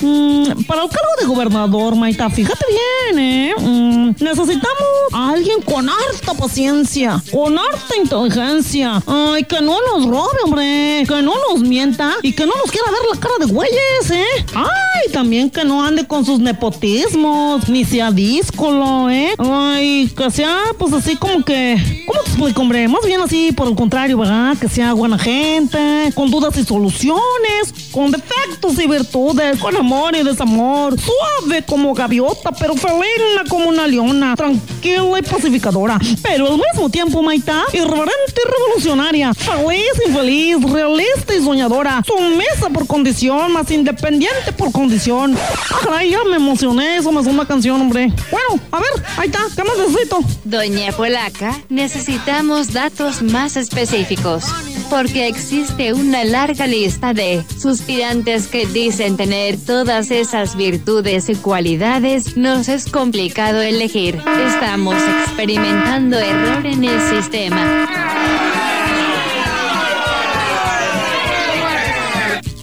Mm, 0.00 0.64
para 0.66 0.82
el 0.84 0.88
cargo 0.88 1.10
de 1.20 1.26
gobernador, 1.26 1.94
Maita, 1.94 2.30
fíjate 2.30 2.64
bien, 2.68 3.18
¿eh? 3.18 3.54
Mm, 3.58 4.10
necesitamos 4.18 4.88
a 5.12 5.30
alguien 5.30 5.60
con 5.60 5.88
harta 5.88 6.32
paciencia, 6.34 7.22
con 7.30 7.58
harta 7.58 7.96
inteligencia. 8.02 9.02
Ay, 9.06 9.44
que 9.44 9.60
no 9.60 9.76
nos 9.80 10.06
robe, 10.06 10.38
hombre. 10.44 11.04
Que 11.06 11.22
no 11.22 11.34
nos 11.48 11.60
mienta 11.60 12.14
y 12.22 12.32
que 12.32 12.46
no 12.46 12.52
nos 12.62 12.70
quiera 12.70 12.90
ver 12.90 13.00
la 13.14 13.20
cara 13.20 13.34
de 13.40 13.52
güeyes, 13.52 14.10
¿eh? 14.10 14.46
Ay, 14.54 15.12
también 15.12 15.50
que 15.50 15.64
no 15.64 15.84
ande 15.84 16.06
con 16.06 16.24
sus 16.24 16.38
nepotismos, 16.38 17.68
ni 17.68 17.84
sea 17.84 18.10
díscolo, 18.10 19.10
¿eh? 19.10 19.34
Ay, 19.38 20.10
que 20.16 20.30
sea, 20.30 20.56
pues 20.78 20.94
así 20.94 21.16
como 21.16 21.44
que. 21.44 21.76
¿Cómo 22.06 22.22
te 22.22 22.30
explico, 22.30 22.62
hombre? 22.62 22.88
Más 22.88 23.04
bien 23.04 23.20
así, 23.20 23.52
por 23.52 23.68
el 23.68 23.74
contrario, 23.74 24.16
¿verdad? 24.16 24.56
Que 24.58 24.68
sea 24.68 24.94
buena 24.94 25.18
gente, 25.18 26.10
con 26.14 26.30
dudas 26.30 26.56
y 26.56 26.64
soluciones, 26.64 27.74
con 27.92 28.10
defectos 28.10 28.78
y 28.78 28.86
virtudes, 28.86 29.58
con 29.58 29.76
amor 29.76 29.89
y 29.90 30.22
desamor, 30.22 30.94
suave 31.00 31.64
como 31.66 31.92
gaviota, 31.92 32.52
pero 32.52 32.74
felina 32.76 33.42
como 33.48 33.68
una 33.68 33.88
leona, 33.88 34.36
tranquila 34.36 35.18
y 35.18 35.22
pacificadora, 35.22 35.98
pero 36.22 36.46
al 36.46 36.58
mismo 36.58 36.88
tiempo, 36.88 37.20
Maita, 37.22 37.64
irreverente 37.72 38.34
y 38.36 38.48
revolucionaria, 38.48 39.34
feliz 39.34 39.90
y 40.06 40.12
feliz, 40.12 40.62
realista 40.62 41.34
y 41.34 41.42
soñadora, 41.42 42.04
sumisa 42.06 42.70
por 42.72 42.86
condición, 42.86 43.52
más 43.52 43.68
independiente 43.72 44.52
por 44.56 44.70
condición. 44.70 45.36
Caray, 45.82 46.10
ya 46.10 46.22
me 46.22 46.36
emocioné, 46.36 46.98
eso 46.98 47.10
me 47.10 47.20
una 47.20 47.44
canción, 47.44 47.80
hombre. 47.80 48.12
Bueno, 48.30 48.62
a 48.70 48.78
ver, 48.78 49.04
ahí 49.16 49.26
está, 49.26 49.40
¿qué 49.56 49.64
más 49.64 49.76
necesito? 49.76 50.20
Doña 50.44 50.92
Polaca, 50.92 51.60
necesitamos 51.68 52.72
datos 52.72 53.22
más 53.22 53.56
específicos. 53.56 54.44
Porque 54.90 55.28
existe 55.28 55.92
una 55.92 56.24
larga 56.24 56.66
lista 56.66 57.14
de 57.14 57.44
suspirantes 57.56 58.48
que 58.48 58.66
dicen 58.66 59.16
tener 59.16 59.56
todas 59.56 60.10
esas 60.10 60.56
virtudes 60.56 61.28
y 61.28 61.36
cualidades, 61.36 62.36
nos 62.36 62.68
es 62.68 62.90
complicado 62.90 63.62
elegir. 63.62 64.20
Estamos 64.46 64.96
experimentando 65.24 66.18
error 66.18 66.66
en 66.66 66.84
el 66.84 67.00
sistema. 67.08 67.86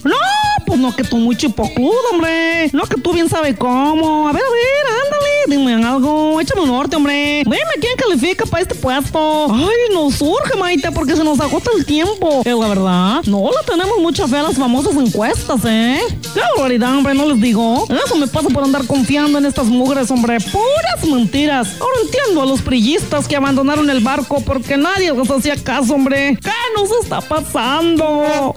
No, 0.04 0.14
pues 0.66 0.78
no 0.78 0.94
que 0.94 1.04
tú 1.04 1.16
muy 1.16 1.34
chipocludo, 1.34 2.10
hombre. 2.12 2.70
No 2.74 2.84
que 2.84 3.00
tú 3.00 3.14
bien 3.14 3.30
sabes 3.30 3.56
cómo. 3.56 4.28
A 4.28 4.32
ver, 4.32 4.42
a 4.42 4.50
ver, 4.50 4.86
ándale, 5.06 5.07
dime 5.48 5.74
algo. 5.84 6.40
Échame 6.40 6.62
un 6.62 6.68
norte, 6.68 6.96
hombre. 6.96 7.42
Dime 7.44 7.58
quién 7.80 7.96
califica 7.96 8.44
para 8.46 8.62
este 8.62 8.74
puesto. 8.74 9.52
Ay, 9.52 9.94
nos 9.94 10.14
surge, 10.14 10.56
Maite, 10.58 10.90
porque 10.92 11.16
se 11.16 11.24
nos 11.24 11.40
agota 11.40 11.70
el 11.76 11.84
tiempo. 11.84 12.42
Es 12.44 12.54
la 12.54 12.68
verdad, 12.68 13.22
no 13.26 13.50
le 13.50 13.66
tenemos 13.66 13.98
mucha 14.00 14.26
fe 14.28 14.36
a 14.36 14.42
las 14.42 14.56
famosas 14.56 14.94
encuestas, 14.96 15.60
¿eh? 15.64 16.00
Qué 16.34 16.40
barbaridad, 16.40 16.96
hombre, 16.96 17.14
no 17.14 17.26
les 17.26 17.40
digo. 17.40 17.86
Eso 17.88 18.16
me 18.16 18.26
pasa 18.26 18.48
por 18.48 18.62
andar 18.64 18.86
confiando 18.86 19.38
en 19.38 19.46
estas 19.46 19.66
mugres, 19.66 20.10
hombre. 20.10 20.38
Puras 20.40 21.04
mentiras. 21.04 21.76
Ahora 21.80 21.96
entiendo 22.04 22.42
a 22.42 22.46
los 22.46 22.62
prillistas 22.62 23.26
que 23.26 23.36
abandonaron 23.36 23.88
el 23.90 24.00
barco 24.00 24.42
porque 24.44 24.76
nadie 24.76 25.12
les 25.12 25.30
hacía 25.30 25.56
caso, 25.56 25.94
hombre. 25.94 26.38
¿Qué 26.42 26.50
nos 26.76 26.90
está 27.02 27.20
pasando? 27.20 28.54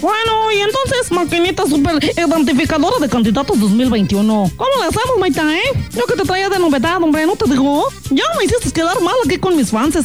Bueno, 0.00 0.52
y 0.52 0.60
entonces, 0.60 1.10
maquinita 1.10 1.66
super 1.66 2.02
identificadora 2.02 2.98
de 3.00 3.08
candidatos 3.08 3.58
2021. 4.06 4.50
¿Cómo 4.56 4.70
le 4.80 4.86
hacemos, 4.86 5.18
Maita, 5.18 5.56
eh? 5.56 5.62
Yo 5.92 6.04
que 6.06 6.14
te 6.14 6.22
traía 6.22 6.48
de 6.48 6.58
novedad, 6.58 7.02
hombre, 7.02 7.26
¿no 7.26 7.36
te 7.36 7.48
digo? 7.50 7.88
Ya 8.10 8.24
me 8.38 8.44
hiciste 8.44 8.70
quedar 8.70 9.00
mal 9.00 9.14
aquí 9.24 9.38
con 9.38 9.56
mis 9.56 9.70
fans, 9.70 9.96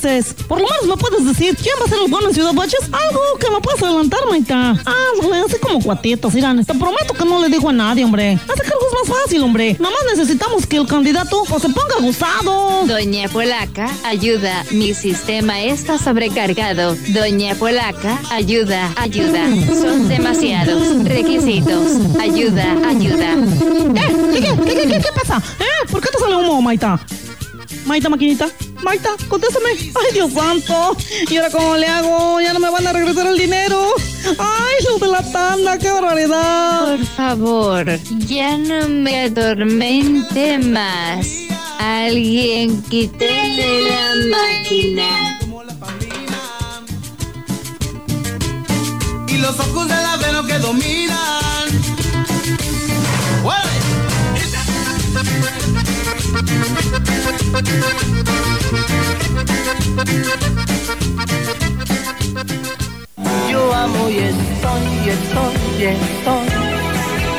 Por 0.47 0.59
lo 0.59 0.67
menos 0.67 0.87
me 0.87 0.97
puedes 0.97 1.25
decir 1.25 1.55
quién 1.55 1.75
va 1.79 1.85
a 1.85 1.89
ser 1.89 1.99
el 2.03 2.09
bueno 2.09 2.29
en 2.29 2.33
Ciudad 2.33 2.53
Baches. 2.53 2.81
Algo 2.91 3.21
que 3.39 3.49
me 3.49 3.59
puedas 3.59 3.81
adelantar, 3.83 4.19
Maita. 4.29 4.75
Ah, 4.85 5.07
hombre, 5.21 5.39
así 5.39 5.57
como 5.59 5.79
cuatitos, 5.81 6.33
irán. 6.35 6.63
Te 6.65 6.73
prometo 6.73 7.13
que 7.13 7.25
no 7.25 7.41
le 7.41 7.49
digo 7.49 7.69
a 7.69 7.73
nadie, 7.73 8.03
hombre. 8.03 8.33
Hace 8.33 8.63
cargo 8.63 8.85
es 8.87 9.09
más 9.09 9.17
fácil, 9.17 9.43
hombre. 9.43 9.75
Nada 9.79 9.93
más 9.93 10.17
necesitamos 10.17 10.65
que 10.65 10.77
el 10.77 10.87
candidato 10.87 11.43
se 11.45 11.69
ponga 11.69 11.95
gustado. 12.01 12.85
Doña 12.87 13.29
Polaca, 13.29 13.89
ayuda. 14.03 14.65
Mi 14.71 14.93
sistema 14.93 15.61
está 15.61 15.97
sobrecargado. 15.97 16.95
Doña 17.09 17.55
Polaca, 17.55 18.19
ayuda, 18.31 18.91
ayuda. 18.95 19.45
Son 19.67 20.07
demasiados 20.07 21.03
requisitos. 21.03 21.91
Ayuda, 22.19 22.77
ayuda. 22.87 23.35
¿Eh? 23.95 24.31
¿Qué, 24.33 24.41
qué, 24.41 24.55
qué, 24.65 24.87
qué, 24.87 24.99
qué 24.99 25.11
pasa? 25.15 25.41
¿Eh? 25.59 25.87
¿Por 25.89 26.01
qué 26.01 26.09
te 26.09 26.19
sale 26.19 26.35
humo, 26.35 26.61
Maita? 26.61 26.99
Maita, 27.85 28.09
maquinita. 28.09 28.49
Maita, 28.83 29.09
contéstame. 29.27 29.69
Ay, 29.69 30.13
Dios 30.13 30.33
santo. 30.33 30.95
¿Y 31.29 31.37
ahora 31.37 31.49
cómo 31.51 31.77
le 31.77 31.87
hago? 31.87 32.41
Ya 32.41 32.53
no 32.53 32.59
me 32.59 32.69
van 32.69 32.87
a 32.87 32.93
regresar 32.93 33.27
el 33.27 33.37
dinero. 33.37 33.93
¡Ay, 34.37 34.85
lo 34.85 34.97
de 34.97 35.07
la 35.07 35.31
tanda! 35.31 35.77
¡Qué 35.77 35.91
barbaridad! 35.91 36.97
Por 36.97 37.05
favor, 37.05 37.85
ya 38.27 38.57
no 38.57 38.87
me 38.89 39.25
atormente 39.25 40.57
más. 40.59 41.27
Alguien 41.79 42.81
quítale 42.83 43.89
la 43.89 44.15
máquina. 44.37 45.39
Y 49.27 49.37
los 49.37 49.59
ojos 49.59 49.87
de 49.87 49.95
la 49.95 50.17
veno 50.17 50.45
que 50.45 50.57
dominan. 50.59 51.90
Yo 63.49 63.73
amo 63.73 64.09
y 64.09 64.17
estoy, 64.17 64.81
y 65.05 65.09
estoy, 65.09 65.53
y 65.77 65.83
estoy 65.83 66.49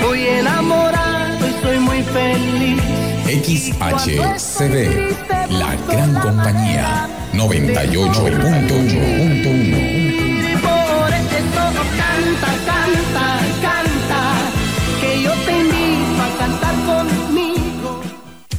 muy 0.07 0.27
enamorado 0.27 1.47
y 1.47 1.53
soy 1.63 1.79
muy 1.79 2.03
feliz. 2.03 2.83
XHCD, 3.27 5.15
la 5.51 5.77
gran 5.89 6.15
compañía, 6.21 7.09
98.1.1. 7.33 9.92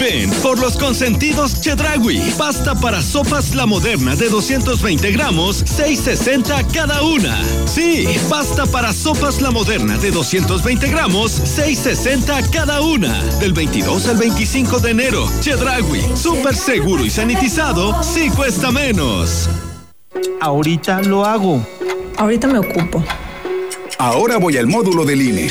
Ven 0.00 0.30
por 0.42 0.58
los 0.58 0.76
consentidos 0.76 1.60
Chedragui. 1.60 2.20
Pasta 2.36 2.74
para 2.74 3.02
sopas 3.02 3.54
La 3.54 3.66
Moderna 3.66 4.14
de 4.14 4.28
220 4.28 5.10
gramos, 5.12 5.64
6.60 5.64 6.72
cada 6.72 7.02
una. 7.02 7.42
Sí, 7.66 8.06
pasta 8.28 8.66
para 8.66 8.92
sopas 8.92 9.40
La 9.40 9.50
Moderna 9.50 9.98
de 9.98 10.10
220 10.10 10.88
gramos, 10.88 11.40
6.60 11.58 12.50
cada 12.50 12.80
una. 12.80 13.22
Del 13.40 13.52
22 13.52 14.08
al 14.08 14.16
25 14.18 14.78
de 14.78 14.90
enero. 14.90 15.28
Chedragui, 15.40 16.02
súper 16.14 16.54
seguro 16.54 17.04
y 17.04 17.10
sanitizado, 17.10 18.02
sí 18.02 18.30
cuesta 18.30 18.70
menos. 18.70 19.48
Ahorita 20.40 21.02
lo 21.02 21.24
hago. 21.24 21.66
Ahorita 22.16 22.46
me 22.46 22.58
ocupo. 22.58 23.02
Ahora 23.98 24.36
voy 24.36 24.56
al 24.56 24.68
módulo 24.68 25.04
del 25.04 25.22
INE. 25.22 25.50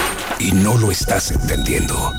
Y 0.41 0.53
no 0.53 0.75
lo 0.75 0.89
estás 0.89 1.29
entendiendo. 1.29 2.13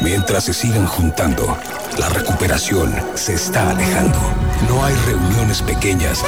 Mientras 0.00 0.42
se 0.42 0.52
sigan 0.52 0.86
juntando, 0.86 1.56
la 1.98 2.08
recuperación 2.08 2.92
se 3.14 3.34
está 3.34 3.70
alejando. 3.70 4.18
No 4.68 4.84
hay 4.84 4.92
reuniones 5.06 5.62
pequeñas, 5.62 6.24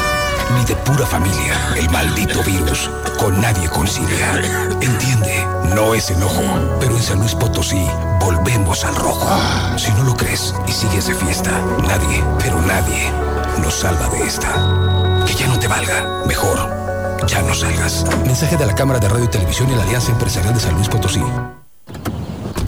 ni 0.56 0.64
de 0.66 0.76
pura 0.76 1.04
familia. 1.04 1.74
El 1.76 1.90
maldito 1.90 2.44
virus 2.44 2.88
con 3.18 3.40
nadie 3.40 3.68
concilia. 3.68 4.40
Entiende, 4.80 5.44
no 5.74 5.94
es 5.94 6.10
enojo, 6.10 6.78
pero 6.78 6.96
en 6.96 7.02
San 7.02 7.18
Luis 7.18 7.34
Potosí 7.34 7.84
volvemos 8.20 8.84
al 8.84 8.94
rojo. 8.94 9.28
Si 9.76 9.90
no 9.94 10.04
lo 10.04 10.16
crees 10.16 10.54
y 10.68 10.70
sigues 10.70 11.08
de 11.08 11.14
fiesta, 11.16 11.50
nadie, 11.88 12.22
pero 12.38 12.62
nadie 12.62 13.10
nos 13.60 13.74
salva 13.74 14.08
de 14.10 14.22
esta. 14.22 15.24
Que 15.26 15.34
ya 15.34 15.48
no 15.48 15.58
te 15.58 15.66
valga, 15.66 16.22
mejor 16.24 16.85
ya 17.26 17.42
no 17.42 17.54
salgas. 17.54 18.04
Mensaje 18.24 18.56
de 18.56 18.66
la 18.66 18.74
Cámara 18.74 18.98
de 18.98 19.08
Radio 19.08 19.24
y 19.24 19.28
Televisión 19.28 19.70
y 19.70 19.76
la 19.76 19.82
Alianza 19.82 20.12
Empresarial 20.12 20.54
de 20.54 20.60
San 20.60 20.74
Luis 20.74 20.88
Potosí. 20.88 21.22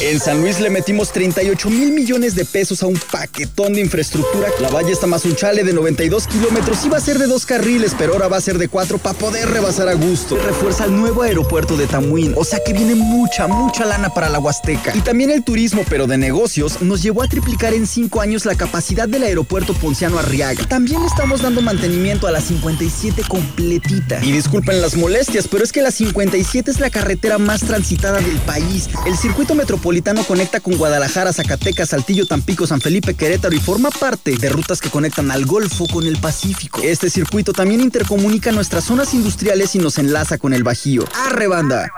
En 0.00 0.18
San 0.18 0.40
Luis 0.40 0.58
le 0.58 0.70
metimos 0.70 1.12
38 1.12 1.70
mil 1.70 1.92
millones 1.92 2.34
de 2.34 2.44
pesos 2.44 2.82
a 2.82 2.86
un 2.86 2.98
paquetón 3.12 3.74
de 3.74 3.80
infraestructura. 3.80 4.48
La 4.60 4.68
valle 4.68 4.90
está 4.90 5.06
más 5.06 5.24
un 5.24 5.36
chale 5.36 5.62
de 5.62 5.72
92 5.72 6.26
kilómetros. 6.26 6.84
Iba 6.84 6.98
a 6.98 7.00
ser 7.00 7.18
de 7.18 7.28
dos 7.28 7.46
carriles, 7.46 7.94
pero 7.96 8.14
ahora 8.14 8.26
va 8.26 8.36
a 8.36 8.40
ser 8.40 8.58
de 8.58 8.66
cuatro 8.66 8.98
para 8.98 9.16
poder 9.16 9.48
rebasar 9.50 9.88
a 9.88 9.94
gusto. 9.94 10.36
Refuerza 10.36 10.86
el 10.86 10.96
nuevo 10.96 11.22
aeropuerto 11.22 11.76
de 11.76 11.86
Tamuín. 11.86 12.34
O 12.36 12.44
sea 12.44 12.58
que 12.64 12.72
viene 12.72 12.96
mucha, 12.96 13.46
mucha 13.46 13.84
lana 13.84 14.08
para 14.08 14.28
la 14.28 14.40
Huasteca. 14.40 14.96
Y 14.96 15.00
también 15.00 15.30
el 15.30 15.44
turismo, 15.44 15.82
pero 15.88 16.08
de 16.08 16.18
negocios, 16.18 16.82
nos 16.82 17.00
llevó 17.00 17.22
a 17.22 17.28
triplicar 17.28 17.72
en 17.72 17.86
cinco 17.86 18.20
años 18.20 18.46
la 18.46 18.56
capacidad 18.56 19.08
del 19.08 19.22
aeropuerto 19.22 19.74
Ponciano 19.74 20.18
Arriaga. 20.18 20.66
También 20.66 21.02
estamos 21.04 21.40
dando 21.40 21.62
mantenimiento 21.62 22.26
a 22.26 22.32
la 22.32 22.40
57 22.40 23.22
completita. 23.28 24.18
Y 24.24 24.32
disculpen 24.32 24.82
las 24.82 24.96
molestias, 24.96 25.46
pero 25.46 25.62
es 25.62 25.70
que 25.70 25.82
la 25.82 25.92
57 25.92 26.68
es 26.68 26.80
la 26.80 26.90
carretera 26.90 27.38
más 27.38 27.60
transitada 27.60 28.18
del 28.20 28.38
país. 28.40 28.88
El 29.06 29.16
circuito 29.16 29.54
metropolitano 29.54 29.83
conecta 30.26 30.60
con 30.60 30.76
Guadalajara, 30.78 31.32
Zacatecas, 31.32 31.90
Saltillo, 31.90 32.26
Tampico, 32.26 32.66
San 32.66 32.80
Felipe, 32.80 33.14
Querétaro 33.14 33.54
y 33.54 33.58
forma 33.58 33.90
parte 33.90 34.36
de 34.38 34.48
rutas 34.48 34.80
que 34.80 34.88
conectan 34.88 35.30
al 35.30 35.44
Golfo 35.44 35.86
con 35.86 36.06
el 36.06 36.16
Pacífico. 36.16 36.80
Este 36.82 37.10
circuito 37.10 37.52
también 37.52 37.82
intercomunica 37.82 38.50
nuestras 38.50 38.84
zonas 38.84 39.12
industriales 39.12 39.74
y 39.74 39.78
nos 39.78 39.98
enlaza 39.98 40.38
con 40.38 40.54
el 40.54 40.62
Bajío. 40.62 41.04
¡Arre 41.26 41.48
banda! 41.48 41.90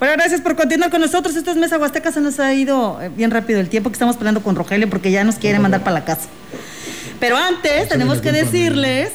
Bueno, 0.00 0.14
gracias 0.16 0.40
por 0.40 0.56
continuar 0.56 0.90
con 0.90 1.00
nosotros. 1.00 1.36
Esta 1.36 1.52
es 1.52 1.56
Mesa 1.56 1.78
Huasteca, 1.78 2.10
se 2.10 2.20
nos 2.20 2.40
ha 2.40 2.52
ido 2.52 3.00
eh, 3.00 3.08
bien 3.08 3.30
rápido 3.30 3.60
el 3.60 3.68
tiempo 3.68 3.90
que 3.90 3.94
estamos 3.94 4.16
peleando 4.16 4.42
con 4.42 4.56
Rogelio 4.56 4.90
porque 4.90 5.12
ya 5.12 5.22
nos 5.22 5.36
quiere 5.36 5.60
mandar 5.60 5.84
para 5.84 5.94
la 5.94 6.04
casa. 6.04 6.28
Pero 7.20 7.36
antes 7.36 7.88
tenemos 7.88 8.20
que 8.20 8.32
decirles 8.32 9.12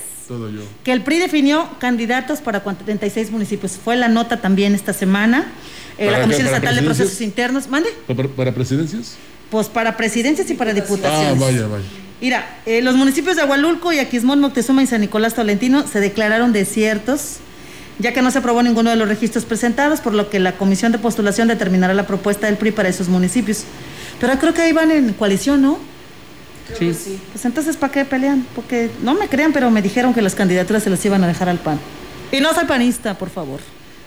que 0.85 0.93
el 0.93 1.01
PRI 1.03 1.19
definió 1.19 1.67
candidatos 1.79 2.39
para 2.39 2.61
46 2.61 3.31
municipios. 3.31 3.73
Fue 3.73 3.97
la 3.97 4.07
nota 4.07 4.39
también 4.39 4.73
esta 4.73 4.93
semana. 4.93 5.51
Eh, 5.97 6.05
la 6.05 6.11
¿Para 6.13 6.23
Comisión 6.23 6.47
Estatal 6.47 6.75
de? 6.75 6.81
Procesos 6.81 7.21
Internos. 7.21 7.67
¿Mande? 7.67 7.89
¿Para, 8.07 8.27
para 8.27 8.51
presidencias? 8.53 9.15
Pues 9.49 9.67
para 9.67 9.95
presidencias 9.97 10.49
y 10.49 10.53
para 10.53 10.73
diputaciones. 10.73 11.41
Ah, 11.41 11.45
vaya, 11.45 11.67
vaya. 11.67 11.85
Mira, 12.21 12.57
eh, 12.65 12.81
los 12.81 12.95
municipios 12.95 13.35
de 13.35 13.41
Agualulco, 13.41 13.91
Yaquismón, 13.91 14.39
Moctezuma 14.39 14.81
y 14.81 14.87
San 14.87 15.01
Nicolás 15.01 15.33
Tolentino 15.33 15.85
se 15.87 15.99
declararon 15.99 16.53
desiertos 16.53 17.39
ya 17.99 18.13
que 18.13 18.21
no 18.21 18.31
se 18.31 18.39
aprobó 18.39 18.63
ninguno 18.63 18.89
de 18.89 18.95
los 18.95 19.07
registros 19.07 19.45
presentados, 19.45 20.01
por 20.01 20.13
lo 20.13 20.29
que 20.29 20.39
la 20.39 20.53
comisión 20.53 20.91
de 20.91 20.97
postulación 20.97 21.47
determinará 21.47 21.93
la 21.93 22.07
propuesta 22.07 22.47
del 22.47 22.57
PRI 22.57 22.71
para 22.71 22.89
esos 22.89 23.07
municipios. 23.07 23.63
Pero 24.19 24.37
creo 24.39 24.53
que 24.53 24.61
ahí 24.61 24.73
van 24.73 24.91
en 24.91 25.13
coalición, 25.13 25.61
¿no? 25.61 25.77
Sí. 26.77 27.19
Pues 27.31 27.45
entonces, 27.45 27.77
¿para 27.77 27.93
qué 27.93 28.05
pelean? 28.05 28.45
Porque 28.55 28.89
no 29.03 29.13
me 29.13 29.27
crean, 29.27 29.53
pero 29.53 29.69
me 29.69 29.81
dijeron 29.81 30.13
que 30.13 30.21
las 30.21 30.33
candidaturas 30.33 30.83
se 30.83 30.89
las 30.89 31.03
iban 31.05 31.23
a 31.23 31.27
dejar 31.27 31.49
al 31.49 31.59
PAN. 31.59 31.79
Y 32.31 32.39
no 32.39 32.53
soy 32.53 32.65
panista, 32.65 33.17
por 33.17 33.29
favor. 33.29 33.59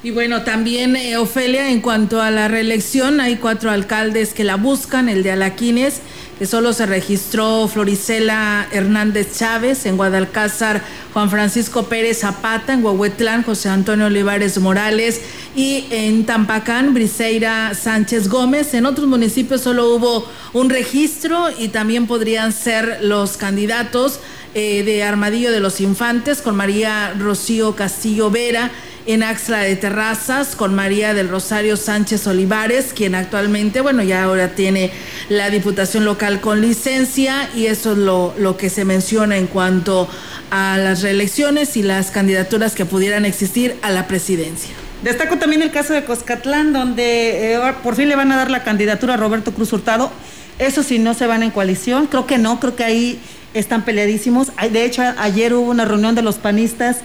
Y 0.07 0.13
bueno, 0.13 0.43
también 0.43 0.95
eh, 0.95 1.17
Ofelia, 1.17 1.69
en 1.69 1.81
cuanto 1.81 2.23
a 2.23 2.31
la 2.31 2.47
reelección, 2.47 3.21
hay 3.21 3.39
cuatro 3.39 3.73
alcaldes 3.73 4.35
que 4.35 4.45
la 4.45 4.55
buscan, 4.55 5.09
el 5.09 5.25
de 5.25 5.33
Alaquines, 5.33 6.01
que 6.39 6.47
solo 6.47 6.73
se 6.73 6.87
registró 6.87 7.67
Floricela 7.67 8.69
Hernández 8.71 9.37
Chávez, 9.37 9.85
en 9.85 9.97
Guadalcázar 9.97 10.81
Juan 11.13 11.29
Francisco 11.29 11.87
Pérez 11.87 12.21
Zapata, 12.21 12.73
en 12.73 12.85
Huehuetlán 12.85 13.43
José 13.43 13.69
Antonio 13.69 14.07
Olivares 14.07 14.57
Morales 14.59 15.23
y 15.57 15.87
en 15.91 16.25
Tampacán 16.25 16.95
Briseira 16.95 17.75
Sánchez 17.75 18.29
Gómez. 18.29 18.75
En 18.75 18.87
otros 18.87 19.09
municipios 19.09 19.63
solo 19.63 19.93
hubo 19.93 20.25
un 20.53 20.71
registro 20.71 21.49
y 21.59 21.67
también 21.67 22.07
podrían 22.07 22.53
ser 22.53 22.99
los 23.03 23.37
candidatos 23.37 24.21
eh, 24.55 24.85
de 24.85 25.03
Armadillo 25.03 25.51
de 25.51 25.59
los 25.59 25.81
Infantes 25.81 26.43
con 26.43 26.55
María 26.55 27.13
Rocío 27.19 27.75
Castillo 27.75 28.31
Vera 28.31 28.71
en 29.07 29.23
Axla 29.23 29.61
de 29.61 29.77
Terrazas 29.77 30.57
con 30.57 30.75
María 30.75 31.15
del 31.15 31.29
Rosario 31.29 31.77
Sánchez 31.77 32.27
Olivares, 32.27 32.93
quien 32.95 33.15
actualmente, 33.15 33.81
bueno, 33.81 34.03
ya 34.03 34.25
ahora 34.25 34.55
tiene 34.55 34.91
la 35.29 35.49
Diputación 35.51 36.05
Local 36.05 36.41
con 36.41 36.61
licencia 36.61 37.49
y 37.55 37.67
eso 37.67 37.93
es 37.93 37.99
lo, 37.99 38.35
lo 38.39 38.57
que 38.57 38.69
se 38.69 38.85
menciona 38.85 39.37
en 39.37 39.47
cuanto 39.47 40.09
a 40.51 40.77
las 40.79 41.03
reelecciones 41.03 41.77
y 41.77 41.83
las 41.83 42.11
candidaturas 42.11 42.75
que 42.75 42.85
pudieran 42.85 43.25
existir 43.25 43.77
a 43.83 43.91
la 43.91 44.07
presidencia. 44.07 44.75
Destaco 45.03 45.37
también 45.39 45.63
el 45.63 45.71
caso 45.71 45.93
de 45.93 46.05
Coscatlán, 46.05 46.73
donde 46.73 47.55
eh, 47.55 47.61
por 47.83 47.95
fin 47.95 48.09
le 48.09 48.17
van 48.17 48.33
a 48.33 48.37
dar 48.37 48.51
la 48.51 48.65
candidatura 48.65 49.15
a 49.15 49.17
Roberto 49.17 49.53
Cruz 49.53 49.73
Hurtado. 49.73 50.11
Eso 50.59 50.83
sí, 50.83 50.99
no 50.99 51.15
se 51.15 51.27
van 51.27 51.43
en 51.43 51.51
coalición. 51.51 52.07
Creo 52.07 52.27
que 52.27 52.39
no, 52.39 52.59
creo 52.59 52.75
que 52.75 52.85
ahí 52.85 53.21
están 53.55 53.85
peleadísimos. 53.85 54.51
De 54.73 54.85
hecho, 54.85 55.03
ayer 55.19 55.55
hubo 55.55 55.71
una 55.71 55.85
reunión 55.85 56.15
de 56.15 56.23
los 56.23 56.37
panistas 56.37 56.99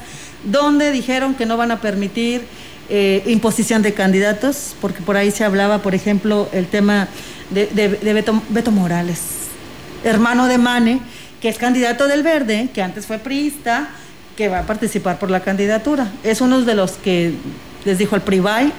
donde 0.44 0.92
dijeron 0.92 1.36
que 1.36 1.46
no 1.46 1.58
van 1.58 1.72
a 1.72 1.80
permitir 1.82 2.42
eh, 2.90 3.24
imposición 3.28 3.82
de 3.82 3.94
candidatos, 3.94 4.76
porque 4.82 5.02
por 5.02 5.16
ahí 5.18 5.32
se 5.32 5.44
hablaba, 5.44 5.80
por 5.80 5.96
ejemplo, 5.96 6.50
el 6.52 6.68
tema 6.68 7.08
de, 7.50 7.68
de- 7.68 7.90
de 7.90 8.14
Beto, 8.14 8.42
Beto 8.50 8.72
Morales, 8.72 9.20
hermano 10.04 10.48
de 10.48 10.58
Mane, 10.58 11.00
que 11.42 11.50
es 11.50 11.58
candidato 11.58 12.08
del 12.08 12.24
Verde, 12.24 12.70
que 12.74 12.82
antes 12.82 13.06
fue 13.06 13.18
priista, 13.18 13.90
que 14.36 14.48
va 14.50 14.60
a 14.60 14.64
participar 14.66 15.20
por 15.20 15.30
la 15.30 15.42
candidatura. 15.42 16.12
Es 16.24 16.42
uno 16.42 16.62
de 16.62 16.76
los 16.76 16.92
que 16.94 17.34
les 17.86 17.98
dijo 17.98 18.16
el 18.16 18.22
PRIVAI, 18.22 18.72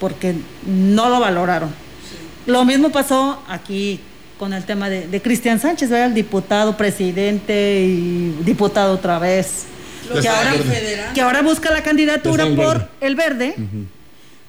porque 0.00 0.34
no 0.66 1.08
lo 1.08 1.20
valoraron. 1.20 1.70
Lo 2.46 2.64
mismo 2.64 2.90
pasó 2.90 3.42
aquí 3.48 4.00
con 4.38 4.52
el 4.52 4.64
tema 4.64 4.88
de, 4.90 5.06
de 5.08 5.22
Cristian 5.22 5.58
Sánchez, 5.58 5.88
¿verdad? 5.88 6.08
el 6.08 6.14
diputado, 6.14 6.76
presidente 6.76 7.82
y 7.82 8.36
diputado 8.44 8.94
otra 8.94 9.18
vez. 9.18 9.64
Que 10.20 10.28
ahora, 11.20 11.40
que 11.40 11.42
busca 11.42 11.70
la 11.70 11.82
candidatura 11.82 12.44
el 12.44 12.56
por 12.56 12.78
verde. 12.78 12.88
el 13.00 13.16
verde, 13.16 13.54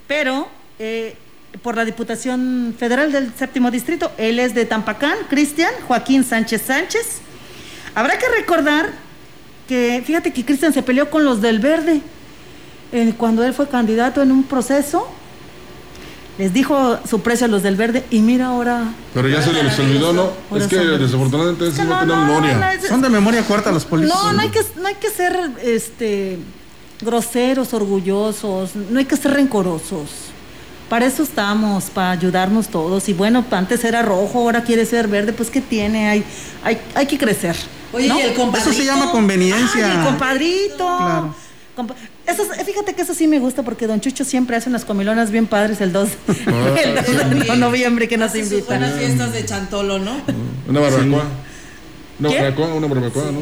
pero 0.06 0.48
eh, 0.78 1.16
por 1.62 1.76
la 1.76 1.84
Diputación 1.84 2.74
Federal 2.78 3.12
del 3.12 3.32
Séptimo 3.34 3.70
Distrito. 3.70 4.12
Él 4.18 4.38
es 4.38 4.54
de 4.54 4.64
Tampacán, 4.64 5.16
Cristian 5.28 5.72
Joaquín 5.86 6.24
Sánchez 6.24 6.62
Sánchez. 6.62 7.20
Habrá 7.94 8.18
que 8.18 8.28
recordar 8.28 8.90
que, 9.66 10.02
fíjate 10.04 10.32
que 10.32 10.44
Cristian 10.44 10.72
se 10.72 10.82
peleó 10.82 11.10
con 11.10 11.24
los 11.24 11.40
del 11.40 11.58
verde 11.58 12.00
eh, 12.92 13.12
cuando 13.16 13.44
él 13.44 13.52
fue 13.52 13.68
candidato 13.68 14.22
en 14.22 14.32
un 14.32 14.44
proceso. 14.44 15.10
Les 16.38 16.52
dijo 16.52 16.98
su 17.08 17.20
precio 17.20 17.46
a 17.46 17.48
los 17.48 17.62
del 17.64 17.74
verde 17.74 18.04
y 18.10 18.20
mira 18.20 18.46
ahora. 18.46 18.84
Pero 19.12 19.28
ya 19.28 19.42
se 19.42 19.52
les 19.52 19.76
olvidó, 19.78 20.12
¿no? 20.12 20.30
Ahora 20.50 20.64
Es 20.64 20.70
que 20.70 20.76
son- 20.76 20.98
desafortunadamente 21.00 21.66
Es 21.68 21.74
que 21.74 21.82
no, 21.82 22.06
no, 22.06 22.16
memoria. 22.26 22.54
no, 22.56 22.68
es- 22.70 22.86
Son 22.88 23.02
de 23.02 23.08
memoria 23.08 23.42
corta 23.42 23.72
los 23.72 23.84
políticos. 23.84 24.22
No, 24.22 24.32
no 24.32 24.40
hay 24.40 24.50
que, 24.50 24.60
no 24.76 24.86
hay 24.86 24.94
que 24.94 25.10
ser 25.10 25.36
este, 25.64 26.38
groseros, 27.00 27.74
orgullosos, 27.74 28.76
no 28.76 28.98
hay 29.00 29.04
que 29.04 29.16
ser 29.16 29.32
rencorosos. 29.32 30.10
Para 30.88 31.06
eso 31.06 31.22
estamos, 31.22 31.84
para 31.90 32.12
ayudarnos 32.12 32.68
todos. 32.68 33.08
Y 33.08 33.12
bueno, 33.14 33.44
antes 33.50 33.84
era 33.84 34.02
rojo, 34.02 34.38
ahora 34.38 34.62
quiere 34.62 34.86
ser 34.86 35.08
verde, 35.08 35.32
pues 35.32 35.50
¿qué 35.50 35.60
tiene? 35.60 36.08
Hay, 36.08 36.24
hay, 36.62 36.78
hay 36.94 37.06
que 37.06 37.18
crecer. 37.18 37.56
Oye, 37.92 38.08
¿no? 38.08 38.16
¿y 38.18 38.22
el 38.22 38.34
compadrito? 38.34 38.70
Eso 38.70 38.78
se 38.80 38.86
llama 38.86 39.10
conveniencia. 39.10 39.86
Ay, 39.92 39.98
el 39.98 40.04
compadrito. 40.04 40.76
Claro. 40.76 41.34
Eso, 42.28 42.42
es- 42.42 42.64
fíjate 42.66 42.94
que 42.94 43.02
eso 43.02 43.14
sí 43.14 43.26
me 43.26 43.38
gusta 43.38 43.62
porque 43.62 43.86
Don 43.86 44.00
Chucho 44.00 44.24
siempre 44.24 44.56
hace 44.56 44.68
unas 44.68 44.84
comilonas 44.84 45.30
bien 45.30 45.46
padres 45.46 45.80
el 45.80 45.92
2, 45.92 46.08
el 46.84 46.94
2 46.94 47.46
de 47.48 47.56
noviembre 47.56 48.06
que 48.08 48.16
nos 48.18 48.34
invitan. 48.34 48.66
buenas 48.80 48.94
fiestas 48.98 49.32
de 49.32 49.44
Chantolo, 49.44 49.98
¿no? 49.98 50.12
Una 50.68 50.80
barbacoa. 50.80 51.24
Una 52.20 52.28
barbacoa, 52.30 52.74
una 52.74 52.86
barbacoa, 52.88 53.24
¿no? 53.32 53.40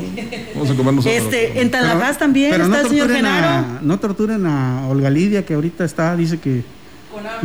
Vamos 0.54 0.70
a 0.70 0.74
comer 0.74 0.94
nosotros. 0.94 1.22
Este, 1.24 1.60
en 1.60 1.70
Tanlajas 1.70 2.18
también 2.18 2.50
Pero 2.50 2.64
está 2.64 2.76
no 2.76 2.82
el 2.82 2.88
señor 2.90 3.06
torturen, 3.08 3.24
Genaro. 3.32 3.46
a, 3.48 3.78
no 3.82 3.98
torturen 3.98 4.46
a 4.46 4.86
Olga 4.88 5.10
Lidia, 5.10 5.44
que 5.46 5.54
ahorita 5.54 5.84
está, 5.84 6.14
dice 6.14 6.38
que 6.38 6.62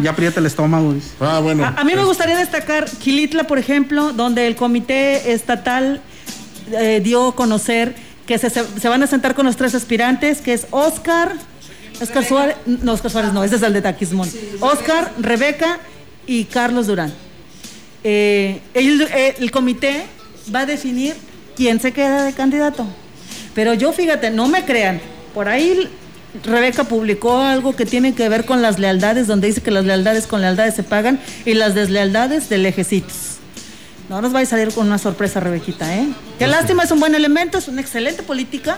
ya 0.01 0.11
aprieta 0.11 0.41
el 0.41 0.45
estómago. 0.45 0.93
Dice. 0.93 1.11
Ah, 1.21 1.39
bueno. 1.41 1.63
A, 1.63 1.69
a 1.69 1.83
mí 1.85 1.93
me 1.95 2.03
gustaría 2.03 2.37
destacar 2.37 2.89
Gilitla, 2.99 3.45
por 3.45 3.57
ejemplo, 3.57 4.11
donde 4.11 4.45
el 4.45 4.55
comité 4.57 5.31
estatal 5.31 6.01
eh, 6.73 6.99
dio 7.01 7.29
a 7.29 7.35
conocer 7.35 7.95
que 8.39 8.49
se, 8.49 8.89
van 8.89 9.03
a 9.03 9.07
sentar 9.07 9.35
con 9.35 9.45
los 9.45 9.57
tres 9.57 9.75
aspirantes, 9.75 10.39
que 10.39 10.53
es 10.53 10.67
Oscar, 10.71 11.33
Oscar 12.01 12.25
Suárez, 12.25 12.55
no, 12.65 12.93
Oscar 12.93 13.11
Suárez 13.11 13.33
no, 13.33 13.43
ese 13.43 13.55
es 13.55 13.61
el 13.63 13.73
de 13.73 13.81
Taquismón. 13.81 14.29
Oscar, 14.59 15.11
Rebeca 15.19 15.79
y 16.25 16.45
Carlos 16.45 16.87
Durán. 16.87 17.13
Eh, 18.03 18.61
el, 18.73 19.01
eh, 19.01 19.35
el 19.39 19.51
comité 19.51 20.05
va 20.53 20.61
a 20.61 20.65
definir 20.65 21.15
quién 21.55 21.79
se 21.79 21.91
queda 21.91 22.23
de 22.23 22.33
candidato. 22.33 22.87
Pero 23.53 23.73
yo, 23.73 23.91
fíjate, 23.91 24.31
no 24.31 24.47
me 24.47 24.63
crean, 24.65 25.01
por 25.33 25.49
ahí 25.49 25.89
Rebeca 26.43 26.85
publicó 26.85 27.39
algo 27.39 27.75
que 27.75 27.85
tiene 27.85 28.13
que 28.13 28.29
ver 28.29 28.45
con 28.45 28.61
las 28.61 28.79
lealdades, 28.79 29.27
donde 29.27 29.47
dice 29.47 29.61
que 29.61 29.71
las 29.71 29.83
lealdades 29.85 30.27
con 30.27 30.41
lealdades 30.41 30.75
se 30.75 30.83
pagan 30.83 31.19
y 31.45 31.53
las 31.53 31.75
deslealdades 31.75 32.47
de 32.47 32.57
lejecitos. 32.57 33.40
No 34.11 34.21
nos 34.21 34.35
va 34.35 34.41
a 34.41 34.45
salir 34.45 34.73
con 34.73 34.87
una 34.87 34.97
sorpresa, 34.97 35.39
Rebequita, 35.39 35.95
¿eh? 35.95 36.05
Qué 36.37 36.45
lástima, 36.45 36.83
es 36.83 36.91
un 36.91 36.99
buen 36.99 37.15
elemento, 37.15 37.57
es 37.57 37.69
una 37.69 37.79
excelente 37.79 38.23
política 38.23 38.77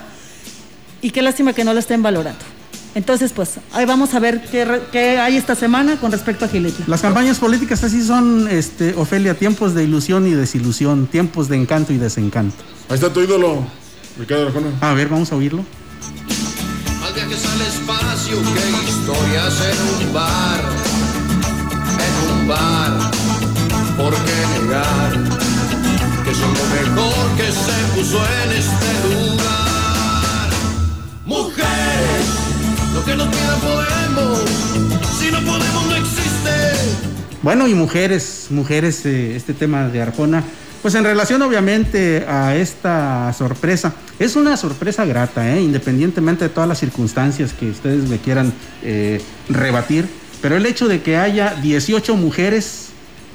y 1.02 1.10
qué 1.10 1.24
lástima 1.24 1.54
que 1.54 1.64
no 1.64 1.74
la 1.74 1.80
estén 1.80 2.04
valorando. 2.04 2.40
Entonces, 2.94 3.32
pues, 3.34 3.54
ahí 3.72 3.84
vamos 3.86 4.14
a 4.14 4.20
ver 4.20 4.44
qué, 4.52 4.64
re- 4.64 4.84
qué 4.92 5.18
hay 5.18 5.36
esta 5.36 5.56
semana 5.56 5.96
con 6.00 6.12
respecto 6.12 6.46
a 6.46 6.48
Gilitla. 6.50 6.86
Las 6.88 7.02
campañas 7.02 7.40
políticas 7.40 7.84
así 7.84 8.04
son, 8.04 8.48
este, 8.48 8.94
Ofelia, 8.94 9.34
tiempos 9.34 9.74
de 9.74 9.84
ilusión 9.84 10.28
y 10.28 10.34
desilusión, 10.34 11.08
tiempos 11.08 11.50
de 11.50 11.56
encanto 11.56 11.94
y 11.94 11.98
desencanto. 11.98 12.58
Ahí 12.90 12.94
está 12.96 13.12
tu 13.12 13.22
ídolo, 13.22 13.66
Ricardo 14.20 14.46
Arjona. 14.46 14.68
A 14.82 14.94
ver, 14.94 15.10
vamos 15.10 15.32
a 15.32 15.36
oírlo. 15.36 15.66
Más 17.02 17.16
viajes 17.16 17.44
al 17.44 17.62
espacio 17.62 18.38
que 18.38 18.88
historias 18.88 19.54
en 19.62 20.06
un 20.08 20.14
bar. 20.14 20.62
En 22.06 22.40
un 22.40 22.48
bar. 22.48 23.12
¿Por 23.98 24.14
qué 24.74 24.80
negar 24.80 25.12
que 26.24 26.34
son 26.34 26.54
lo 26.54 27.02
mejor 27.02 27.14
se 27.38 27.96
puso 27.96 28.18
en 28.18 28.52
este 28.52 28.86
lugar? 29.08 30.50
Mujeres, 31.26 32.26
lo 32.94 33.06
que 33.06 33.16
nos 33.16 33.28
pidan 33.28 33.60
podemos. 33.60 34.40
Si 35.20 35.32
no 35.32 35.40
podemos, 35.40 35.86
no 35.88 35.96
existe. 35.96 36.50
Bueno, 37.42 37.68
y 37.68 37.74
mujeres, 37.74 38.48
mujeres, 38.50 39.06
eh, 39.06 39.36
este 39.36 39.54
tema 39.54 39.90
de 39.90 40.02
Arjona, 40.02 40.44
pues 40.82 40.96
en 40.96 41.04
relación 41.04 41.42
obviamente 41.42 42.26
a 42.28 42.56
esta 42.56 43.32
sorpresa, 43.34 43.94
es 44.18 44.36
una 44.36 44.58
sorpresa 44.58 45.06
grata, 45.06 45.56
¿eh? 45.56 45.62
independientemente 45.62 46.46
de 46.46 46.50
todas 46.50 46.70
las 46.70 46.80
circunstancias 46.80 47.54
que 47.54 47.70
ustedes 47.70 48.08
me 48.10 48.18
quieran 48.18 48.54
eh, 48.82 49.22
rebatir, 49.50 50.08
pero 50.42 50.56
el 50.58 50.66
hecho 50.66 50.88
de 50.88 51.02
que 51.02 51.18
haya 51.18 51.56
18 51.62 52.16
mujeres, 52.16 52.83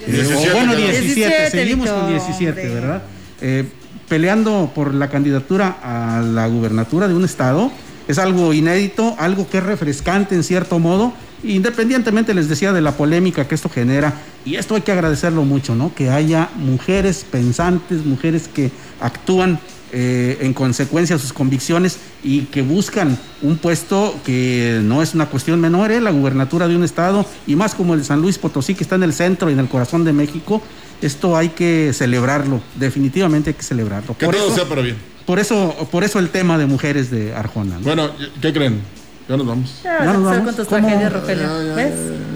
17, 0.06 0.50
o 0.50 0.52
bueno, 0.54 0.72
claro. 0.74 0.76
17, 0.76 1.04
17, 1.04 1.50
seguimos 1.50 1.90
con 1.90 2.08
Víctor, 2.08 2.26
17, 2.26 2.50
hombre. 2.50 2.74
¿verdad? 2.74 3.02
Eh, 3.40 3.64
peleando 4.08 4.70
por 4.74 4.94
la 4.94 5.08
candidatura 5.08 5.78
a 5.82 6.22
la 6.22 6.46
gubernatura 6.46 7.08
de 7.08 7.14
un 7.14 7.24
estado, 7.24 7.70
es 8.08 8.18
algo 8.18 8.54
inédito, 8.54 9.14
algo 9.18 9.48
que 9.48 9.58
es 9.58 9.64
refrescante 9.64 10.34
en 10.34 10.42
cierto 10.42 10.78
modo, 10.78 11.12
independientemente 11.44 12.32
les 12.32 12.48
decía 12.48 12.72
de 12.72 12.80
la 12.80 12.92
polémica 12.92 13.46
que 13.46 13.54
esto 13.54 13.68
genera, 13.68 14.14
y 14.44 14.56
esto 14.56 14.74
hay 14.74 14.80
que 14.80 14.92
agradecerlo 14.92 15.44
mucho, 15.44 15.74
¿no? 15.74 15.94
Que 15.94 16.08
haya 16.08 16.48
mujeres 16.56 17.26
pensantes, 17.30 18.04
mujeres 18.06 18.48
que 18.48 18.70
actúan 19.00 19.60
eh, 19.92 20.38
en 20.40 20.52
consecuencia 20.54 21.16
a 21.16 21.18
sus 21.18 21.32
convicciones 21.32 21.98
y 22.22 22.42
que 22.42 22.62
buscan 22.62 23.18
un 23.42 23.56
puesto 23.58 24.14
que 24.24 24.80
no 24.82 25.02
es 25.02 25.14
una 25.14 25.26
cuestión 25.26 25.60
menor, 25.60 25.90
¿eh? 25.90 26.00
la 26.00 26.10
gubernatura 26.10 26.68
de 26.68 26.76
un 26.76 26.84
estado, 26.84 27.24
y 27.46 27.56
más 27.56 27.74
como 27.74 27.94
el 27.94 28.00
de 28.00 28.06
San 28.06 28.20
Luis 28.20 28.38
Potosí, 28.38 28.74
que 28.74 28.82
está 28.84 28.96
en 28.96 29.02
el 29.02 29.12
centro 29.12 29.50
y 29.50 29.52
en 29.52 29.60
el 29.60 29.68
corazón 29.68 30.04
de 30.04 30.12
México, 30.12 30.62
esto 31.00 31.36
hay 31.36 31.50
que 31.50 31.92
celebrarlo, 31.94 32.60
definitivamente 32.78 33.50
hay 33.50 33.54
que 33.54 33.62
celebrarlo. 33.62 34.16
Que 34.18 34.26
Por 34.26 34.34
todo 34.34 34.46
eso- 34.48 34.54
sea 34.56 34.64
para 34.68 34.82
bien. 34.82 34.96
por 35.26 35.38
eso, 35.38 35.74
por 35.90 36.04
eso 36.04 36.18
el 36.18 36.30
tema 36.30 36.58
de 36.58 36.66
mujeres 36.66 37.10
de 37.10 37.34
Arjona. 37.34 37.76
¿no? 37.76 37.80
Bueno, 37.82 38.10
¿qué 38.42 38.52
creen? 38.52 38.80
Ya 39.28 39.36
nos 39.36 39.46
vamos. 39.46 39.80
Ya, 39.84 39.98
¿Ya 40.04 40.12
nos 40.14 40.24
vamos? 40.24 40.44
con 40.44 40.56
tus 40.56 40.66
¿Cómo? 40.66 40.80
tragedias, 40.86 41.12
Rogelio. 41.12 41.42
Ya, 41.44 41.64
ya, 41.64 41.74
¿Ves? 41.74 41.94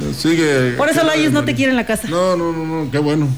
ya, 0.08 0.14
Sigue. 0.14 0.72
Por 0.76 0.90
eso 0.90 1.02
Layes 1.02 1.32
no 1.32 1.42
te 1.42 1.54
quiere 1.54 1.70
en 1.70 1.76
la 1.76 1.86
casa. 1.86 2.06
No, 2.08 2.36
no, 2.36 2.52
no, 2.52 2.64
no, 2.84 2.90
qué 2.90 2.98
bueno. 2.98 3.28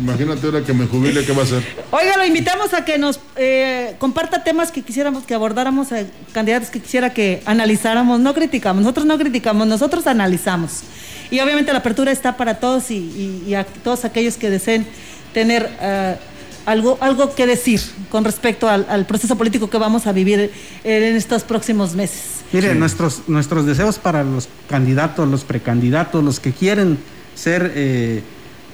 Imagínate 0.00 0.46
ahora 0.46 0.62
que 0.62 0.72
me 0.72 0.86
jubile, 0.86 1.24
¿qué 1.24 1.32
va 1.32 1.40
a 1.42 1.44
hacer? 1.44 1.62
Oiga, 1.90 2.16
lo 2.16 2.24
invitamos 2.26 2.74
a 2.74 2.84
que 2.84 2.98
nos 2.98 3.20
eh, 3.36 3.94
comparta 3.98 4.44
temas 4.44 4.70
que 4.72 4.82
quisiéramos 4.82 5.24
que 5.24 5.34
abordáramos, 5.34 5.90
eh, 5.92 6.06
candidatos 6.32 6.70
que 6.70 6.80
quisiera 6.80 7.12
que 7.12 7.42
analizáramos. 7.46 8.20
No 8.20 8.34
criticamos, 8.34 8.82
nosotros 8.82 9.06
no 9.06 9.18
criticamos, 9.18 9.66
nosotros 9.66 10.06
analizamos. 10.06 10.82
Y 11.30 11.40
obviamente 11.40 11.72
la 11.72 11.78
apertura 11.80 12.10
está 12.12 12.36
para 12.36 12.58
todos 12.60 12.90
y, 12.90 12.96
y- 12.96 13.44
y 13.48 13.54
a 13.54 13.64
todos 13.64 14.04
aquellos 14.04 14.36
que 14.36 14.48
deseen 14.50 14.86
tener 15.34 15.68
eh, 15.80 16.16
algo, 16.64 16.96
algo 17.00 17.34
que 17.34 17.46
decir 17.46 17.80
con 18.10 18.24
respecto 18.24 18.68
al, 18.68 18.86
al 18.88 19.04
proceso 19.06 19.36
político 19.36 19.68
que 19.68 19.78
vamos 19.78 20.06
a 20.06 20.12
vivir 20.12 20.38
eh, 20.40 20.50
en 20.84 21.16
estos 21.16 21.42
próximos 21.44 21.94
meses. 21.94 22.40
Mire, 22.52 22.74
nuestros, 22.74 23.22
nuestros 23.28 23.66
deseos 23.66 23.98
para 23.98 24.24
los 24.24 24.48
candidatos, 24.70 25.28
los 25.28 25.44
precandidatos, 25.44 26.24
los 26.24 26.40
que 26.40 26.52
quieren 26.52 26.98
ser, 27.34 27.72
eh, 27.74 28.22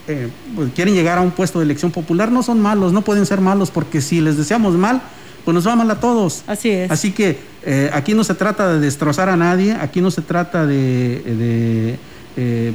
eh, 0.08 0.28
pues, 0.54 0.72
quieren 0.74 0.94
llegar 0.94 1.18
a 1.18 1.22
un 1.22 1.30
puesto 1.30 1.58
de 1.58 1.64
elección 1.64 1.90
popular, 1.90 2.30
no 2.30 2.42
son 2.42 2.60
malos, 2.60 2.92
no 2.92 3.02
pueden 3.02 3.26
ser 3.26 3.40
malos, 3.40 3.70
porque 3.70 4.00
si 4.00 4.20
les 4.20 4.36
deseamos 4.36 4.74
mal, 4.74 5.02
pues 5.44 5.54
nos 5.54 5.66
va 5.66 5.76
mal 5.76 5.90
a 5.90 6.00
todos. 6.00 6.42
Así 6.46 6.70
es. 6.70 6.90
Así 6.90 7.12
que 7.12 7.38
eh, 7.64 7.90
aquí 7.92 8.14
no 8.14 8.24
se 8.24 8.34
trata 8.34 8.72
de 8.72 8.80
destrozar 8.80 9.28
a 9.28 9.36
nadie, 9.36 9.72
aquí 9.72 10.00
no 10.00 10.10
se 10.10 10.22
trata 10.22 10.66
de, 10.66 11.20
de, 11.20 11.98
eh, 12.36 12.74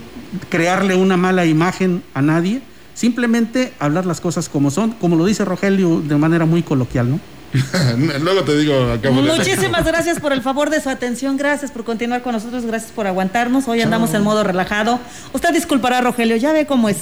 crearle 0.49 0.95
una 0.95 1.17
mala 1.17 1.45
imagen 1.45 2.03
a 2.13 2.21
nadie, 2.21 2.61
simplemente 2.93 3.73
hablar 3.79 4.05
las 4.05 4.21
cosas 4.21 4.49
como 4.49 4.71
son, 4.71 4.91
como 4.91 5.15
lo 5.15 5.25
dice 5.25 5.45
Rogelio 5.45 6.01
de 6.01 6.17
manera 6.17 6.45
muy 6.45 6.63
coloquial, 6.63 7.09
¿no? 7.09 7.19
Luego 8.21 8.43
te 8.43 8.57
digo 8.57 8.91
acá. 8.91 9.09
Muchísimas 9.11 9.85
gracias 9.85 10.19
por 10.19 10.33
el 10.33 10.41
favor 10.41 10.69
de 10.69 10.81
su 10.81 10.89
atención, 10.89 11.37
gracias 11.37 11.71
por 11.71 11.83
continuar 11.83 12.21
con 12.21 12.33
nosotros, 12.33 12.65
gracias 12.65 12.91
por 12.91 13.07
aguantarnos. 13.07 13.67
Hoy 13.67 13.81
andamos 13.81 14.13
en 14.13 14.23
modo 14.23 14.43
relajado. 14.43 14.99
Usted 15.33 15.53
disculpará, 15.53 16.01
Rogelio, 16.01 16.35
ya 16.35 16.53
ve 16.53 16.65
cómo 16.65 16.89
es. 16.89 16.97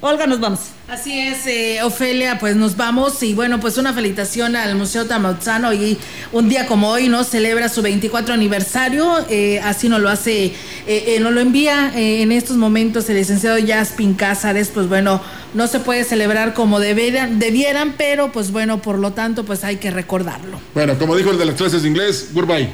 Olga, 0.00 0.28
nos 0.28 0.38
vamos. 0.38 0.60
Así 0.88 1.18
es, 1.18 1.44
eh, 1.46 1.80
Ofelia, 1.82 2.38
pues 2.38 2.54
nos 2.54 2.76
vamos 2.76 3.20
y 3.24 3.34
bueno, 3.34 3.58
pues 3.58 3.78
una 3.78 3.92
felicitación 3.92 4.54
al 4.54 4.76
Museo 4.76 5.06
Tamautzano 5.06 5.72
y 5.74 5.98
un 6.32 6.48
día 6.48 6.66
como 6.66 6.88
hoy, 6.88 7.08
¿no? 7.08 7.24
Celebra 7.24 7.68
su 7.68 7.82
24 7.82 8.32
aniversario, 8.32 9.26
eh, 9.28 9.60
así 9.60 9.88
nos 9.88 10.00
lo 10.00 10.08
hace, 10.08 10.46
eh, 10.46 10.54
eh, 10.86 11.18
nos 11.20 11.32
lo 11.32 11.40
envía 11.40 11.92
eh, 11.96 12.22
en 12.22 12.30
estos 12.30 12.56
momentos 12.56 13.10
el 13.10 13.16
licenciado 13.16 13.58
Jaspin 13.66 14.14
Cázares, 14.14 14.68
pues 14.72 14.88
bueno, 14.88 15.20
no 15.52 15.66
se 15.66 15.80
puede 15.80 16.04
celebrar 16.04 16.54
como 16.54 16.78
debieran, 16.78 17.40
debieran, 17.40 17.94
pero 17.98 18.30
pues 18.30 18.52
bueno, 18.52 18.80
por 18.80 18.98
lo 19.00 19.12
tanto, 19.12 19.44
pues 19.44 19.64
hay 19.64 19.76
que 19.76 19.90
recordarlo. 19.90 20.60
Bueno, 20.74 20.96
como 20.96 21.16
dijo 21.16 21.32
el 21.32 21.38
de 21.38 21.44
las 21.44 21.56
clases 21.56 21.82
de 21.82 21.88
inglés, 21.88 22.28
goodbye. 22.32 22.70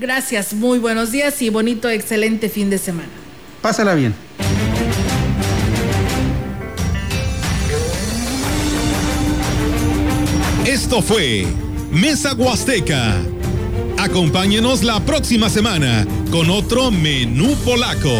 Gracias, 0.00 0.54
muy 0.54 0.78
buenos 0.78 1.12
días 1.12 1.42
y 1.42 1.50
bonito, 1.50 1.90
excelente 1.90 2.48
fin 2.48 2.70
de 2.70 2.78
semana. 2.78 3.10
Pásala 3.60 3.94
bien. 3.94 4.14
Fue 11.00 11.46
Mesa 11.90 12.34
Huasteca. 12.34 13.16
Acompáñenos 13.98 14.82
la 14.82 15.00
próxima 15.00 15.48
semana 15.48 16.06
con 16.30 16.50
otro 16.50 16.90
menú 16.90 17.54
polaco. 17.64 18.12